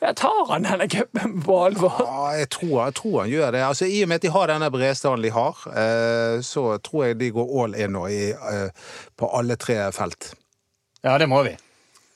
ja, 0.00 0.12
tar 0.14 0.46
han 0.50 0.66
denne 0.66 0.88
cupen 0.88 1.40
på 1.42 1.56
alvor? 1.66 2.00
Ja, 2.04 2.26
jeg 2.38 2.50
tror, 2.54 2.74
jeg 2.84 2.94
tror 3.00 3.16
han 3.22 3.30
gjør 3.32 3.54
det. 3.56 3.62
Altså, 3.66 3.88
I 3.90 4.02
og 4.04 4.10
med 4.10 4.20
at 4.20 4.26
de 4.26 4.34
har 4.34 4.50
denne 4.52 4.68
bredstanden 4.74 5.24
de 5.26 5.32
har, 5.34 5.62
eh, 5.72 6.40
så 6.46 6.66
tror 6.84 7.06
jeg 7.06 7.18
de 7.18 7.32
går 7.34 7.54
all 7.62 7.74
in 7.74 7.96
nå 7.96 8.04
i, 8.14 8.20
eh, 8.30 8.92
på 9.18 9.30
alle 9.38 9.56
tre 9.58 9.80
felt. 9.96 10.32
Ja, 11.02 11.16
det 11.18 11.26
må 11.30 11.42
vi. 11.46 11.56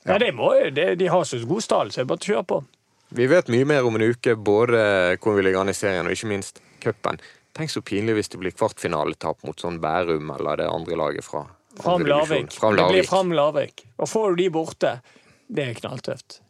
Ja, 0.07 0.19
det 0.19 0.33
må 0.35 0.53
jo. 0.59 0.71
De 0.71 1.09
har 1.11 1.25
så 1.27 1.39
god 1.47 1.63
stall, 1.63 1.91
så 1.95 2.03
jeg 2.03 2.11
bare 2.11 2.23
kjør 2.23 2.47
på. 2.47 2.61
Vi 3.13 3.27
vet 3.29 3.51
mye 3.53 3.67
mer 3.69 3.87
om 3.87 3.99
en 3.99 4.07
uke, 4.15 4.35
både 4.41 5.19
hvor 5.21 5.37
vi 5.37 5.45
ligger 5.45 5.61
an 5.61 5.71
i 5.71 5.77
serien 5.77 6.07
og 6.09 6.15
ikke 6.15 6.31
minst 6.31 6.63
cupen. 6.83 7.21
Tenk 7.53 7.71
så 7.71 7.83
pinlig 7.85 8.15
hvis 8.17 8.33
det 8.33 8.41
blir 8.41 8.55
kvartfinaletap 8.57 9.43
mot 9.45 9.59
sånn 9.61 9.77
Bærum 9.83 10.31
eller 10.39 10.63
det 10.63 10.71
andre 10.73 10.97
laget 10.97 11.27
fra 11.27 11.45
Fram. 11.81 12.05
Larvik. 12.05 12.51
Det 12.53 12.87
blir 12.89 13.07
Fram 13.09 13.33
Larvik. 13.33 13.85
Og 13.97 14.09
får 14.09 14.31
du 14.31 14.43
de 14.43 14.49
borte, 14.53 14.91
det 15.49 15.69
er 15.71 15.79
knalltøft. 15.79 16.41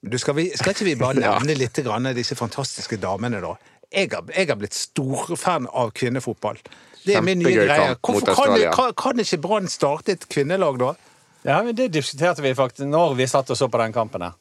Du, 0.00 0.16
skal, 0.18 0.34
vi, 0.38 0.46
skal 0.56 0.72
ikke 0.72 0.88
vi 0.88 0.96
bare 1.00 1.20
nevne 1.26 1.56
litt 1.58 1.82
grann 1.84 2.08
disse 2.16 2.36
fantastiske 2.38 2.96
damene, 3.00 3.42
da? 3.44 3.56
Jeg 3.90 4.12
har, 4.12 4.24
jeg 4.32 4.48
har 4.48 4.56
blitt 4.58 4.76
storfan 4.76 5.66
av 5.66 5.90
kvinnefotball. 5.96 6.60
Det 7.04 7.16
er 7.16 7.24
min 7.24 7.40
nye 7.40 7.52
greie. 7.52 7.94
Hvorfor 8.00 8.36
kan, 8.36 8.56
kan, 8.76 8.92
kan 8.96 9.22
ikke 9.22 9.40
Brann 9.42 9.68
starte 9.72 10.14
et 10.14 10.28
kvinnelag, 10.30 10.78
da? 10.80 10.94
Ja, 11.42 11.62
men 11.62 11.74
Det 11.74 11.88
diskuterte 11.88 12.42
vi 12.42 12.54
faktisk 12.54 12.88
når 12.88 13.14
vi 13.16 13.26
satt 13.28 13.50
og 13.50 13.56
så 13.56 13.68
på 13.68 13.78
den 13.80 13.92
kampen. 13.92 14.22
her. 14.22 14.32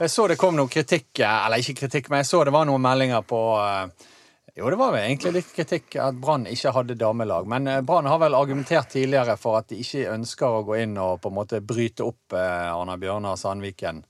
Jeg 0.00 0.10
så 0.10 0.26
det 0.28 0.36
kom 0.38 0.56
noe 0.56 0.68
kritikk, 0.68 1.24
eller 1.24 1.60
ikke 1.60 1.86
kritikk, 1.86 2.10
men 2.10 2.20
jeg 2.22 2.28
så 2.28 2.44
det 2.44 2.52
var 2.52 2.68
noen 2.68 2.82
meldinger 2.82 3.24
på 3.24 3.40
eh, 3.58 4.08
Jo, 4.52 4.68
det 4.68 4.76
var 4.76 4.92
vel 4.92 5.06
egentlig 5.06 5.32
litt 5.38 5.52
kritikk 5.56 5.96
at 5.96 6.18
Brann 6.20 6.44
ikke 6.46 6.74
hadde 6.76 6.98
damelag. 7.00 7.48
Men 7.48 7.66
eh, 7.66 7.80
Brann 7.80 8.06
har 8.06 8.20
vel 8.20 8.36
argumentert 8.36 8.92
tidligere 8.92 9.38
for 9.40 9.56
at 9.62 9.70
de 9.72 9.80
ikke 9.80 10.12
ønsker 10.12 10.60
å 10.60 10.64
gå 10.68 10.76
inn 10.84 10.98
og 11.00 11.22
på 11.24 11.32
en 11.32 11.38
måte 11.40 11.62
bryte 11.64 12.04
opp 12.04 12.36
eh, 12.36 12.68
Arna 12.68 12.98
Bjørnar 13.00 13.40
Sandviken. 13.40 14.04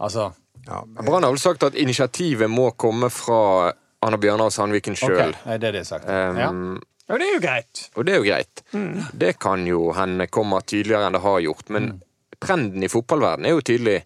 Altså 0.00 0.30
Ja, 0.66 0.82
Brann 0.84 1.24
har 1.24 1.32
vel 1.32 1.40
sagt 1.40 1.62
at 1.64 1.74
initiativet 1.78 2.50
må 2.50 2.70
komme 2.76 3.08
fra 3.12 3.72
Anna 4.04 4.18
Bjørnar 4.20 4.50
og 4.50 4.54
Sandviken 4.54 4.96
sjøl. 4.96 5.34
er 5.44 5.58
det 5.60 5.72
det 5.74 5.80
er 5.82 5.88
sagt? 5.88 6.04
Um, 6.08 6.38
ja. 6.40 6.50
Og 7.10 7.18
det 7.18 7.26
er 7.26 7.34
jo 7.34 7.40
greit. 7.42 7.82
Og 7.96 8.06
det 8.06 8.12
er 8.14 8.20
jo 8.20 8.28
greit. 8.28 8.62
Det 9.24 9.32
kan 9.42 9.64
jo 9.66 9.90
hende 9.96 10.28
kommer 10.30 10.62
tydeligere 10.62 11.08
enn 11.08 11.16
det 11.16 11.22
har 11.24 11.40
gjort. 11.42 11.72
Men 11.74 11.88
trenden 12.40 12.84
i 12.86 12.90
fotballverden 12.92 13.48
er 13.48 13.56
jo 13.56 13.64
tydelig 13.66 13.98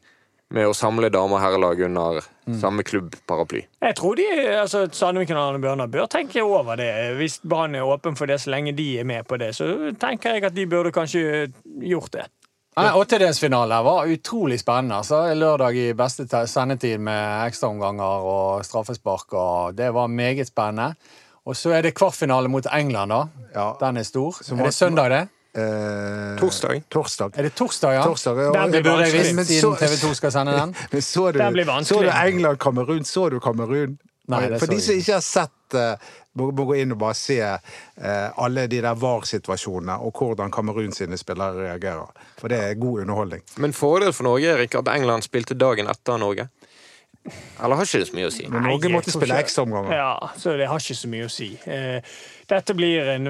med 0.54 0.68
å 0.68 0.74
samle 0.76 1.10
dame- 1.10 1.34
og 1.36 1.42
herrelag 1.42 1.80
under 1.86 2.22
samme 2.60 2.84
klubbparaply. 2.86 3.64
Jeg 3.82 3.96
tror 3.98 4.16
de, 4.16 4.26
altså 4.60 4.84
Sandviken 4.92 5.36
og 5.36 5.50
Arne 5.50 5.60
Bjørnar 5.62 5.90
bør 5.90 6.08
tenke 6.12 6.42
over 6.44 6.78
det. 6.80 6.90
Hvis 7.18 7.40
Brann 7.42 7.74
er 7.74 7.86
åpen 7.88 8.16
for 8.16 8.30
det 8.30 8.38
så 8.42 8.52
lenge 8.54 8.74
de 8.76 8.86
er 9.00 9.08
med 9.08 9.26
på 9.28 9.38
det, 9.40 9.52
så 9.56 9.68
tenker 10.00 10.36
jeg 10.36 10.46
at 10.48 10.56
de 10.56 10.66
burde 10.70 10.92
kanskje 10.94 11.50
gjort 11.82 12.12
det. 12.14 12.28
Åttedelsfinale 12.76 13.82
var 13.84 14.06
utrolig 14.10 14.58
spennende. 14.60 14.96
altså. 14.96 15.20
Lørdag 15.34 15.76
i 15.78 15.92
beste 15.94 16.26
sendetid 16.50 16.98
med 16.98 17.46
ekstraomganger 17.48 18.24
og 18.26 18.64
straffespark. 18.66 19.32
og 19.32 19.76
Det 19.76 19.92
var 19.94 20.06
meget 20.08 20.46
spennende. 20.46 20.94
Og 21.46 21.54
så 21.56 21.70
er 21.76 21.82
det 21.82 21.94
kvartfinale 21.94 22.48
mot 22.48 22.66
England, 22.72 23.10
da. 23.12 23.22
Ja. 23.54 23.72
Den 23.80 23.96
er 23.96 24.02
stor. 24.02 24.34
Som 24.42 24.58
er 24.60 24.64
det 24.64 24.74
søndag, 24.74 25.10
det? 25.10 25.28
Eh, 25.56 26.38
Torsdag. 26.40 26.82
Torsdag. 26.90 27.30
Er 27.38 27.42
det 27.42 27.52
torsdag, 27.54 27.92
ja? 27.94 28.02
Torsdag 28.02 28.36
ja. 28.42 28.50
Den 28.52 28.70
blir 28.72 28.82
vanskelig. 28.82 29.34
Men 29.34 29.44
så- 29.44 29.52
siden 29.60 29.76
TV 29.76 29.96
2 30.08 30.14
skal 30.14 30.32
sende 30.32 30.52
den. 30.58 30.74
Men 30.92 31.00
så 31.02 31.30
du, 31.32 31.38
Den 31.38 31.52
blir 31.52 31.64
vanskelig. 31.64 32.10
så 32.10 32.22
du 32.22 32.28
England-Kamerun? 32.28 33.04
Så 33.04 33.28
du 33.30 33.38
Kamerun? 33.40 33.98
Nei, 34.32 34.46
For 34.56 34.72
de 34.72 34.78
som 34.80 34.96
ikke 34.96 35.18
har 35.18 35.24
sett 35.24 35.76
eh, 35.76 36.12
må, 36.40 36.48
må 36.56 36.64
gå 36.70 36.78
inn 36.80 36.94
og 36.94 37.00
bare 37.02 37.16
se 37.18 37.36
eh, 37.44 38.28
alle 38.40 38.66
de 38.72 38.80
der 38.80 38.96
VAR-situasjonene, 38.96 39.98
og 40.00 40.16
hvordan 40.16 40.52
Kamerun 40.54 40.94
sine 40.96 41.18
spillere 41.20 41.66
reagerer. 41.66 42.14
For 42.40 42.52
det 42.52 42.60
er 42.62 42.78
god 42.80 43.04
underholdning. 43.04 43.44
Men 43.60 43.76
fordel 43.76 44.14
for 44.16 44.28
Norge 44.30 44.54
er 44.54 44.64
ikke 44.64 44.80
at 44.80 44.94
England 44.94 45.28
spilte 45.28 45.58
dagen 45.60 45.90
etter 45.92 46.20
Norge? 46.22 46.48
Eller 47.24 47.78
har 47.78 47.86
ikke 47.88 48.00
det 48.02 48.08
så 48.08 48.16
mye 48.16 48.28
å 48.28 48.32
si? 48.32 48.48
Men 48.52 48.66
Norge 48.68 48.90
måtte 48.92 49.12
spille 49.12 49.36
ekstraomganger. 49.40 49.92
Ja, 49.96 50.32
så 50.40 50.56
det 50.60 50.66
har 50.68 50.80
ikke 50.80 50.96
så 50.98 51.12
mye 51.12 51.28
å 51.28 51.32
si. 51.32 51.50
Eh, 51.68 52.16
Dette 52.48 52.76
blir 52.76 53.08
en 53.14 53.28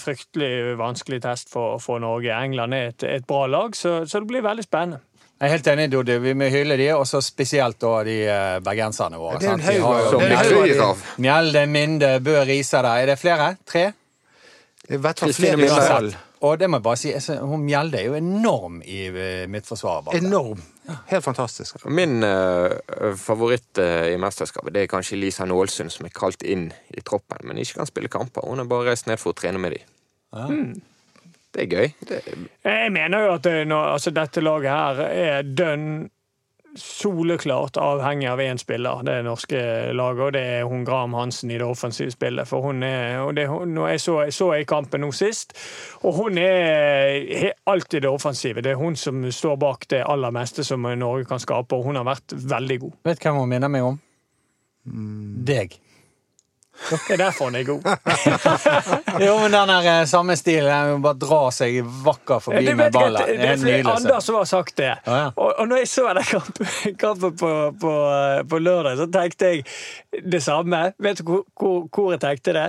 fryktelig 0.00 0.78
vanskelig 0.80 1.22
test 1.24 1.52
for, 1.52 1.80
for 1.84 2.00
Norge. 2.00 2.32
England 2.32 2.76
er 2.76 2.92
et, 2.92 3.04
et 3.18 3.28
bra 3.28 3.46
lag, 3.48 3.76
så, 3.76 4.02
så 4.08 4.22
det 4.22 4.30
blir 4.30 4.44
veldig 4.44 4.64
spennende. 4.64 5.04
Jeg 5.38 5.46
er 5.46 5.52
helt 5.54 5.68
enig, 5.70 5.84
Dodi. 5.92 6.16
Vi 6.18 6.32
må 6.34 6.48
hylle 6.50 6.74
de, 6.80 6.88
og 6.96 7.04
så 7.06 7.20
spesielt 7.22 7.78
da 7.78 7.92
de 8.06 8.14
eh, 8.26 8.54
bergenserne 8.66 9.20
våre. 9.22 9.38
Det 9.38 9.46
er 9.46 9.52
en 9.54 9.60
sant? 9.62 9.68
De 9.70 9.82
haug 9.84 10.64
har 10.72 10.88
av- 10.88 11.02
er. 11.04 11.20
Mjelde, 11.22 11.66
Minde, 11.70 12.08
Bø, 12.26 12.40
Risa 12.48 12.80
der. 12.82 13.04
Er 13.04 13.12
det 13.12 13.18
flere? 13.20 13.52
Tre? 13.66 13.84
I 14.88 14.98
hvert 14.98 15.22
fall 15.22 15.34
flere 15.36 15.60
mål. 15.60 16.10
Og 16.40 16.58
det 16.58 16.68
må 16.70 16.78
jeg 16.78 16.86
bare 16.86 16.98
si, 16.98 17.36
hun 17.38 17.62
Mjelde 17.66 18.00
er 18.00 18.08
jo 18.08 18.18
enorm 18.18 18.80
i 18.82 18.98
mitt 19.50 19.66
forsvar. 19.66 20.10
Enorm. 20.18 20.60
Helt 21.10 21.24
fantastisk. 21.24 21.82
Min 21.86 22.22
uh, 22.24 22.70
favoritt 23.20 23.78
uh, 23.82 24.06
i 24.08 24.16
mesterskapet 24.18 24.72
det 24.74 24.86
er 24.86 24.90
kanskje 24.90 25.18
Lisa 25.20 25.44
Nålsund, 25.46 25.92
som 25.92 26.06
er 26.08 26.14
kalt 26.14 26.42
inn 26.42 26.70
i 26.94 27.02
troppen, 27.04 27.42
men 27.44 27.60
ikke 27.60 27.78
kan 27.82 27.90
spille 27.90 28.10
kamper. 28.10 28.46
Hun 28.48 28.62
har 28.62 28.70
bare 28.70 28.90
reist 28.90 29.06
ned 29.10 29.20
for 29.20 29.34
å 29.34 29.38
trene 29.38 29.60
med 29.62 29.76
dem. 29.76 30.78
Det 31.58 31.64
er 31.66 31.74
gøy. 31.74 31.88
Det 32.06 32.20
er, 32.22 32.46
Jeg 32.70 32.92
mener 32.94 33.24
jo 33.26 33.34
at 33.34 33.42
det, 33.42 33.66
når, 33.66 33.90
altså, 33.96 34.14
dette 34.14 34.44
laget 34.44 34.70
her 34.70 35.00
er 35.08 35.42
dønn 35.42 35.88
soleklart 36.78 37.78
avhengig 37.80 38.28
av 38.30 38.38
én 38.44 38.60
spiller, 38.60 39.00
det 39.02 39.16
norske 39.26 39.58
laget, 39.96 40.20
og 40.22 40.32
det 40.36 40.42
er 40.58 40.68
hun 40.68 40.84
Graham 40.86 41.16
Hansen 41.18 41.50
i 41.50 41.56
det 41.58 41.66
offensive 41.66 42.12
spillet. 42.14 42.46
For 42.46 42.62
hun 42.62 42.84
er, 42.86 43.18
og 43.24 43.32
det, 43.34 43.48
når 43.48 43.88
jeg, 43.94 44.04
så, 44.04 44.16
så 44.30 44.52
i 44.54 44.68
kampen 44.68 45.02
nå 45.02 45.10
sist, 45.16 45.56
og 46.06 46.14
hun 46.20 46.38
er 46.38 47.50
alltid 47.66 48.04
det 48.06 48.12
offensive. 48.12 48.62
Det 48.62 48.76
er 48.76 48.78
hun 48.78 48.94
som 49.00 49.24
står 49.32 49.58
bak 49.58 49.88
det 49.90 50.04
aller 50.06 50.34
meste 50.34 50.62
som 50.62 50.86
Norge 50.86 51.26
kan 51.26 51.42
skape, 51.42 51.74
og 51.74 51.90
hun 51.90 51.98
har 51.98 52.06
vært 52.06 52.36
veldig 52.38 52.78
god. 52.84 52.96
Vet 53.10 53.18
du 53.18 53.28
hvem 53.28 53.42
hun 53.42 53.52
minner 53.56 53.72
meg 53.72 53.90
om? 53.90 54.00
Deg. 55.48 55.80
Det 56.88 57.14
er 57.14 57.16
derfor 57.20 57.44
han 57.44 57.54
er 57.58 57.64
god. 57.64 57.82
Jo, 59.26 59.38
men 59.42 59.52
den 59.52 59.68
der 59.68 59.86
eh, 60.00 60.04
samme 60.06 60.36
stilen. 60.36 60.70
den 60.92 61.02
Bare 61.02 61.18
dra 61.20 61.40
seg 61.54 61.80
vakker 62.04 62.42
forbi 62.42 62.64
ja, 62.64 62.74
med 62.78 62.92
ballen. 62.94 63.22
Det 63.26 63.38
det 63.38 63.48
er 63.48 63.52
er 63.52 63.56
fordi 63.56 63.72
nydelig. 63.72 63.84
å 63.84 63.94
se. 63.94 64.04
Anders 64.04 64.28
som 64.28 64.38
har 64.38 64.50
sagt 64.50 64.76
det. 64.80 64.92
Ja, 65.06 65.16
ja. 65.22 65.30
Og, 65.34 65.50
og 65.58 65.68
når 65.70 65.82
jeg 65.82 65.90
så 65.92 66.06
den 66.18 66.28
kampen, 66.28 66.70
kampen 67.04 67.40
på, 67.40 67.54
på, 67.82 67.94
på 68.50 68.60
lørdag, 68.62 69.00
så 69.00 69.08
tenkte 69.18 69.50
jeg 69.52 70.22
det 70.36 70.42
samme. 70.44 70.84
Vet 71.02 71.20
du 71.22 71.26
hvor, 71.32 71.42
hvor, 71.88 72.12
jeg 72.14 72.22
tenkte 72.24 72.56
det? 72.56 72.68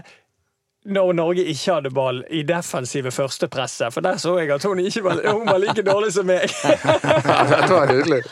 Når 0.90 1.14
Norge 1.14 1.44
ikke 1.52 1.76
hadde 1.76 1.94
ball 1.94 2.24
i 2.34 2.42
defensive 2.48 3.12
førstepresset. 3.14 3.94
For 3.94 4.02
der 4.06 4.18
så 4.18 4.38
jeg 4.40 4.52
at 4.56 4.66
hun 4.66 4.80
ikke 4.82 5.04
var, 5.06 5.22
hun 5.28 5.48
var 5.48 5.62
like 5.62 5.86
dårlig 5.86 6.14
som 6.16 6.28
meg. 6.28 6.50
Dette 7.54 7.72
var 7.76 7.92
nydelig. 7.94 8.24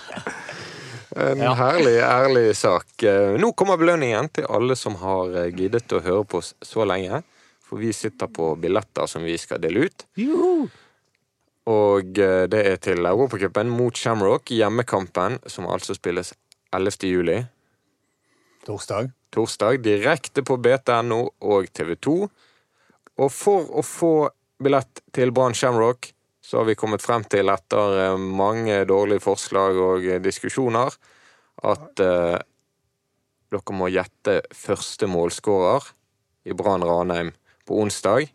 En 1.17 1.39
Ja. 1.41 1.53
herlig, 1.58 1.95
ærlig 2.03 2.56
sak. 2.56 2.91
Eh, 3.03 3.38
Nå 3.41 3.51
kommer 3.58 3.77
belønningen 3.77 4.30
til 4.34 4.45
alle 4.53 4.75
som 4.77 4.95
har 5.01 5.34
eh, 5.36 5.51
giddet 5.56 5.89
å 5.97 6.01
høre 6.06 6.25
på 6.30 6.38
oss 6.43 6.53
så 6.62 6.86
lenge. 6.86 7.23
For 7.67 7.82
vi 7.82 7.89
sitter 7.91 8.30
på 8.32 8.51
billetter 8.62 9.08
som 9.10 9.23
vi 9.25 9.34
skal 9.41 9.60
dele 9.60 9.88
ut. 9.88 10.06
Og 11.67 12.19
eh, 12.21 12.45
det 12.47 12.62
er 12.69 12.77
til 12.80 13.06
Europacupen 13.10 13.69
mot 13.73 13.97
Shamrock, 13.97 14.51
hjemmekampen, 14.53 15.39
som 15.49 15.67
altså 15.67 15.95
spilles 15.97 16.34
11. 16.71 17.10
juli. 17.10 17.39
Torsdag. 18.67 19.10
Torsdag, 19.34 19.82
direkte 19.84 20.43
på 20.47 20.58
BTNO 20.63 21.21
og 21.41 21.67
TV 21.75 21.95
2. 21.95 22.15
Og 23.17 23.32
for 23.34 23.67
å 23.73 23.84
få 23.84 24.13
billett 24.63 25.01
til 25.15 25.32
Brann 25.36 25.56
Shamrock, 25.58 26.12
så 26.47 26.57
har 26.57 26.65
vi 26.65 26.77
kommet 26.79 27.03
frem 27.03 27.25
til, 27.27 27.49
etter 27.51 27.97
eh, 28.05 28.13
mange 28.17 28.77
dårlige 28.88 29.19
forslag 29.19 29.75
og 29.83 30.05
eh, 30.07 30.21
diskusjoner, 30.23 30.93
at 31.67 31.99
eh, 31.99 32.38
dere 33.51 33.75
må 33.75 33.89
gjette 33.91 34.38
første 34.55 35.10
målskårer 35.12 35.89
i 36.47 36.55
Brann 36.55 36.86
Ranheim 36.88 37.33
på 37.67 37.81
onsdag. 37.81 38.31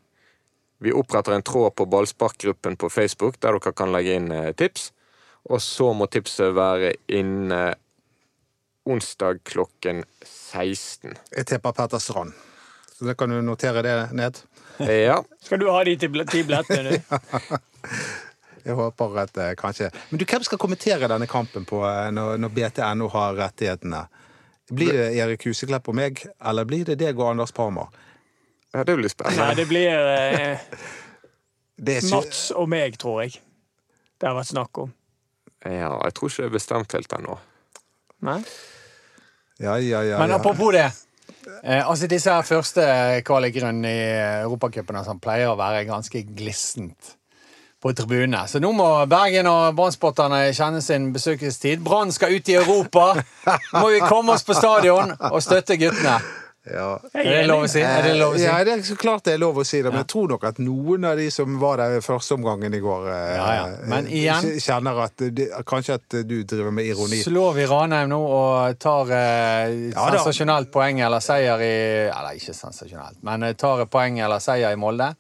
Vi 0.85 0.93
oppretter 0.93 1.39
en 1.39 1.47
tråd 1.47 1.73
på 1.81 1.89
ballsparkgruppen 1.89 2.77
på 2.77 2.93
Facebook 2.93 3.41
der 3.41 3.57
dere 3.57 3.73
kan 3.81 3.97
legge 3.97 4.21
inn 4.21 4.29
eh, 4.29 4.53
tips. 4.61 4.91
Og 5.49 5.65
så 5.65 5.95
må 5.97 6.05
tipset 6.13 6.53
være 6.53 6.93
inne 7.09 7.65
onsdag 8.85 9.41
klokken 9.49 10.05
16. 10.21 11.17
Jeg 11.33 11.49
tipper 11.49 11.81
Petter 11.81 12.03
Strand. 12.03 12.37
Så 12.93 13.09
da 13.09 13.17
kan 13.17 13.33
du 13.33 13.41
notere 13.41 13.81
det 13.89 13.99
ned. 14.13 14.45
Ja. 14.85 15.23
Skal 15.41 15.65
du 15.65 15.71
ha 15.73 15.81
de 15.89 15.97
ti 15.97 16.13
billettene 16.13 16.91
nå? 16.93 17.63
Jeg 18.63 18.77
håper 18.79 19.17
at 19.25 19.39
eh, 19.43 19.55
kanskje 19.59 19.91
Men 20.11 20.21
du, 20.21 20.25
hvem 20.29 20.45
skal 20.47 20.61
kommentere 20.61 21.09
denne 21.11 21.27
kampen 21.31 21.65
på, 21.69 21.81
eh, 21.89 22.11
når, 22.15 22.39
når 22.43 22.53
BTNO 22.55 23.09
har 23.11 23.37
rettighetene 23.41 24.05
Blir 24.71 24.93
det 24.95 25.09
Erik 25.19 25.47
Huseklepp 25.49 25.91
og 25.91 25.97
meg, 25.99 26.23
eller 26.39 26.69
blir 26.69 26.87
det 26.89 27.01
deg 27.01 27.19
og 27.19 27.33
Anders 27.33 27.53
Parma? 27.53 27.89
Ja, 28.73 28.87
det 28.89 28.95
blir 28.97 29.11
spennende. 29.13 29.45
Nei, 29.51 29.57
det 29.59 29.67
blir 29.69 29.91
eh, 29.93 30.63
Det 31.83 31.97
er 31.99 32.05
ikke- 32.07 32.23
Mats 32.23 32.45
og 32.57 32.71
meg, 32.71 32.97
tror 33.01 33.25
jeg. 33.25 33.41
Det 34.17 34.29
har 34.31 34.37
vært 34.39 34.53
snakk 34.53 34.79
om. 34.85 34.93
Ja, 35.67 35.91
jeg 36.07 36.15
tror 36.15 36.31
ikke 36.31 36.45
det 36.45 36.49
er 36.49 36.55
bestemt 36.55 36.95
helt 36.97 37.17
ennå. 37.19 37.37
Nei? 38.23 38.39
Ja, 39.61 39.77
ja, 39.83 40.01
ja. 40.07 40.21
Men 40.23 40.33
ja. 40.33 40.39
apropos 40.39 40.73
det. 40.73 40.87
Eh, 41.65 41.83
altså 41.83 42.07
Disse 42.11 42.33
her 42.33 42.47
første 42.47 42.87
kvalikrundene 43.27 43.91
i 43.91 44.07
Europacupen 44.47 44.97
altså, 45.03 45.19
pleier 45.21 45.51
å 45.51 45.59
være 45.59 45.85
ganske 45.91 46.23
glissent 46.33 47.17
på 47.83 47.91
tribunene. 47.99 48.45
Så 48.49 48.61
nå 48.63 48.71
må 48.79 48.87
Bergen 49.11 49.49
og 49.51 49.73
Brann-spotterne 49.79 50.45
kjenne 50.55 50.81
sin 50.85 51.11
besøkelsestid. 51.15 51.83
Brann 51.83 52.13
skal 52.15 52.37
ut 52.39 52.49
i 52.53 52.55
Europa! 52.61 53.09
Nå 53.75 53.81
må 53.83 53.89
vi 53.97 54.05
komme 54.07 54.37
oss 54.37 54.47
på 54.47 54.55
stadion 54.55 55.17
og 55.19 55.41
støtte 55.43 55.75
guttene. 55.81 56.21
ja. 56.71 56.93
Er 57.19 57.27
det 57.27 57.47
lov 57.51 57.65
å 57.65 57.69
si? 57.73 57.81
Er 57.83 58.05
det 58.07 58.13
lov 58.21 58.37
å 58.37 58.39
si? 58.39 58.45
Ja, 58.47 58.61
det 58.63 58.77
er 58.77 58.83
så 58.87 58.95
klart 58.95 59.25
det 59.27 59.33
er 59.35 59.41
lov 59.43 59.57
å 59.59 59.65
si 59.67 59.81
det, 59.83 59.91
men 59.91 60.05
jeg 60.05 60.09
tror 60.13 60.29
nok 60.31 60.45
at 60.47 60.61
noen 60.63 61.09
av 61.11 61.19
de 61.19 61.25
som 61.35 61.57
var 61.59 61.81
der 61.83 61.97
første 62.07 62.37
omgangen 62.37 62.77
i 62.79 62.81
går, 62.85 63.09
eh, 63.11 63.33
Ja, 63.35 63.49
ja. 63.57 63.65
Men 63.91 64.07
eh, 64.07 64.15
igjen- 64.21 64.61
kjenner 64.63 65.01
at 65.09 65.25
de, 65.41 65.49
Kanskje 65.67 65.97
at 65.99 66.17
du 66.31 66.37
driver 66.47 66.71
med 66.71 66.87
ironi. 66.87 67.19
Slår 67.27 67.59
vi 67.59 67.67
Ranheim 67.67 68.13
nå 68.15 68.21
og 68.23 68.79
tar 68.79 69.11
eh, 69.11 69.75
Ja 69.91 70.07
sensasjonelt 70.15 70.71
poeng 70.71 71.03
eller 71.03 71.19
seier 71.27 71.67
i 71.67 71.75
Eller 72.15 72.39
ikke 72.39 72.55
sensasjonelt, 72.55 73.19
men 73.27 73.43
eh, 73.51 73.59
tar 73.59 73.83
poeng 73.91 74.23
eller 74.23 74.39
seier 74.39 74.71
i 74.71 74.79
Molde, 74.79 75.11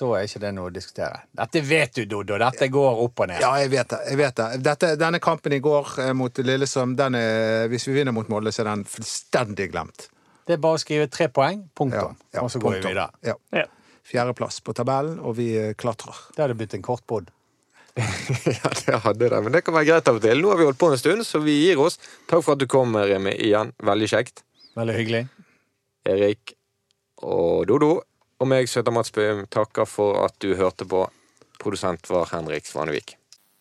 så 0.00 0.14
er 0.16 0.24
ikke 0.24 0.40
det 0.40 0.50
noe 0.56 0.70
å 0.70 0.72
diskutere. 0.72 1.18
Dette 1.36 1.60
vet 1.60 1.98
du, 1.98 2.06
Dodo. 2.08 2.38
Dette 2.40 2.70
går 2.72 3.02
opp 3.04 3.20
og 3.20 3.28
ned. 3.28 3.42
Ja, 3.44 3.50
jeg 3.60 3.68
vet 3.74 3.90
det. 3.92 3.98
jeg 4.08 4.16
vet 4.20 4.38
det. 4.38 4.46
Dette, 4.64 4.94
denne 5.00 5.20
kampen 5.20 5.52
i 5.52 5.58
går 5.60 5.90
eh, 6.00 6.12
mot 6.16 6.40
Lillesøm, 6.40 6.94
den 6.96 7.18
er, 7.18 7.66
hvis 7.68 7.84
vi 7.90 7.98
vinner 7.98 8.16
mot 8.16 8.30
Molde, 8.32 8.52
så 8.54 8.62
er 8.64 8.70
den 8.70 8.86
fullstendig 8.88 9.68
glemt. 9.74 10.06
Det 10.48 10.56
er 10.56 10.62
bare 10.62 10.78
å 10.78 10.80
skrive 10.80 11.10
tre 11.12 11.28
poeng, 11.28 11.66
punktum, 11.76 12.16
ja, 12.32 12.40
og 12.40 12.48
så 12.50 12.62
går 12.62 12.78
vi 12.78 12.80
punktum. 12.80 12.94
videre. 12.94 13.10
Ja. 13.28 13.36
Ja. 13.60 13.66
Fjerdeplass 14.10 14.62
på 14.64 14.72
tabellen, 14.74 15.20
og 15.20 15.36
vi 15.36 15.50
eh, 15.60 15.74
klatrer. 15.78 16.16
Det 16.32 16.46
hadde 16.46 16.56
blitt 16.58 16.78
en 16.78 16.86
kort 16.86 17.04
pod. 17.06 17.28
Ja, 18.00 18.70
det 18.86 19.02
hadde 19.04 19.28
det, 19.34 19.38
men 19.44 19.52
det 19.52 19.60
kan 19.66 19.76
være 19.76 19.90
greit 19.90 20.08
av 20.08 20.16
og 20.16 20.24
til. 20.24 20.40
Nå 20.40 20.54
har 20.54 20.62
vi 20.62 20.66
holdt 20.70 20.80
på 20.80 20.88
en 20.94 20.98
stund, 20.98 21.26
så 21.28 21.42
vi 21.44 21.58
gir 21.66 21.82
oss. 21.82 22.00
Takk 22.30 22.40
for 22.46 22.56
at 22.56 22.62
du 22.62 22.66
kom, 22.70 22.96
Remi, 22.96 23.34
igjen. 23.36 23.74
Veldig 23.84 24.08
kjekt. 24.14 24.40
Veldig 24.78 24.96
hyggelig. 24.96 25.26
Erik 26.08 26.54
og 27.20 27.66
Dodo. 27.68 27.98
Og 28.40 28.48
meg 28.48 28.70
Søta 28.72 28.88
Mats 28.88 29.12
Bøhm, 29.12 29.42
takker 29.52 29.84
for 29.84 30.22
at 30.24 30.38
du 30.40 30.54
hørte 30.56 30.86
på. 30.88 31.02
Produsent 31.60 32.08
var 32.08 32.30
Henrik 32.32 32.64
Svanevik. 32.64 33.18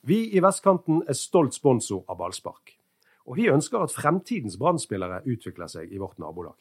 Vi 0.07 0.21
i 0.32 0.39
Vestkanten 0.39 1.01
er 1.03 1.17
stolt 1.19 1.57
sponsor 1.57 2.05
av 2.07 2.21
ballspark. 2.21 2.77
Og 3.27 3.36
vi 3.36 3.49
ønsker 3.51 3.84
at 3.84 3.91
fremtidens 3.91 4.55
Brann-spillere 4.57 5.19
utvikler 5.27 5.67
seg 5.67 5.91
i 5.91 5.99
vårt 5.99 6.15
nabolag. 6.23 6.55